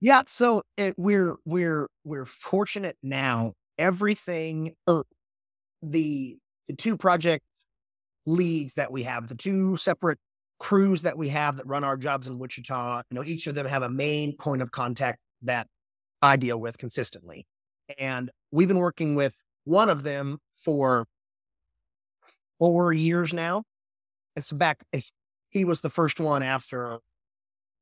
Yeah, 0.00 0.22
so 0.26 0.62
it, 0.76 0.94
we're 0.96 1.36
we're 1.44 1.88
we're 2.04 2.24
fortunate 2.24 2.96
now. 3.02 3.52
Everything, 3.78 4.74
or 4.86 5.04
the 5.82 6.36
the 6.66 6.74
two 6.74 6.96
project 6.96 7.44
leads 8.26 8.74
that 8.74 8.90
we 8.90 9.04
have, 9.04 9.28
the 9.28 9.36
two 9.36 9.76
separate 9.76 10.18
crews 10.58 11.02
that 11.02 11.16
we 11.16 11.28
have 11.28 11.56
that 11.56 11.66
run 11.66 11.84
our 11.84 11.96
jobs 11.96 12.26
in 12.26 12.38
Wichita, 12.38 13.02
you 13.10 13.14
know, 13.14 13.24
each 13.24 13.46
of 13.46 13.54
them 13.54 13.66
have 13.66 13.82
a 13.82 13.88
main 13.88 14.36
point 14.36 14.60
of 14.60 14.70
contact 14.70 15.18
that 15.42 15.66
I 16.20 16.36
deal 16.36 16.60
with 16.60 16.76
consistently, 16.76 17.46
and 17.98 18.30
we've 18.50 18.68
been 18.68 18.78
working 18.78 19.14
with 19.14 19.42
one 19.64 19.88
of 19.88 20.02
them 20.02 20.38
for 20.56 21.06
four 22.58 22.92
years 22.92 23.32
now. 23.32 23.64
It's 24.36 24.52
back. 24.52 24.84
Eh, 24.92 25.00
he 25.50 25.64
was 25.64 25.80
the 25.80 25.90
first 25.90 26.20
one 26.20 26.42
after 26.42 26.98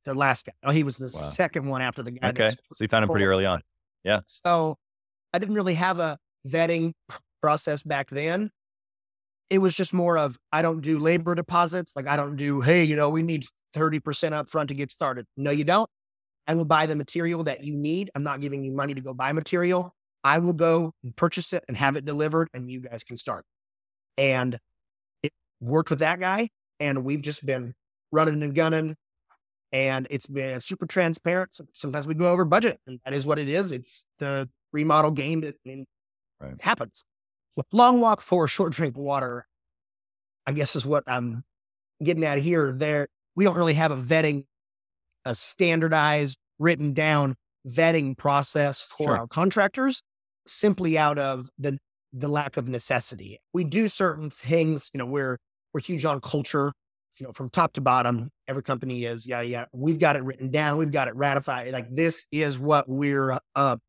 the 0.05 0.15
last 0.15 0.47
guy. 0.47 0.53
Oh, 0.65 0.71
he 0.71 0.83
was 0.83 0.97
the 0.97 1.05
Wow. 1.07 1.09
second 1.31 1.67
one 1.69 1.83
after 1.83 2.03
the 2.03 2.13
guy. 2.13 2.29
Okay, 2.31 2.51
so 2.51 2.57
you 2.81 2.89
found 2.89 3.05
him 3.05 3.11
pretty 3.11 3.27
early 3.27 3.45
on. 3.45 3.63
Yeah. 4.05 4.21
So 4.27 4.77
I 5.33 5.39
didn't 5.39 5.55
really 5.55 5.75
have 5.75 5.99
a 5.99 6.19
vetting 6.47 6.93
process 7.43 7.83
back 7.83 8.09
then. 8.11 8.51
It 9.51 9.59
was 9.59 9.75
just 9.75 9.93
more 9.95 10.17
of 10.19 10.39
I 10.53 10.63
don't 10.63 10.81
do 10.81 10.99
labor 10.99 11.35
deposits. 11.35 11.95
Like 11.97 12.07
I 12.07 12.17
don't 12.17 12.37
do, 12.37 12.61
hey, 12.61 12.85
you 12.85 12.97
know, 12.97 13.09
we 13.11 13.23
need 13.23 13.45
30% 13.75 14.33
up 14.33 14.49
front 14.49 14.69
to 14.69 14.75
get 14.75 14.91
started. 14.91 15.27
No, 15.37 15.51
you 15.51 15.65
don't. 15.65 15.89
I 16.47 16.55
will 16.55 16.65
buy 16.65 16.87
the 16.87 16.97
material 16.97 17.45
that 17.45 17.63
you 17.65 17.75
need. 17.75 18.11
I'm 18.15 18.23
not 18.23 18.41
giving 18.41 18.65
you 18.65 18.73
money 18.73 18.95
to 18.95 19.01
go 19.03 19.13
buy 19.13 19.33
material. 19.33 19.95
I 20.25 20.39
will 20.39 20.53
go 20.53 20.93
and 21.03 21.15
purchase 21.15 21.53
it 21.53 21.65
and 21.69 21.77
have 21.77 21.97
it 21.97 22.05
delivered 22.05 22.49
and 22.53 22.71
you 22.71 22.81
guys 22.81 23.05
can 23.05 23.17
start. 23.17 23.45
And 24.17 24.59
it 25.23 25.33
worked 25.61 25.91
with 25.91 26.01
that 26.01 26.21
guy. 26.21 26.51
And 26.81 27.05
we've 27.05 27.23
just 27.23 27.45
been 27.45 27.75
running 28.13 28.43
and 28.43 28.55
gunning. 28.55 28.97
And 29.73 30.07
it's 30.11 30.27
been 30.27 30.61
super 30.61 30.87
transparent. 30.87 31.59
Sometimes 31.75 32.07
we 32.07 32.15
go 32.15 32.33
over 32.33 32.47
budget, 32.47 32.81
and 32.87 33.01
that 33.05 33.13
is 33.13 33.27
what 33.27 33.39
it 33.39 33.51
is. 33.51 33.71
It's 33.71 34.07
the 34.19 34.49
remodel 34.73 35.11
game. 35.11 35.45
It, 35.45 35.57
I 35.67 35.69
mean, 35.69 35.87
right. 36.41 36.55
happens. 36.61 37.05
Long 37.73 38.01
walk 38.01 38.23
for 38.23 38.49
short 38.49 38.73
drink 38.73 38.97
water, 38.97 39.47
I 40.47 40.53
guess 40.53 40.75
is 40.75 40.87
what 40.87 41.05
I'm 41.07 41.45
getting 42.03 42.25
at 42.25 42.39
here. 42.39 42.73
There, 42.73 43.09
we 43.37 43.45
don't 43.45 43.57
really 43.57 43.75
have 43.75 43.91
a 43.91 43.97
vetting, 43.97 44.45
a 45.27 45.35
standardized, 45.35 46.39
written 46.59 46.95
down 46.95 47.35
vetting 47.67 48.17
process 48.17 48.83
for 48.83 49.09
sure. 49.09 49.19
our 49.19 49.27
contractors 49.27 50.03
simply 50.47 50.99
out 50.99 51.19
of 51.19 51.49
the 51.59 51.79
the 52.13 52.29
lack 52.29 52.57
of 52.57 52.69
necessity. 52.69 53.39
We 53.53 53.65
do 53.65 53.89
certain 53.89 54.31
things, 54.31 54.91
you 54.93 54.99
know, 54.99 55.07
we're 55.07 55.39
we're 55.73 55.81
huge 55.81 56.05
on 56.05 56.21
culture, 56.21 56.73
you 57.19 57.27
know, 57.27 57.33
from 57.33 57.51
top 57.51 57.75
to 57.75 57.81
bottom. 57.81 58.31
Every 58.47 58.63
company 58.63 59.05
is, 59.05 59.27
yeah, 59.27 59.43
yeah. 59.43 59.67
We've 59.73 59.99
got 59.99 60.17
it 60.17 60.23
written 60.23 60.51
down, 60.51 60.79
we've 60.79 60.93
got 60.93 61.09
it 61.09 61.17
ratified. 61.17 61.73
Like 61.73 61.95
this 61.95 62.27
is 62.33 62.59
what 62.59 62.89
we're 62.89 63.39
about. 63.55 63.81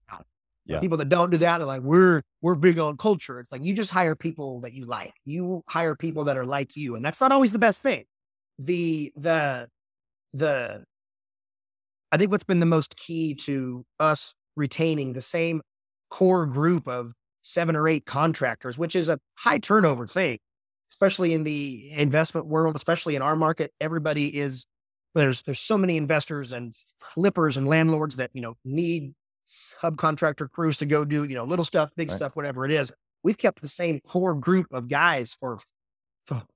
Yeah. 0.66 0.80
People 0.80 0.98
that 0.98 1.10
don't 1.10 1.32
do 1.32 1.38
that, 1.38 1.58
they're 1.58 1.66
like, 1.66 1.82
we're 1.82 2.22
we're 2.42 2.56
big 2.56 2.78
on 2.78 2.96
culture. 2.98 3.40
It's 3.40 3.52
like 3.52 3.66
you 3.66 3.74
just 3.74 3.90
hire 3.90 4.16
people 4.16 4.62
that 4.62 4.74
you 4.74 4.86
like. 4.86 5.14
You 5.26 5.64
hire 5.68 5.96
people 5.96 6.26
that 6.26 6.38
are 6.38 6.46
like 6.46 6.76
you, 6.76 6.96
and 6.96 7.04
that's 7.04 7.20
not 7.20 7.32
always 7.32 7.52
the 7.52 7.60
best 7.60 7.82
thing. 7.82 8.04
The 8.60 9.12
the 9.16 9.68
the 10.34 10.84
I 12.12 12.18
think 12.18 12.32
what's 12.32 12.44
been 12.44 12.60
the 12.60 12.66
most 12.66 12.96
key 12.98 13.36
to 13.46 13.86
us 14.00 14.34
retaining 14.56 15.14
the 15.14 15.22
same 15.22 15.62
core 16.10 16.46
group 16.46 16.88
of 16.88 17.14
seven 17.42 17.76
or 17.76 17.88
eight 17.88 18.06
contractors, 18.06 18.78
which 18.78 18.96
is 18.96 19.10
a 19.10 19.20
high 19.36 19.60
turnover 19.60 20.08
thing, 20.08 20.40
especially 20.92 21.34
in 21.34 21.44
the 21.44 21.92
investment 21.92 22.48
world, 22.48 22.76
especially 22.76 23.16
in 23.16 23.22
our 23.22 23.36
market. 23.36 23.72
Everybody 23.80 24.38
is 24.38 24.66
there's 25.16 25.42
there's 25.44 25.60
so 25.60 25.78
many 25.78 25.98
investors 25.98 26.52
and 26.52 26.74
flippers 27.14 27.58
and 27.58 27.68
landlords 27.68 28.18
that 28.18 28.32
you 28.34 28.42
know 28.42 28.56
need 28.64 29.14
subcontractor 29.48 30.50
crews 30.52 30.78
to 30.78 30.86
go 30.86 31.06
do 31.06 31.24
you 31.24 31.36
know 31.36 31.44
little 31.44 31.66
stuff, 31.66 31.92
big 31.96 32.10
right. 32.10 32.16
stuff, 32.16 32.36
whatever 32.36 32.66
it 32.66 32.72
is. 32.72 32.92
We've 33.24 33.38
kept 33.38 33.62
the 33.62 33.68
same 33.68 34.00
core 34.08 34.34
group 34.34 34.68
of 34.72 34.88
guys 34.88 35.36
for 35.40 35.60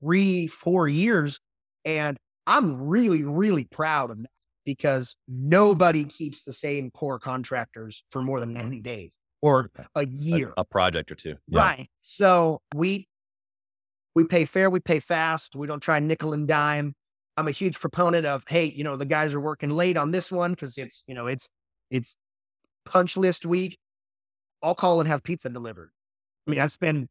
three, 0.01 0.47
four 0.47 0.88
years, 0.88 1.39
and 1.84 2.18
I'm 2.45 2.88
really, 2.88 3.24
really 3.24 3.66
proud 3.66 4.12
of 4.12 4.22
that 4.24 4.30
because 4.66 5.16
nobody 5.28 6.05
keeps 6.05 6.43
the 6.43 6.53
same 6.53 6.91
core 6.91 7.20
contractors 7.20 8.03
for 8.09 8.22
more 8.22 8.39
than 8.39 8.53
90 8.53 8.82
days 8.82 9.20
or 9.41 9.70
a 9.95 10.07
year, 10.07 10.53
a, 10.57 10.61
a 10.61 10.64
project 10.64 11.11
or 11.11 11.16
two. 11.16 11.36
Yeah. 11.47 11.59
Right. 11.59 11.89
So 12.01 12.61
we, 12.74 13.07
we 14.16 14.26
pay 14.26 14.45
fair, 14.45 14.70
we 14.70 14.80
pay 14.80 14.99
fast. 14.99 15.55
We 15.55 15.68
don't 15.68 15.82
try 15.82 15.99
nickel 15.99 16.34
and 16.34 16.47
dime. 16.47 16.93
I'm 17.36 17.47
a 17.47 17.51
huge 17.51 17.80
proponent 17.80 18.26
of, 18.26 18.43
hey, 18.47 18.66
you 18.66 18.84
know, 18.84 18.95
the 18.95 19.05
guys 19.05 19.34
are 19.34 19.39
working 19.39 19.72
late 19.72 19.97
on 19.97 20.11
this 20.11 20.32
one 20.32 20.51
because 20.51 20.78
it's, 20.78 21.03
you 21.07 21.16
know, 21.16 21.28
it's, 21.28 21.49
it's 21.89 22.16
punch 22.86 23.18
list 23.18 23.45
week. 23.45 23.78
I'll 24.61 24.76
call 24.76 24.99
and 24.99 25.09
have 25.09 25.24
pizza 25.24 25.49
delivered. 25.49 25.89
I 26.47 26.51
mean, 26.51 26.59
I 26.59 26.68
spend 26.68 27.07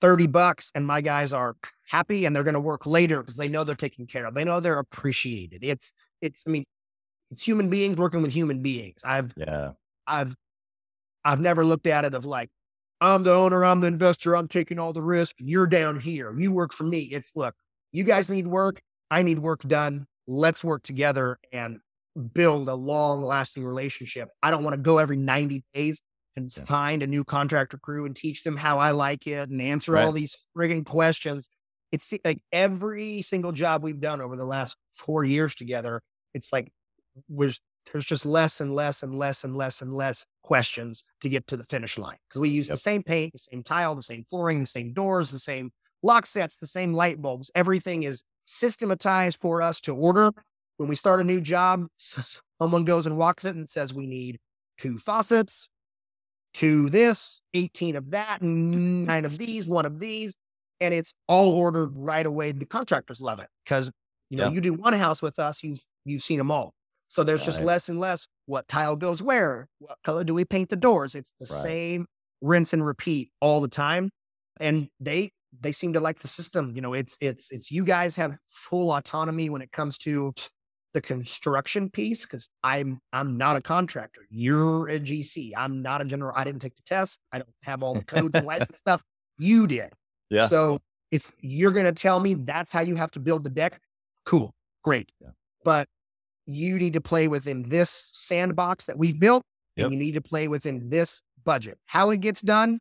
30 0.00 0.26
bucks 0.26 0.72
and 0.74 0.86
my 0.86 1.00
guys 1.00 1.32
are 1.32 1.56
happy 1.88 2.24
and 2.24 2.34
they're 2.34 2.42
going 2.42 2.54
to 2.54 2.60
work 2.60 2.86
later 2.86 3.20
because 3.20 3.36
they 3.36 3.48
know 3.48 3.64
they're 3.64 3.74
taken 3.74 4.06
care 4.06 4.26
of. 4.26 4.34
They 4.34 4.44
know 4.44 4.60
they're 4.60 4.78
appreciated. 4.78 5.60
It's, 5.62 5.92
it's, 6.20 6.42
I 6.46 6.50
mean, 6.50 6.64
it's 7.30 7.42
human 7.42 7.70
beings 7.70 7.96
working 7.96 8.22
with 8.22 8.32
human 8.32 8.62
beings. 8.62 9.02
I've 9.04 9.32
yeah. 9.36 9.72
I've 10.06 10.34
I've 11.24 11.40
never 11.40 11.64
looked 11.64 11.86
at 11.86 12.04
it 12.04 12.14
of 12.14 12.24
like, 12.24 12.50
I'm 13.00 13.24
the 13.24 13.34
owner, 13.34 13.64
I'm 13.64 13.80
the 13.80 13.88
investor, 13.88 14.36
I'm 14.36 14.46
taking 14.46 14.78
all 14.78 14.92
the 14.92 15.02
risk. 15.02 15.36
You're 15.38 15.66
down 15.66 15.98
here. 15.98 16.32
You 16.36 16.52
work 16.52 16.72
for 16.72 16.84
me. 16.84 17.00
It's 17.00 17.34
look, 17.34 17.54
you 17.92 18.04
guys 18.04 18.28
need 18.28 18.46
work. 18.46 18.80
I 19.10 19.22
need 19.22 19.38
work 19.38 19.62
done. 19.62 20.06
Let's 20.26 20.62
work 20.64 20.82
together 20.82 21.38
and 21.52 21.78
build 22.32 22.68
a 22.68 22.74
long 22.74 23.22
lasting 23.22 23.64
relationship. 23.64 24.28
I 24.42 24.50
don't 24.50 24.64
want 24.64 24.74
to 24.74 24.80
go 24.80 24.98
every 24.98 25.16
90 25.16 25.64
days 25.74 26.00
and 26.36 26.54
yeah. 26.56 26.64
find 26.64 27.02
a 27.02 27.06
new 27.06 27.24
contractor 27.24 27.78
crew 27.78 28.06
and 28.06 28.14
teach 28.14 28.42
them 28.42 28.56
how 28.56 28.78
I 28.78 28.92
like 28.92 29.26
it 29.26 29.48
and 29.48 29.60
answer 29.60 29.92
right. 29.92 30.04
all 30.04 30.12
these 30.12 30.36
frigging 30.56 30.84
questions. 30.84 31.48
It's 31.92 32.12
like 32.24 32.40
every 32.52 33.22
single 33.22 33.52
job 33.52 33.82
we've 33.82 34.00
done 34.00 34.20
over 34.20 34.36
the 34.36 34.44
last 34.44 34.76
four 34.94 35.24
years 35.24 35.54
together, 35.54 36.02
it's 36.34 36.52
like 36.52 36.70
was 37.28 37.60
there's 37.92 38.04
just 38.04 38.26
less 38.26 38.60
and 38.60 38.74
less 38.74 39.02
and 39.02 39.14
less 39.14 39.44
and 39.44 39.56
less 39.56 39.80
and 39.82 39.92
less 39.92 40.26
questions 40.42 41.04
to 41.20 41.28
get 41.28 41.46
to 41.46 41.56
the 41.56 41.64
finish 41.64 41.98
line 41.98 42.16
because 42.28 42.40
we 42.40 42.48
use 42.48 42.66
yep. 42.66 42.74
the 42.74 42.78
same 42.78 43.02
paint, 43.02 43.32
the 43.32 43.38
same 43.38 43.62
tile, 43.62 43.94
the 43.94 44.02
same 44.02 44.24
flooring, 44.24 44.60
the 44.60 44.66
same 44.66 44.92
doors, 44.92 45.30
the 45.30 45.38
same 45.38 45.70
lock 46.02 46.26
sets, 46.26 46.56
the 46.56 46.66
same 46.66 46.92
light 46.94 47.20
bulbs. 47.20 47.50
Everything 47.54 48.02
is 48.02 48.22
systematized 48.44 49.38
for 49.40 49.62
us 49.62 49.80
to 49.80 49.94
order. 49.94 50.30
When 50.78 50.88
we 50.88 50.96
start 50.96 51.20
a 51.20 51.24
new 51.24 51.40
job, 51.40 51.86
someone 51.96 52.84
goes 52.84 53.06
and 53.06 53.16
walks 53.16 53.44
it 53.44 53.56
and 53.56 53.68
says, 53.68 53.94
We 53.94 54.06
need 54.06 54.38
two 54.78 54.98
faucets, 54.98 55.68
two 56.54 56.90
this, 56.90 57.40
18 57.54 57.96
of 57.96 58.10
that, 58.10 58.42
nine 58.42 59.24
of 59.24 59.38
these, 59.38 59.66
one 59.66 59.86
of 59.86 59.98
these. 59.98 60.36
And 60.80 60.92
it's 60.92 61.14
all 61.26 61.52
ordered 61.52 61.92
right 61.94 62.26
away. 62.26 62.52
The 62.52 62.66
contractors 62.66 63.22
love 63.22 63.40
it 63.40 63.48
because 63.64 63.90
you 64.28 64.36
know, 64.38 64.50
you 64.50 64.60
do 64.60 64.74
one 64.74 64.92
house 64.92 65.22
with 65.22 65.38
us, 65.38 65.62
you've 65.62 65.80
you've 66.04 66.22
seen 66.22 66.38
them 66.38 66.50
all. 66.50 66.74
So 67.08 67.22
there's 67.22 67.42
right. 67.42 67.46
just 67.46 67.62
less 67.62 67.88
and 67.88 68.00
less 68.00 68.26
what 68.46 68.68
tile 68.68 68.96
goes 68.96 69.22
where, 69.22 69.68
what 69.78 69.98
color 70.04 70.24
do 70.24 70.34
we 70.34 70.44
paint 70.44 70.70
the 70.70 70.76
doors? 70.76 71.14
It's 71.14 71.32
the 71.38 71.52
right. 71.52 71.62
same 71.62 72.06
rinse 72.40 72.72
and 72.72 72.84
repeat 72.84 73.30
all 73.40 73.60
the 73.60 73.68
time. 73.68 74.10
And 74.60 74.88
they 75.00 75.30
they 75.60 75.72
seem 75.72 75.92
to 75.94 76.00
like 76.00 76.18
the 76.18 76.28
system. 76.28 76.72
You 76.74 76.82
know, 76.82 76.94
it's 76.94 77.16
it's 77.20 77.50
it's 77.52 77.70
you 77.70 77.84
guys 77.84 78.16
have 78.16 78.36
full 78.48 78.92
autonomy 78.92 79.50
when 79.50 79.62
it 79.62 79.72
comes 79.72 79.98
to 79.98 80.32
the 80.94 81.00
construction 81.00 81.90
piece 81.90 82.24
because 82.24 82.48
I'm 82.64 83.00
I'm 83.12 83.36
not 83.36 83.56
a 83.56 83.60
contractor. 83.60 84.22
You're 84.30 84.88
a 84.88 84.98
GC. 84.98 85.52
I'm 85.56 85.82
not 85.82 86.00
a 86.00 86.04
general. 86.04 86.32
I 86.34 86.44
didn't 86.44 86.62
take 86.62 86.76
the 86.76 86.82
test. 86.86 87.20
I 87.32 87.38
don't 87.38 87.50
have 87.64 87.82
all 87.82 87.94
the 87.94 88.04
codes 88.04 88.34
and 88.34 88.46
license 88.46 88.78
stuff. 88.86 89.02
You 89.38 89.66
did. 89.66 89.92
Yeah. 90.30 90.46
So 90.46 90.80
if 91.10 91.32
you're 91.40 91.72
gonna 91.72 91.92
tell 91.92 92.18
me 92.20 92.34
that's 92.34 92.72
how 92.72 92.80
you 92.80 92.96
have 92.96 93.10
to 93.12 93.20
build 93.20 93.44
the 93.44 93.50
deck, 93.50 93.80
cool, 94.24 94.54
great. 94.82 95.12
Yeah. 95.20 95.30
But 95.64 95.88
you 96.46 96.78
need 96.78 96.94
to 96.94 97.00
play 97.00 97.28
within 97.28 97.68
this 97.68 98.10
sandbox 98.14 98.86
that 98.86 98.98
we've 98.98 99.18
built, 99.18 99.42
yep. 99.76 99.86
and 99.86 99.94
you 99.94 100.00
need 100.00 100.12
to 100.12 100.20
play 100.20 100.48
within 100.48 100.88
this 100.88 101.20
budget. 101.44 101.78
How 101.86 102.10
it 102.10 102.20
gets 102.20 102.40
done, 102.40 102.78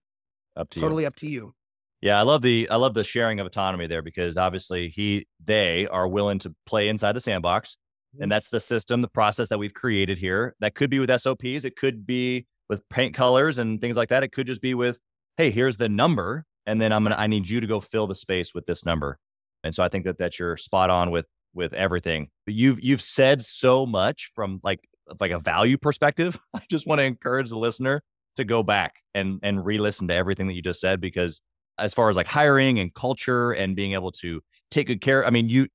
up 0.55 0.69
to 0.71 0.79
totally 0.79 1.03
you. 1.03 1.07
up 1.07 1.15
to 1.17 1.27
you. 1.27 1.53
Yeah, 2.01 2.19
I 2.19 2.23
love 2.23 2.41
the 2.41 2.69
I 2.69 2.75
love 2.75 2.93
the 2.93 3.03
sharing 3.03 3.39
of 3.39 3.47
autonomy 3.47 3.87
there 3.87 4.01
because 4.01 4.37
obviously 4.37 4.89
he 4.89 5.27
they 5.43 5.87
are 5.87 6.07
willing 6.07 6.39
to 6.39 6.53
play 6.65 6.87
inside 6.87 7.13
the 7.13 7.21
sandbox. 7.21 7.77
And 8.13 8.21
mm-hmm. 8.23 8.29
that's 8.29 8.49
the 8.49 8.59
system, 8.59 9.01
the 9.01 9.07
process 9.07 9.49
that 9.49 9.57
we've 9.57 9.73
created 9.73 10.17
here. 10.17 10.55
That 10.59 10.75
could 10.75 10.89
be 10.89 10.99
with 10.99 11.09
SOPs, 11.19 11.65
it 11.65 11.75
could 11.75 12.05
be 12.05 12.45
with 12.69 12.87
paint 12.89 13.13
colors 13.13 13.57
and 13.57 13.81
things 13.81 13.97
like 13.97 14.09
that. 14.09 14.23
It 14.23 14.31
could 14.31 14.47
just 14.47 14.61
be 14.61 14.73
with, 14.73 14.99
hey, 15.37 15.51
here's 15.51 15.77
the 15.77 15.89
number, 15.89 16.45
and 16.65 16.79
then 16.79 16.91
I'm 16.91 17.03
gonna 17.03 17.15
I 17.15 17.27
need 17.27 17.49
you 17.49 17.59
to 17.59 17.67
go 17.67 17.79
fill 17.79 18.07
the 18.07 18.15
space 18.15 18.53
with 18.53 18.65
this 18.65 18.85
number. 18.85 19.17
And 19.63 19.73
so 19.73 19.83
I 19.83 19.89
think 19.89 20.05
that 20.05 20.19
that 20.19 20.37
you're 20.39 20.57
spot 20.57 20.89
on 20.89 21.11
with 21.11 21.25
with 21.55 21.73
everything. 21.73 22.29
But 22.45 22.53
you've 22.55 22.81
you've 22.83 23.01
said 23.01 23.41
so 23.41 23.85
much 23.85 24.31
from 24.35 24.59
like 24.63 24.81
like 25.19 25.31
a 25.31 25.39
value 25.39 25.77
perspective. 25.77 26.37
I 26.53 26.61
just 26.69 26.87
want 26.87 26.99
to 26.99 27.05
encourage 27.05 27.49
the 27.49 27.57
listener 27.57 28.03
to 28.35 28.43
go 28.43 28.63
back 28.63 28.95
and 29.13 29.39
and 29.43 29.65
re-listen 29.65 30.07
to 30.09 30.13
everything 30.13 30.47
that 30.47 30.53
you 30.53 30.61
just 30.61 30.81
said 30.81 30.99
because 30.99 31.41
as 31.77 31.93
far 31.93 32.09
as 32.09 32.15
like 32.15 32.27
hiring 32.27 32.79
and 32.79 32.93
culture 32.93 33.51
and 33.51 33.75
being 33.75 33.93
able 33.93 34.11
to 34.11 34.41
take 34.71 34.87
good 34.87 35.01
care, 35.01 35.25
I 35.25 35.29
mean 35.29 35.49
you 35.49 35.67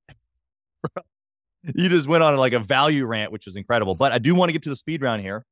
you 1.74 1.88
just 1.88 2.08
went 2.08 2.22
on 2.22 2.36
like 2.36 2.52
a 2.52 2.58
value 2.58 3.06
rant, 3.06 3.32
which 3.32 3.46
is 3.46 3.56
incredible. 3.56 3.94
But 3.94 4.12
I 4.12 4.18
do 4.18 4.34
want 4.34 4.48
to 4.48 4.52
get 4.52 4.62
to 4.64 4.70
the 4.70 4.76
speed 4.76 5.02
round 5.02 5.22
here. 5.22 5.44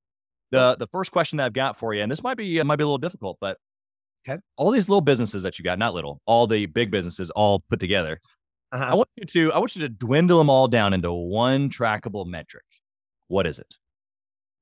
The 0.50 0.76
the 0.78 0.86
first 0.86 1.12
question 1.12 1.38
that 1.38 1.46
I've 1.46 1.52
got 1.52 1.78
for 1.78 1.92
you, 1.92 2.02
and 2.02 2.10
this 2.10 2.22
might 2.22 2.36
be 2.36 2.62
might 2.62 2.76
be 2.76 2.84
a 2.84 2.86
little 2.86 2.98
difficult, 2.98 3.36
but 3.40 3.58
okay, 4.26 4.40
all 4.56 4.70
these 4.70 4.88
little 4.88 5.00
businesses 5.00 5.42
that 5.42 5.58
you 5.58 5.64
got, 5.64 5.78
not 5.78 5.94
little, 5.94 6.20
all 6.26 6.46
the 6.46 6.66
big 6.66 6.90
businesses 6.90 7.30
all 7.30 7.62
put 7.68 7.80
together. 7.80 8.18
Uh-huh. 8.72 8.84
I 8.84 8.94
want 8.94 9.08
you 9.16 9.24
to 9.24 9.52
I 9.52 9.58
want 9.58 9.74
you 9.76 9.82
to 9.82 9.88
dwindle 9.88 10.38
them 10.38 10.50
all 10.50 10.68
down 10.68 10.92
into 10.92 11.12
one 11.12 11.70
trackable 11.70 12.26
metric. 12.26 12.64
What 13.28 13.46
is 13.46 13.58
it? 13.58 13.76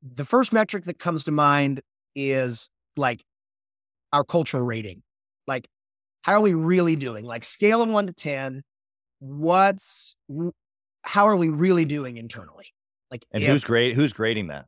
The 0.03 0.25
first 0.25 0.53
metric 0.53 0.85
that 0.85 0.99
comes 0.99 1.25
to 1.25 1.33
mind 1.33 1.81
is 2.15 2.69
like 2.97 3.25
our 4.13 4.25
culture 4.25 4.65
rating. 4.65 5.03
Like, 5.47 5.69
how 6.23 6.33
are 6.33 6.41
we 6.41 6.55
really 6.55 6.97
doing? 6.97 7.25
Like, 7.25 7.45
scale 7.45 7.83
of 7.83 7.89
one 7.89 8.07
to 8.07 8.13
10, 8.13 8.63
what's, 9.21 10.17
how 11.03 11.27
are 11.27 11.37
we 11.37 11.49
really 11.49 11.85
doing 11.85 12.17
internally? 12.17 12.67
Like, 13.11 13.25
and 13.31 13.43
who's 13.43 13.65
great? 13.65 13.95
Who's 13.95 14.13
grading 14.13 14.49
that? 14.49 14.67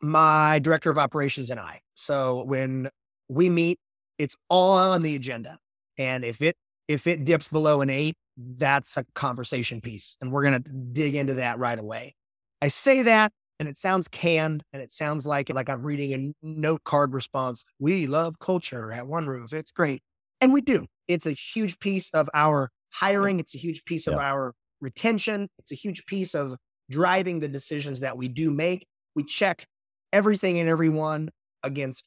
My 0.00 0.58
director 0.58 0.90
of 0.90 0.98
operations 0.98 1.50
and 1.50 1.58
I. 1.58 1.80
So 1.94 2.44
when 2.44 2.88
we 3.28 3.50
meet, 3.50 3.78
it's 4.18 4.36
all 4.48 4.78
on 4.78 5.02
the 5.02 5.16
agenda. 5.16 5.58
And 5.98 6.24
if 6.24 6.42
it, 6.42 6.56
if 6.88 7.06
it 7.06 7.24
dips 7.24 7.48
below 7.48 7.80
an 7.80 7.90
eight, 7.90 8.16
that's 8.36 8.96
a 8.96 9.04
conversation 9.14 9.80
piece. 9.80 10.16
And 10.20 10.30
we're 10.30 10.42
going 10.42 10.62
to 10.62 10.72
dig 10.72 11.14
into 11.14 11.34
that 11.34 11.58
right 11.58 11.78
away. 11.78 12.14
I 12.62 12.68
say 12.68 13.02
that 13.02 13.32
and 13.58 13.68
it 13.68 13.76
sounds 13.76 14.08
canned 14.08 14.62
and 14.72 14.82
it 14.82 14.90
sounds 14.90 15.26
like 15.26 15.52
like 15.52 15.68
I'm 15.68 15.82
reading 15.82 16.12
a 16.42 16.46
note 16.46 16.84
card 16.84 17.14
response. 17.14 17.64
We 17.78 18.06
love 18.06 18.38
culture 18.38 18.92
at 18.92 19.06
One 19.06 19.26
Roof. 19.26 19.52
It's 19.52 19.70
great. 19.70 20.02
And 20.40 20.52
we 20.52 20.60
do. 20.60 20.86
It's 21.08 21.26
a 21.26 21.32
huge 21.32 21.78
piece 21.78 22.10
of 22.10 22.28
our 22.34 22.70
hiring. 22.92 23.40
It's 23.40 23.54
a 23.54 23.58
huge 23.58 23.84
piece 23.84 24.06
of 24.06 24.14
our 24.14 24.52
retention. 24.80 25.48
It's 25.58 25.72
a 25.72 25.74
huge 25.74 26.04
piece 26.06 26.34
of 26.34 26.56
driving 26.90 27.40
the 27.40 27.48
decisions 27.48 28.00
that 28.00 28.16
we 28.16 28.28
do 28.28 28.50
make. 28.50 28.86
We 29.14 29.24
check 29.24 29.66
everything 30.12 30.58
and 30.58 30.68
everyone 30.68 31.30
against. 31.62 32.04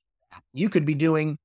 You 0.53 0.69
could 0.69 0.86
be 0.86 0.93
doing 0.93 1.38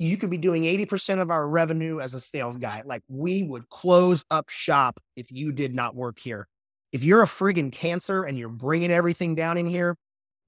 you 0.00 0.16
could 0.16 0.30
be 0.30 0.38
doing 0.38 0.64
80% 0.64 1.20
of 1.20 1.30
our 1.30 1.46
revenue 1.46 2.00
as 2.00 2.14
a 2.14 2.20
sales 2.20 2.56
guy. 2.56 2.82
Like 2.86 3.02
we 3.06 3.42
would 3.42 3.68
close 3.68 4.24
up 4.30 4.48
shop 4.48 4.98
if 5.14 5.30
you 5.30 5.52
did 5.52 5.74
not 5.74 5.94
work 5.94 6.18
here. 6.18 6.48
If 6.90 7.04
you're 7.04 7.22
a 7.22 7.26
friggin' 7.26 7.70
cancer 7.70 8.24
and 8.24 8.38
you're 8.38 8.48
bringing 8.48 8.90
everything 8.90 9.34
down 9.34 9.58
in 9.58 9.66
here, 9.66 9.96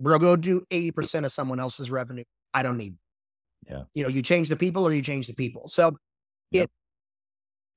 bro, 0.01 0.19
go 0.19 0.37
do 0.37 0.63
80% 0.71 1.27
of 1.27 1.33
someone 1.33 1.61
else's 1.61 1.91
revenue. 1.91 2.25
I 2.55 2.63
don't 2.63 2.79
need. 2.79 2.97
Yeah. 3.69 3.85
You 3.93 4.05
know, 4.05 4.09
you 4.09 4.23
change 4.23 4.49
the 4.49 4.57
people 4.57 4.89
or 4.89 4.93
you 4.93 5.03
change 5.03 5.27
the 5.27 5.35
people. 5.35 5.69
So 5.69 5.97
Yep. 6.51 6.65
it 6.65 6.71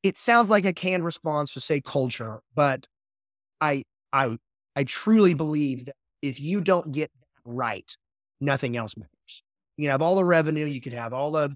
it 0.03 0.17
sounds 0.17 0.49
like 0.49 0.65
a 0.65 0.73
canned 0.73 1.03
response 1.03 1.53
to 1.53 1.59
say 1.59 1.82
culture, 1.82 2.39
but 2.53 2.88
I 3.61 3.84
I 4.13 4.38
I 4.76 4.84
truly 4.86 5.34
believe 5.34 5.86
that 5.86 5.95
if 6.21 6.39
you 6.39 6.61
don't 6.61 6.91
get 6.91 7.11
that 7.19 7.41
right, 7.45 7.95
nothing 8.41 8.78
else 8.78 8.95
matters. 8.97 9.43
You 9.78 9.86
can 9.86 9.91
have 9.91 10.01
all 10.01 10.15
the 10.15 10.26
revenue, 10.26 10.65
you 10.65 10.82
could 10.82 10.93
have 10.93 11.13
all 11.13 11.32
the 11.32 11.55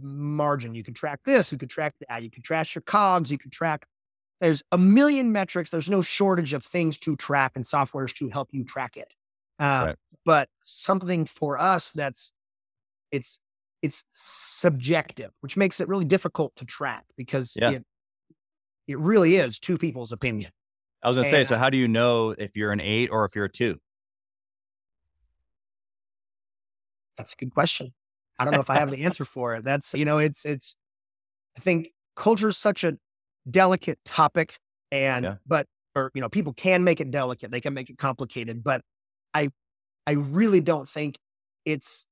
margin, 0.00 0.74
you 0.74 0.82
could 0.82 0.96
track 0.96 1.20
this, 1.24 1.52
you 1.52 1.58
could 1.58 1.70
track 1.70 1.94
that, 2.08 2.22
you 2.22 2.30
could 2.30 2.44
track 2.44 2.74
your 2.74 2.82
cogs, 2.82 3.30
you 3.30 3.38
could 3.38 3.52
track. 3.52 3.86
There's 4.40 4.62
a 4.72 4.78
million 4.78 5.30
metrics. 5.30 5.70
There's 5.70 5.90
no 5.90 6.02
shortage 6.02 6.52
of 6.52 6.64
things 6.64 6.98
to 6.98 7.14
track 7.16 7.52
and 7.54 7.64
softwares 7.64 8.12
to 8.16 8.28
help 8.28 8.48
you 8.52 8.64
track 8.64 8.96
it. 8.96 9.14
Uh, 9.58 9.84
Right. 9.88 9.96
But 10.24 10.48
something 10.64 11.26
for 11.26 11.58
us 11.58 11.90
that's 11.92 12.32
it's 13.10 13.40
it's 13.82 14.04
subjective, 14.14 15.32
which 15.40 15.56
makes 15.56 15.80
it 15.80 15.88
really 15.88 16.04
difficult 16.04 16.54
to 16.56 16.64
track 16.64 17.04
because 17.16 17.56
Yeah. 17.60 17.70
it 17.70 17.86
it 18.86 18.98
really 18.98 19.36
is 19.36 19.58
two 19.58 19.78
people's 19.78 20.12
opinion. 20.12 20.50
I 21.02 21.08
was 21.08 21.16
gonna 21.16 21.28
say, 21.28 21.44
so 21.44 21.56
uh, 21.56 21.58
how 21.58 21.70
do 21.70 21.76
you 21.76 21.88
know 21.88 22.30
if 22.30 22.56
you're 22.56 22.72
an 22.72 22.80
eight 22.80 23.10
or 23.10 23.24
if 23.24 23.34
you're 23.34 23.46
a 23.46 23.50
two? 23.50 23.78
That's 27.16 27.32
a 27.34 27.36
good 27.36 27.52
question. 27.52 27.92
I 28.42 28.46
don't 28.46 28.54
know 28.54 28.60
if 28.60 28.70
I 28.70 28.76
have 28.76 28.90
the 28.90 29.04
answer 29.04 29.24
for 29.24 29.54
it. 29.56 29.64
That's 29.64 29.94
you 29.94 30.04
know, 30.04 30.18
it's 30.18 30.44
it's. 30.44 30.76
I 31.56 31.60
think 31.60 31.90
culture 32.16 32.48
is 32.48 32.58
such 32.58 32.84
a 32.84 32.98
delicate 33.50 33.98
topic, 34.04 34.58
and 34.90 35.24
Yeah. 35.24 35.36
but 35.46 35.66
or 35.94 36.10
you 36.14 36.20
know, 36.20 36.28
people 36.28 36.52
can 36.54 36.84
make 36.84 37.00
it 37.00 37.10
delicate. 37.10 37.50
They 37.50 37.60
can 37.60 37.74
make 37.74 37.90
it 37.90 37.98
complicated, 37.98 38.64
but 38.64 38.82
I 39.34 39.50
I 40.06 40.12
really 40.12 40.60
don't 40.60 40.88
think 40.88 41.18
it's 41.64 42.06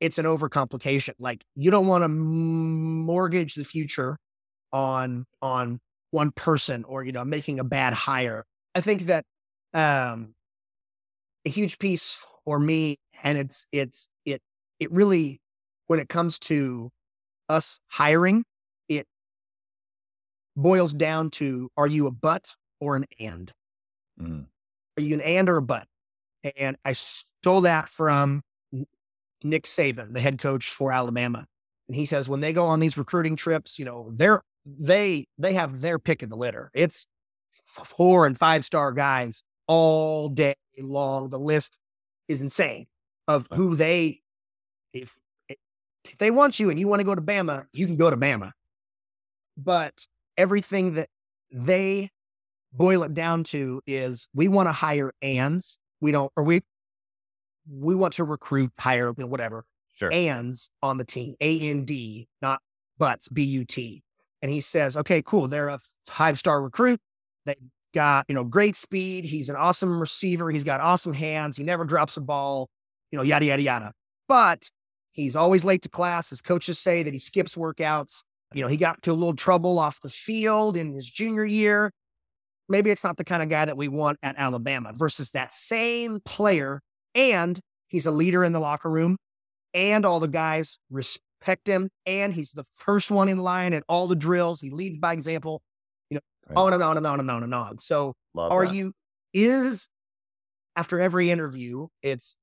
it's 0.00 0.18
an 0.18 0.26
overcomplication. 0.26 1.14
Like 1.18 1.44
you 1.56 1.70
don't 1.70 1.86
want 1.88 2.04
to 2.04 2.08
mortgage 2.08 3.54
the 3.56 3.64
future 3.64 4.18
on 4.72 5.26
on 5.42 5.80
one 6.12 6.32
person 6.32 6.84
or 6.84 7.04
you 7.04 7.12
know 7.12 7.24
making 7.24 7.60
a 7.60 7.64
bad 7.64 7.94
hire. 7.94 8.44
I 8.74 8.82
think 8.82 9.02
that 9.04 9.24
um 9.74 10.34
a 11.44 11.50
huge 11.50 11.78
piece 11.78 12.24
for 12.44 12.58
me, 12.58 12.96
and 13.22 13.38
it's 13.38 13.66
it's 13.72 14.08
it 14.24 14.42
it 14.78 14.90
really 14.92 15.40
when 15.92 16.00
it 16.00 16.08
comes 16.08 16.38
to 16.38 16.90
us 17.50 17.78
hiring, 17.88 18.44
it 18.88 19.06
boils 20.56 20.94
down 20.94 21.28
to 21.28 21.68
are 21.76 21.86
you 21.86 22.06
a 22.06 22.10
but 22.10 22.54
or 22.80 22.96
an 22.96 23.04
and? 23.20 23.52
Mhm. 24.18 24.46
Are 24.96 25.02
you 25.02 25.16
an 25.16 25.20
and 25.20 25.50
or 25.50 25.58
a 25.58 25.62
but? 25.62 25.86
And 26.56 26.78
I 26.82 26.94
stole 26.94 27.60
that 27.60 27.90
from 27.90 28.40
Nick 29.44 29.64
Saban, 29.64 30.14
the 30.14 30.20
head 30.22 30.38
coach 30.38 30.70
for 30.70 30.92
Alabama. 30.92 31.46
And 31.88 31.94
he 31.94 32.06
says 32.06 32.26
when 32.26 32.40
they 32.40 32.54
go 32.54 32.64
on 32.64 32.80
these 32.80 32.96
recruiting 32.96 33.36
trips, 33.36 33.78
you 33.78 33.84
know, 33.84 34.08
they're 34.14 34.40
they 34.64 35.26
they 35.36 35.52
have 35.52 35.82
their 35.82 35.98
pick 35.98 36.22
of 36.22 36.30
the 36.30 36.36
litter. 36.36 36.70
It's 36.72 37.06
four 37.52 38.24
and 38.24 38.38
five 38.38 38.64
star 38.64 38.92
guys 38.92 39.44
all 39.66 40.30
day 40.30 40.54
long. 40.78 41.28
The 41.28 41.38
list 41.38 41.78
is 42.28 42.40
insane 42.40 42.86
of 43.28 43.46
who 43.52 43.76
they 43.76 44.22
if 44.92 45.18
if 46.04 46.18
they 46.18 46.30
want 46.30 46.58
you 46.60 46.70
and 46.70 46.78
you 46.78 46.88
want 46.88 47.00
to 47.00 47.04
go 47.04 47.14
to 47.14 47.22
Bama, 47.22 47.66
you 47.72 47.86
can 47.86 47.96
go 47.96 48.10
to 48.10 48.16
Bama. 48.16 48.52
But 49.56 50.06
everything 50.36 50.94
that 50.94 51.08
they 51.50 52.10
boil 52.72 53.02
it 53.02 53.14
down 53.14 53.44
to 53.44 53.80
is 53.86 54.28
we 54.34 54.48
want 54.48 54.68
to 54.68 54.72
hire 54.72 55.12
ands. 55.20 55.78
We 56.00 56.12
don't 56.12 56.32
or 56.36 56.42
we 56.42 56.62
we 57.70 57.94
want 57.94 58.14
to 58.14 58.24
recruit, 58.24 58.72
hire, 58.78 59.08
you 59.08 59.14
know, 59.18 59.26
whatever 59.26 59.64
Sure. 59.94 60.12
ands 60.12 60.70
on 60.82 60.96
the 60.96 61.04
team, 61.04 61.34
A 61.40 61.60
N 61.60 61.84
D, 61.84 62.26
not 62.40 62.60
buts, 62.98 63.28
B 63.28 63.44
U 63.44 63.64
T. 63.64 64.02
And 64.40 64.50
he 64.50 64.60
says, 64.60 64.96
okay, 64.96 65.22
cool. 65.22 65.46
They're 65.46 65.68
a 65.68 65.78
five 66.06 66.38
star 66.38 66.60
recruit. 66.62 66.98
They 67.46 67.54
got, 67.94 68.24
you 68.28 68.34
know, 68.34 68.42
great 68.42 68.74
speed. 68.74 69.24
He's 69.26 69.48
an 69.48 69.54
awesome 69.56 70.00
receiver. 70.00 70.50
He's 70.50 70.64
got 70.64 70.80
awesome 70.80 71.12
hands. 71.12 71.56
He 71.56 71.62
never 71.62 71.84
drops 71.84 72.16
a 72.16 72.20
ball, 72.20 72.68
you 73.12 73.18
know, 73.18 73.22
yada, 73.22 73.44
yada, 73.44 73.62
yada. 73.62 73.92
But 74.28 74.70
he's 75.12 75.36
always 75.36 75.64
late 75.64 75.82
to 75.82 75.88
class. 75.88 76.30
His 76.30 76.42
coaches 76.42 76.78
say 76.78 77.02
that 77.02 77.12
he 77.12 77.18
skips 77.18 77.54
workouts. 77.54 78.22
You 78.54 78.62
know, 78.62 78.68
he 78.68 78.76
got 78.76 78.96
into 78.96 79.12
a 79.12 79.14
little 79.14 79.34
trouble 79.36 79.78
off 79.78 80.00
the 80.00 80.08
field 80.10 80.76
in 80.76 80.92
his 80.94 81.08
junior 81.08 81.44
year. 81.44 81.90
Maybe 82.68 82.90
it's 82.90 83.04
not 83.04 83.16
the 83.16 83.24
kind 83.24 83.42
of 83.42 83.48
guy 83.48 83.64
that 83.64 83.76
we 83.76 83.88
want 83.88 84.18
at 84.22 84.36
Alabama 84.38 84.92
versus 84.94 85.30
that 85.32 85.52
same 85.52 86.20
player. 86.24 86.80
And 87.14 87.58
he's 87.88 88.06
a 88.06 88.10
leader 88.10 88.44
in 88.44 88.52
the 88.52 88.60
locker 88.60 88.90
room 88.90 89.16
and 89.74 90.04
all 90.06 90.20
the 90.20 90.28
guys 90.28 90.78
respect 90.90 91.66
him. 91.66 91.88
And 92.06 92.32
he's 92.34 92.50
the 92.50 92.64
first 92.76 93.10
one 93.10 93.28
in 93.28 93.38
line 93.38 93.72
at 93.72 93.84
all 93.88 94.06
the 94.06 94.16
drills. 94.16 94.60
He 94.60 94.70
leads 94.70 94.98
by 94.98 95.12
example, 95.12 95.62
you 96.10 96.16
know, 96.16 96.20
Right. 96.48 96.56
on 96.58 96.72
and 96.74 96.82
on 96.82 96.96
and 96.96 97.06
on 97.06 97.20
and 97.20 97.30
on 97.30 97.42
and 97.42 97.54
on. 97.54 97.78
So 97.78 98.14
Love 98.34 98.52
are 98.52 98.66
that. 98.66 98.74
you, 98.74 98.92
is 99.32 99.88
after 100.76 101.00
every 101.00 101.30
interview, 101.30 101.86
it's, 102.02 102.36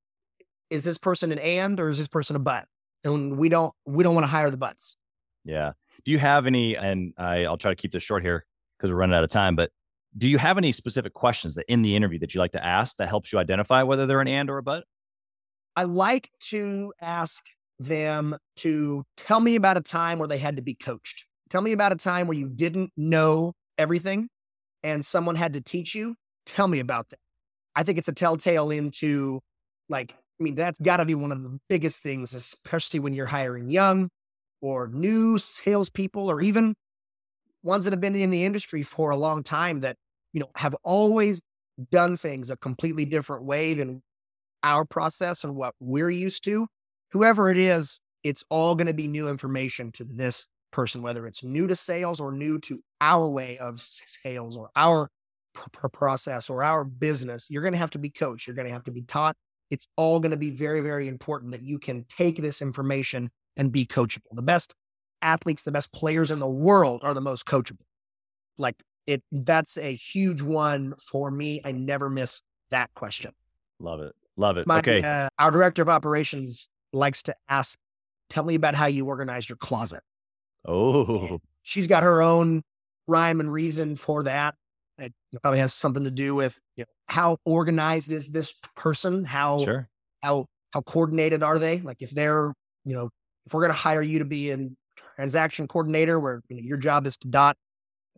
is 0.70 0.84
this 0.84 0.98
person 0.98 1.32
an 1.32 1.40
and 1.40 1.80
or 1.80 1.90
is 1.90 1.98
this 1.98 2.08
person 2.08 2.36
a 2.36 2.40
but? 2.40 2.66
And 3.04 3.38
we 3.38 3.50
don't, 3.50 3.74
we 3.86 4.04
don't 4.04 4.14
want 4.14 4.24
to 4.24 4.30
hire 4.30 4.50
the 4.50 4.58
butts. 4.58 4.96
Yeah. 5.46 5.74
Do 6.04 6.12
you 6.12 6.20
have 6.20 6.46
any? 6.48 6.76
And 6.76 7.14
I, 7.18 7.46
I'll 7.46 7.58
try 7.58 7.72
to 7.72 7.76
keep 7.76 7.92
this 7.92 8.04
short 8.04 8.24
here 8.24 8.46
because 8.78 8.92
we're 8.92 9.00
running 9.00 9.16
out 9.16 9.24
of 9.24 9.30
time. 9.30 9.56
But 9.56 9.72
do 10.18 10.28
you 10.28 10.38
have 10.38 10.58
any 10.58 10.72
specific 10.72 11.14
questions 11.14 11.56
that 11.56 11.66
in 11.68 11.82
the 11.82 11.96
interview 11.96 12.20
that 12.20 12.34
you 12.34 12.40
like 12.40 12.52
to 12.54 12.66
ask 12.66 12.98
that 12.98 13.08
helps 13.08 13.32
you 13.32 13.40
identify 13.40 13.84
whether 13.84 14.06
they're 14.06 14.22
an 14.22 14.28
and 14.28 14.50
or 14.50 14.58
a 14.58 14.64
but? 14.64 14.84
I 15.76 15.84
like 15.84 16.30
to 16.50 16.94
ask 17.00 17.46
them 17.80 18.38
to 18.58 19.04
tell 19.16 19.40
me 19.40 19.56
about 19.56 19.78
a 19.78 19.82
time 19.82 20.20
where 20.20 20.28
they 20.28 20.38
had 20.38 20.58
to 20.58 20.62
be 20.62 20.76
coached. 20.76 21.26
Tell 21.50 21.62
me 21.62 21.72
about 21.72 21.94
a 21.94 21.96
time 21.96 22.28
where 22.28 22.38
you 22.38 22.50
didn't 22.50 22.92
know 22.98 23.54
everything 23.78 24.28
and 24.84 25.06
someone 25.06 25.36
had 25.36 25.54
to 25.54 25.62
teach 25.62 25.96
you. 25.96 26.16
Tell 26.46 26.68
me 26.68 26.80
about 26.80 27.10
that. 27.10 27.20
I 27.76 27.84
think 27.84 27.98
it's 27.98 28.08
a 28.08 28.14
telltale 28.14 28.72
into 28.72 29.40
like, 29.88 30.16
I 30.40 30.44
mean, 30.44 30.56
that's 30.56 30.80
got 30.80 30.98
to 30.98 31.06
be 31.06 31.16
one 31.16 31.32
of 31.32 31.44
the 31.44 31.60
biggest 31.68 32.02
things, 32.02 32.34
especially 32.34 33.00
when 33.00 33.14
you're 33.14 33.26
hiring 33.26 33.70
young 33.70 34.10
or 34.62 34.88
new 34.88 35.38
salespeople 35.38 36.30
or 36.30 36.42
even 36.42 36.76
ones 37.62 37.84
that 37.84 37.92
have 37.92 38.02
been 38.02 38.16
in 38.16 38.30
the 38.30 38.46
industry 38.46 38.82
for 38.82 39.10
a 39.10 39.18
long 39.18 39.44
time 39.44 39.82
that, 39.82 39.98
you 40.32 40.40
know, 40.40 40.50
have 40.56 40.76
always 40.84 41.42
done 41.92 42.16
things 42.18 42.50
a 42.50 42.58
completely 42.58 43.06
different 43.06 43.44
way 43.44 43.74
than 43.74 44.02
our 44.64 44.86
process 44.86 45.44
and 45.44 45.56
what 45.56 45.74
we're 45.80 46.10
used 46.10 46.44
to, 46.46 46.68
whoever 47.12 47.50
it 47.50 47.58
is, 47.58 48.00
it's 48.24 48.44
all 48.50 48.76
going 48.76 48.88
to 48.88 48.94
be 48.94 49.08
new 49.08 49.30
information 49.30 49.92
to 49.94 50.04
this 50.04 50.48
person, 50.72 51.02
whether 51.02 51.26
it's 51.26 51.44
new 51.44 51.68
to 51.68 51.76
sales 51.76 52.20
or 52.20 52.32
new 52.32 52.60
to 52.60 52.82
our 53.02 53.30
way 53.30 53.58
of 53.58 53.80
sales 53.80 54.56
or 54.58 54.70
our 54.76 55.10
process 55.94 56.50
or 56.50 56.64
our 56.64 56.84
business. 56.84 57.48
You're 57.50 57.62
going 57.62 57.74
to 57.74 57.80
have 57.80 57.92
to 57.92 58.00
be 58.00 58.10
coached. 58.10 58.48
You're 58.48 58.56
going 58.56 58.68
to 58.68 58.74
have 58.74 58.84
to 58.86 58.92
be 58.92 59.02
taught. 59.02 59.36
It's 59.70 59.88
all 59.98 60.20
going 60.20 60.32
to 60.32 60.38
be 60.38 60.52
very, 60.52 60.82
very 60.82 61.08
important 61.08 61.52
that 61.52 61.64
you 61.64 61.80
can 61.80 62.06
take 62.06 62.38
this 62.38 62.62
information 62.62 63.30
and 63.56 63.72
be 63.72 63.86
coachable. 63.86 64.32
The 64.32 64.42
best 64.42 64.76
athletes, 65.22 65.64
the 65.64 65.72
best 65.72 65.92
players 65.92 66.32
in 66.32 66.40
the 66.40 66.50
world 66.50 67.02
are 67.04 67.14
the 67.14 67.22
most 67.22 67.46
coachable. 67.46 67.86
Like 68.58 68.82
it, 69.06 69.24
that's 69.32 69.78
a 69.78 69.96
huge 69.96 70.42
one 70.42 70.94
for 71.12 71.30
me. 71.30 71.62
I 71.64 71.72
never 71.72 72.10
miss 72.10 72.42
that 72.72 72.94
question. 72.94 73.32
Love 73.80 74.02
it. 74.02 74.14
Love 74.38 74.58
it. 74.58 74.68
My, 74.68 74.80
okay. 74.80 75.02
uh, 75.02 75.30
our 75.38 75.52
director 75.52 75.82
of 75.82 75.90
operations 75.90 76.70
likes 76.94 77.24
to 77.24 77.36
ask, 77.48 77.78
tell 78.30 78.44
me 78.44 78.56
about 78.56 78.76
how 78.76 78.86
you 78.86 79.06
organize 79.06 79.50
your 79.50 79.58
closet. 79.58 80.02
oh, 80.66 81.40
She's 81.62 81.88
got 81.88 82.04
her 82.04 82.22
own 82.22 82.64
rhyme 83.08 83.40
and 83.40 83.52
reason 83.52 83.96
for 83.96 84.24
that. 84.24 84.56
It 85.00 85.14
probably 85.42 85.60
has 85.60 85.74
something 85.74 86.04
to 86.04 86.12
do 86.12 86.36
with 86.36 86.60
you 86.76 86.84
know, 86.84 86.88
how 87.08 87.38
organized 87.46 88.12
is 88.12 88.32
this 88.32 88.54
person? 88.76 89.26
How, 89.26 89.64
sure. 89.64 89.90
how, 90.22 90.46
how 90.74 90.82
coordinated 90.82 91.44
are 91.44 91.58
they? 91.60 91.80
Like 91.82 92.02
if 92.02 92.12
they're, 92.12 92.54
you 92.86 92.96
know, 92.96 93.10
if 93.46 93.54
we're 93.54 93.62
going 93.62 93.72
to 93.74 93.78
hire 93.78 94.02
you 94.02 94.20
to 94.20 94.26
be 94.26 94.52
a 94.52 94.58
transaction 95.16 95.68
coordinator 95.68 96.20
where 96.20 96.42
you 96.50 96.58
know, 96.58 96.62
your 96.64 96.78
job 96.78 97.08
is 97.08 97.18
to 97.18 97.28
dot 97.28 97.56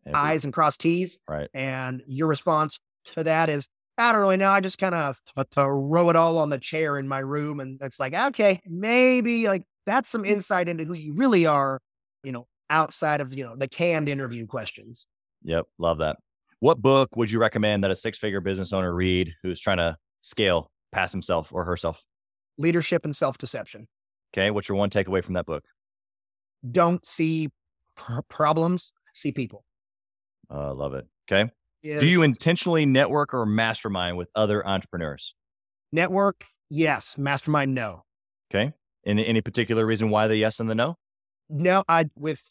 Every- 0.05 0.19
I's 0.19 0.43
and 0.43 0.53
cross 0.53 0.77
T's, 0.77 1.19
Right. 1.29 1.49
and 1.53 2.01
your 2.07 2.27
response 2.27 2.79
to 3.13 3.23
that 3.23 3.49
is, 3.49 3.67
I 3.97 4.11
don't 4.11 4.21
really 4.21 4.37
know. 4.37 4.49
I 4.49 4.61
just 4.61 4.79
kind 4.79 4.95
of 4.95 5.19
throw 5.53 6.09
it 6.09 6.15
all 6.15 6.37
on 6.39 6.49
the 6.49 6.57
chair 6.57 6.97
in 6.97 7.07
my 7.07 7.19
room. 7.19 7.59
And 7.59 7.79
it's 7.81 7.99
like, 7.99 8.13
okay, 8.13 8.59
maybe 8.65 9.47
like 9.47 9.63
that's 9.85 10.09
some 10.09 10.25
insight 10.25 10.67
into 10.69 10.85
who 10.85 10.95
you 10.95 11.13
really 11.13 11.45
are. 11.45 11.79
you 12.23 12.31
know, 12.31 12.47
outside 12.69 13.19
of, 13.21 13.35
you 13.37 13.43
know, 13.43 13.55
the 13.55 13.67
canned 13.67 14.07
interview 14.09 14.47
questions. 14.47 15.05
Yep. 15.43 15.65
Love 15.77 15.97
that. 15.99 16.17
What 16.61 16.79
book 16.79 17.15
would 17.15 17.31
you 17.31 17.39
recommend 17.39 17.83
that 17.83 17.89
a 17.89 17.95
six 17.95 18.19
figure 18.19 18.39
business 18.39 18.71
owner 18.71 18.93
read 18.93 19.33
who's 19.41 19.59
trying 19.59 19.77
to 19.77 19.97
scale 20.21 20.69
past 20.91 21.11
himself 21.11 21.51
or 21.51 21.65
herself? 21.65 22.03
Leadership 22.59 23.03
and 23.03 23.15
self 23.15 23.39
deception. 23.39 23.87
Okay. 24.31 24.51
What's 24.51 24.69
your 24.69 24.77
one 24.77 24.91
takeaway 24.91 25.23
from 25.23 25.33
that 25.33 25.47
book? 25.47 25.63
Don't 26.69 27.03
see 27.03 27.49
pr- 27.95 28.21
problems, 28.29 28.93
see 29.11 29.31
people. 29.31 29.65
I 30.51 30.67
uh, 30.67 30.73
love 30.75 30.93
it. 30.93 31.07
Okay. 31.29 31.51
Is 31.81 31.99
Do 31.99 32.07
you 32.07 32.21
intentionally 32.21 32.85
network 32.85 33.33
or 33.33 33.47
mastermind 33.47 34.15
with 34.15 34.29
other 34.35 34.65
entrepreneurs? 34.65 35.33
network? 35.91 36.45
Yes. 36.69 37.17
Mastermind? 37.17 37.73
No. 37.73 38.03
Okay. 38.53 38.71
Any 39.03 39.25
any 39.25 39.41
particular 39.41 39.83
reason 39.83 40.11
why 40.11 40.27
the 40.27 40.37
yes 40.37 40.59
and 40.59 40.69
the 40.69 40.75
no? 40.75 40.95
No, 41.49 41.83
I, 41.89 42.05
with 42.15 42.43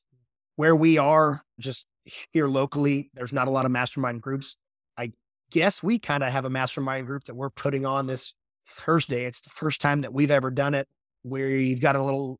where 0.56 0.74
we 0.74 0.98
are 0.98 1.42
just 1.60 1.86
here 2.32 2.48
locally, 2.48 3.10
there's 3.14 3.32
not 3.32 3.48
a 3.48 3.50
lot 3.50 3.64
of 3.64 3.70
mastermind 3.70 4.22
groups. 4.22 4.56
I 4.96 5.12
guess 5.50 5.82
we 5.82 5.98
kind 5.98 6.22
of 6.22 6.32
have 6.32 6.44
a 6.44 6.50
mastermind 6.50 7.06
group 7.06 7.24
that 7.24 7.34
we're 7.34 7.50
putting 7.50 7.86
on 7.86 8.06
this 8.06 8.34
Thursday. 8.66 9.24
It's 9.24 9.40
the 9.40 9.50
first 9.50 9.80
time 9.80 10.02
that 10.02 10.12
we've 10.12 10.30
ever 10.30 10.50
done 10.50 10.74
it 10.74 10.88
where 11.22 11.48
you've 11.48 11.80
got 11.80 11.96
a 11.96 12.02
little 12.02 12.38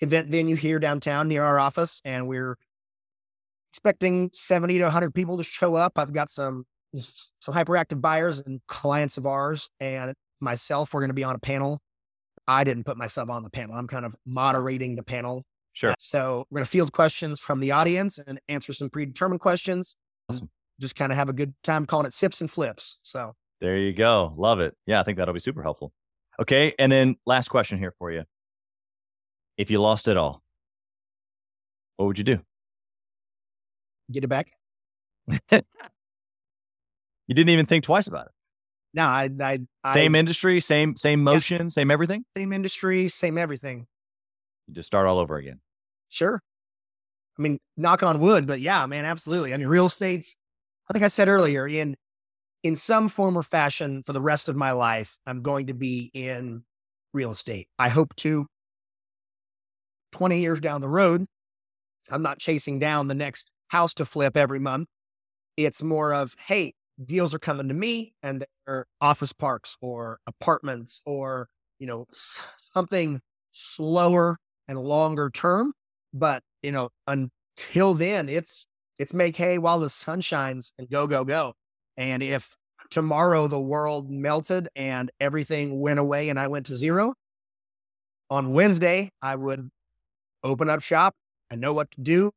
event 0.00 0.28
venue 0.28 0.56
here 0.56 0.78
downtown 0.78 1.28
near 1.28 1.42
our 1.42 1.58
office 1.58 2.00
and 2.04 2.28
we're 2.28 2.56
expecting 3.72 4.30
70 4.32 4.78
to 4.78 4.84
100 4.84 5.14
people 5.14 5.36
to 5.38 5.44
show 5.44 5.74
up. 5.74 5.92
I've 5.96 6.12
got 6.12 6.30
some 6.30 6.64
some 6.94 7.54
hyperactive 7.54 8.00
buyers 8.00 8.40
and 8.40 8.60
clients 8.66 9.18
of 9.18 9.26
ours 9.26 9.68
and 9.78 10.14
myself 10.40 10.94
we're 10.94 11.00
going 11.00 11.10
to 11.10 11.14
be 11.14 11.24
on 11.24 11.34
a 11.34 11.38
panel. 11.38 11.80
I 12.46 12.64
didn't 12.64 12.84
put 12.84 12.96
myself 12.96 13.28
on 13.28 13.42
the 13.42 13.50
panel. 13.50 13.76
I'm 13.76 13.88
kind 13.88 14.06
of 14.06 14.16
moderating 14.24 14.96
the 14.96 15.02
panel. 15.02 15.44
Sure. 15.78 15.90
Uh, 15.92 15.94
so 16.00 16.44
we're 16.50 16.56
going 16.56 16.64
to 16.64 16.70
field 16.70 16.90
questions 16.90 17.38
from 17.40 17.60
the 17.60 17.70
audience 17.70 18.18
and 18.18 18.40
answer 18.48 18.72
some 18.72 18.90
predetermined 18.90 19.40
questions. 19.40 19.94
Awesome. 20.28 20.50
Just 20.80 20.96
kind 20.96 21.12
of 21.12 21.18
have 21.18 21.28
a 21.28 21.32
good 21.32 21.54
time 21.62 21.86
calling 21.86 22.04
it 22.04 22.12
sips 22.12 22.40
and 22.40 22.50
flips. 22.50 22.98
So 23.04 23.34
There 23.60 23.78
you 23.78 23.92
go. 23.92 24.34
Love 24.36 24.58
it. 24.58 24.76
Yeah, 24.86 24.98
I 24.98 25.04
think 25.04 25.18
that'll 25.18 25.34
be 25.34 25.38
super 25.38 25.62
helpful. 25.62 25.92
Okay. 26.40 26.74
And 26.80 26.90
then 26.90 27.14
last 27.26 27.46
question 27.46 27.78
here 27.78 27.94
for 27.96 28.10
you. 28.10 28.24
If 29.56 29.70
you 29.70 29.80
lost 29.80 30.08
it 30.08 30.16
all, 30.16 30.42
what 31.96 32.06
would 32.06 32.18
you 32.18 32.24
do? 32.24 32.40
get 34.10 34.24
it 34.24 34.28
back. 34.28 34.50
You 37.28 37.34
didn't 37.34 37.50
even 37.50 37.66
think 37.66 37.84
twice 37.84 38.06
about 38.06 38.24
it. 38.24 38.32
No, 38.94 39.02
I, 39.04 39.28
I, 39.38 39.58
I 39.84 39.92
Same 39.92 40.14
industry, 40.14 40.62
same 40.62 40.96
same 40.96 41.22
motion, 41.22 41.68
same 41.68 41.90
everything. 41.90 42.24
same 42.34 42.54
industry, 42.54 43.06
same 43.08 43.36
everything. 43.36 43.86
You 44.66 44.72
just 44.72 44.86
start 44.86 45.06
all 45.06 45.18
over 45.18 45.36
again. 45.36 45.60
Sure. 46.08 46.40
I 47.38 47.42
mean, 47.42 47.58
knock 47.76 48.02
on 48.02 48.20
wood, 48.20 48.46
but 48.46 48.60
yeah, 48.60 48.84
man, 48.86 49.04
absolutely. 49.04 49.54
I 49.54 49.56
mean, 49.56 49.68
real 49.68 49.86
estate's, 49.86 50.36
I 50.88 50.92
think 50.92 51.04
I 51.04 51.08
said 51.08 51.28
earlier, 51.28 51.66
in 51.68 51.96
in 52.64 52.76
some 52.76 53.08
form 53.08 53.36
or 53.38 53.42
fashion 53.44 54.02
for 54.04 54.12
the 54.12 54.22
rest 54.22 54.48
of 54.48 54.56
my 54.56 54.72
life, 54.72 55.18
I'm 55.26 55.42
going 55.42 55.68
to 55.68 55.74
be 55.74 56.10
in 56.14 56.64
real 57.14 57.32
estate. 57.32 57.68
I 57.78 57.88
hope 57.90 58.16
to 58.18 58.46
20 60.12 60.40
years 60.40 60.60
down 60.60 60.80
the 60.80 60.88
road, 60.88 61.26
I'm 62.10 62.22
not 62.22 62.38
chasing 62.38 62.78
down 62.78 63.08
the 63.08 63.14
next 63.14 63.50
house 63.68 63.94
to 63.94 64.04
flip 64.04 64.36
every 64.36 64.60
month. 64.60 64.88
It's 65.56 65.82
more 65.82 66.14
of, 66.14 66.34
hey, 66.46 66.74
deals 67.04 67.34
are 67.34 67.38
coming 67.38 67.68
to 67.68 67.74
me 67.74 68.14
and 68.22 68.44
they're 68.66 68.86
office 69.00 69.32
parks 69.32 69.76
or 69.80 70.20
apartments 70.26 71.02
or, 71.06 71.48
you 71.78 71.86
know, 71.86 72.06
something 72.12 73.20
slower 73.50 74.38
and 74.68 74.78
longer 74.78 75.30
term. 75.30 75.72
But, 76.12 76.42
you 76.62 76.72
know, 76.72 76.90
until 77.06 77.94
then, 77.94 78.28
it's 78.28 78.66
it's 78.98 79.14
make 79.14 79.36
hay 79.36 79.58
while 79.58 79.78
the 79.78 79.90
sun 79.90 80.20
shines 80.20 80.72
and 80.78 80.90
go, 80.90 81.06
go, 81.06 81.24
go. 81.24 81.54
And 81.96 82.22
if 82.22 82.56
tomorrow 82.90 83.46
the 83.48 83.60
world 83.60 84.10
melted 84.10 84.68
and 84.74 85.10
everything 85.20 85.80
went 85.80 85.98
away 85.98 86.28
and 86.28 86.38
I 86.38 86.48
went 86.48 86.66
to 86.66 86.76
zero, 86.76 87.14
on 88.30 88.52
Wednesday, 88.52 89.10
I 89.22 89.34
would 89.36 89.70
open 90.42 90.68
up 90.68 90.82
shop. 90.82 91.14
I 91.50 91.56
know 91.56 91.72
what 91.72 91.90
to 91.92 92.00
do. 92.00 92.30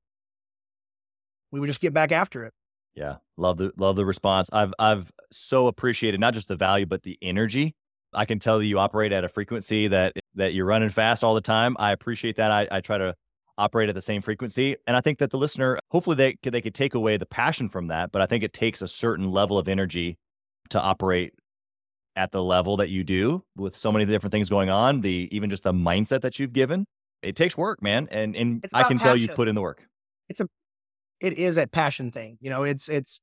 We 1.51 1.59
would 1.59 1.67
just 1.67 1.82
get 1.82 1.93
back 1.93 2.11
after 2.11 2.45
it. 2.45 2.53
Yeah, 2.95 3.17
love 3.38 3.57
the 3.57 3.72
love 3.78 3.95
the 3.95 4.05
response. 4.05 4.49
I've 4.51 4.74
I've 4.80 5.11
so 5.32 5.67
appreciated 5.67 6.19
not 6.19 6.34
just 6.34 6.47
the 6.47 6.55
value 6.55 6.86
but 6.86 7.03
the 7.03 7.17
energy. 7.22 7.76
I 8.13 8.26
can 8.26 8.39
tell 8.39 8.59
that 8.59 8.65
you 8.65 8.80
operate 8.80 9.11
at 9.13 9.24
a 9.24 9.30
frequency 9.30 9.88
that 9.88 10.13
that 10.36 10.53
you're 10.53 10.65
running 10.65 10.89
fast 10.89 11.24
all 11.24 11.34
the 11.34 11.41
time. 11.41 11.76
I 11.80 11.91
appreciate 11.91 12.38
that. 12.38 12.51
I, 12.51 12.67
I 12.72 12.82
try 12.82 12.97
to 12.97 13.15
operate 13.58 13.89
at 13.89 13.95
the 13.95 14.02
same 14.02 14.22
frequency, 14.22 14.76
and 14.88 14.95
I 14.95 15.02
think 15.02 15.20
that 15.20 15.30
the 15.30 15.38
listener, 15.38 15.80
hopefully, 15.89 16.16
they 16.16 16.34
could 16.34 16.54
they 16.54 16.62
could 16.62 16.76
take 16.76 16.95
away 16.95 17.18
the 17.18 17.26
passion 17.26 17.70
from 17.70 17.88
that. 17.88 18.12
But 18.12 18.22
I 18.22 18.26
think 18.26 18.43
it 18.43 18.54
takes 18.54 18.82
a 18.82 18.88
certain 18.88 19.32
level 19.32 19.58
of 19.58 19.68
energy 19.68 20.18
to 20.70 20.82
operate 20.82 21.34
at 22.16 22.32
the 22.32 22.43
level 22.43 22.78
that 22.78 22.89
you 22.89 23.04
do 23.04 23.43
with 23.56 23.78
so 23.78 23.91
many 23.91 24.06
different 24.06 24.32
things 24.32 24.49
going 24.49 24.70
on. 24.70 25.02
The 25.02 25.30
even 25.32 25.49
just 25.49 25.64
the 25.64 25.74
mindset 25.74 26.22
that 26.22 26.39
you've 26.39 26.54
given, 26.54 26.86
it 27.22 27.36
takes 27.36 27.58
work, 27.58 27.82
man. 27.82 28.08
And 28.12 28.36
and 28.36 28.66
I 28.74 28.84
can 28.84 28.99
tell 28.99 29.18
you 29.18 29.28
put 29.28 29.47
in 29.47 29.56
the 29.56 29.62
work. 29.62 29.84
it 30.30 30.36
is 30.36 30.41
a 30.41 30.47
it 31.20 31.38
is 31.38 31.58
a 31.58 31.68
passion 31.68 32.12
thing. 32.12 32.38
You 32.41 32.49
know, 32.49 32.64
it's 32.64 32.89
it's. 32.89 33.22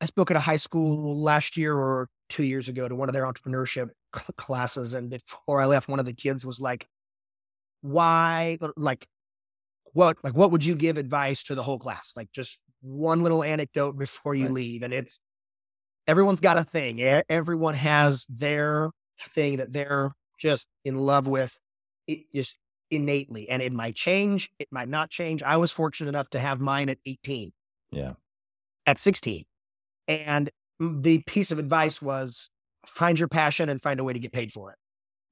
I 0.00 0.06
spoke 0.06 0.30
at 0.30 0.36
a 0.36 0.40
high 0.40 0.56
school 0.56 1.20
last 1.20 1.56
year 1.56 1.74
or 1.74 2.08
two 2.28 2.44
years 2.44 2.68
ago 2.68 2.88
to 2.88 2.94
one 2.94 3.08
of 3.08 3.14
their 3.14 3.24
entrepreneurship 3.24 3.90
classes, 4.36 4.94
and 4.94 5.10
before 5.10 5.60
I 5.60 5.66
left, 5.66 5.88
one 5.88 5.98
of 5.98 6.06
the 6.06 6.12
kids 6.12 6.46
was 6.46 6.60
like, 6.60 6.86
"Why? 7.80 8.58
Like, 8.76 9.06
what? 9.92 10.16
Like, 10.22 10.34
what 10.34 10.50
would 10.52 10.64
you 10.64 10.74
give 10.76 10.98
advice 10.98 11.42
to 11.44 11.54
the 11.54 11.62
whole 11.62 11.78
class? 11.78 12.14
Like, 12.16 12.30
just 12.32 12.60
one 12.80 13.22
little 13.22 13.42
anecdote 13.42 13.98
before 13.98 14.34
you 14.34 14.46
Right. 14.46 14.54
leave." 14.54 14.82
And 14.82 14.92
it's 14.94 15.18
everyone's 16.06 16.40
got 16.40 16.56
a 16.58 16.64
thing. 16.64 17.00
Everyone 17.28 17.74
has 17.74 18.26
their 18.28 18.90
thing 19.20 19.56
that 19.58 19.72
they're 19.72 20.12
just 20.38 20.68
in 20.84 20.96
love 20.98 21.26
with. 21.26 21.60
It 22.06 22.32
just 22.34 22.56
innately, 22.90 23.48
and 23.48 23.60
it 23.60 23.72
might 23.72 23.94
change. 23.94 24.50
It 24.58 24.68
might 24.70 24.88
not 24.88 25.10
change. 25.10 25.42
I 25.42 25.56
was 25.58 25.72
fortunate 25.72 26.08
enough 26.08 26.30
to 26.30 26.38
have 26.38 26.60
mine 26.60 26.88
at 26.88 26.98
18 27.04 27.52
Yeah. 27.90 28.14
at 28.86 28.98
16. 28.98 29.44
And 30.06 30.50
the 30.80 31.18
piece 31.24 31.50
of 31.50 31.58
advice 31.58 32.00
was 32.00 32.48
find 32.86 33.18
your 33.18 33.28
passion 33.28 33.68
and 33.68 33.82
find 33.82 34.00
a 34.00 34.04
way 34.04 34.14
to 34.14 34.18
get 34.18 34.32
paid 34.32 34.52
for 34.52 34.70
it. 34.70 34.78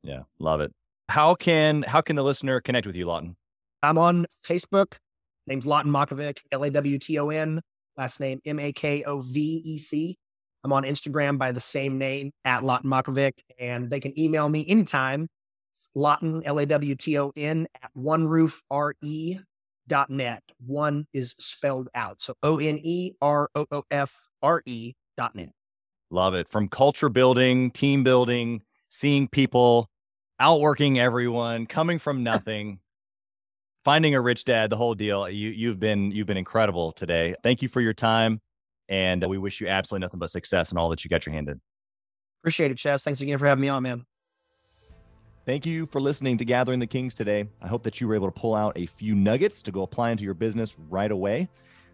Yeah, 0.03 0.25
love 0.39 0.61
it. 0.61 0.75
How 1.09 1.35
can 1.35 1.83
how 1.83 2.01
can 2.01 2.17
the 2.17 2.25
listener 2.25 2.61
connect 2.61 2.87
with 2.87 2.97
you, 2.97 3.07
Lawton? 3.07 3.37
I'm 3.83 3.99
on 3.99 4.27
Facebook, 4.45 4.97
named 5.47 5.65
Lawton 5.65 5.93
Makovec, 5.93 6.39
L 6.51 6.65
A 6.65 6.71
W 6.71 6.99
T 6.99 7.19
O 7.19 7.31
N, 7.31 7.61
last 7.97 8.21
name 8.21 8.41
M 8.45 8.59
A 8.59 8.73
K 8.73 9.05
O 9.05 9.21
V 9.21 9.63
E 9.65 9.79
C. 9.79 10.17
I'm 10.65 10.73
on 10.73 10.83
Instagram 10.83 11.39
by 11.39 11.53
the 11.53 11.61
same 11.61 11.97
name 11.99 12.33
at 12.45 12.65
Lawton 12.65 12.91
Makovec, 12.91 13.35
and 13.59 13.89
they 13.89 14.01
can 14.01 14.19
email 14.19 14.49
me 14.49 14.67
anytime. 14.69 15.29
It's 15.77 15.89
Lawton, 15.95 16.43
L 16.45 16.59
A 16.59 16.67
W 16.67 16.95
T 16.97 17.19
O 17.19 17.33
N, 17.37 17.67
at 17.83 17.91
oneroofre 17.97 19.45
dot 19.87 20.11
net. 20.11 20.43
One 20.67 21.07
is 21.13 21.37
spelled 21.39 21.89
out. 21.95 22.21
So 22.21 22.35
O 22.43 22.59
N 22.59 22.81
E 22.83 23.13
R 23.23 23.49
O 23.55 23.67
O 23.71 23.85
F 23.91 24.29
R 24.43 24.63
E 24.67 24.95
dot 25.17 25.37
net. 25.37 25.53
Love 26.11 26.35
it. 26.35 26.49
From 26.49 26.69
culture 26.69 27.09
building, 27.09 27.71
team 27.71 28.03
building, 28.03 28.63
seeing 28.89 29.29
people, 29.29 29.89
outworking 30.39 30.99
everyone, 30.99 31.67
coming 31.67 31.99
from 31.99 32.23
nothing, 32.23 32.81
finding 33.85 34.15
a 34.15 34.21
rich 34.21 34.45
dad, 34.45 34.71
the 34.71 34.77
whole 34.77 34.95
deal. 34.95 35.29
You 35.29 35.51
you've 35.51 35.79
been 35.79 36.11
you've 36.11 36.27
been 36.27 36.37
incredible 36.37 36.93
today. 36.93 37.35
Thank 37.43 37.63
you 37.63 37.69
for 37.69 37.81
your 37.81 37.95
time, 37.95 38.41
and 38.89 39.25
uh, 39.25 39.29
we 39.29 39.39
wish 39.39 39.61
you 39.61 39.69
absolutely 39.69 40.05
nothing 40.05 40.19
but 40.19 40.31
success 40.31 40.71
and 40.71 40.79
all 40.79 40.89
that 40.91 41.05
you 41.05 41.09
got 41.09 41.27
your 41.27 41.33
hand 41.33 41.49
in. 41.49 41.61
Appreciate 42.43 42.71
it, 42.71 42.77
Chaz. 42.77 43.03
Thanks 43.03 43.21
again 43.21 43.39
for 43.39 43.47
having 43.47 43.63
me 43.63 43.69
on, 43.69 43.83
man. 43.83 44.05
Thank 45.47 45.65
you 45.65 45.87
for 45.87 46.01
listening 46.01 46.37
to 46.39 46.45
Gathering 46.45 46.81
the 46.81 46.89
Kings 46.89 47.15
today. 47.15 47.49
I 47.63 47.69
hope 47.69 47.85
that 47.85 48.01
you 48.01 48.09
were 48.09 48.17
able 48.17 48.27
to 48.27 48.33
pull 48.33 48.57
out 48.57 48.73
a 48.77 48.87
few 48.87 49.15
nuggets 49.15 49.63
to 49.63 49.71
go 49.71 49.83
apply 49.83 50.11
into 50.11 50.25
your 50.25 50.35
business 50.35 50.77
right 50.91 51.11
away. 51.11 51.49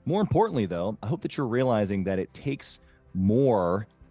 More 0.07 0.23
importantly, 0.23 0.65
though, 0.65 0.97
I 1.03 1.07
hope 1.07 1.21
that 1.21 1.37
you're 1.37 1.47
realizing 1.47 2.03
that 2.05 2.19
it 2.19 2.33
takes 2.33 2.79
more 3.13 3.87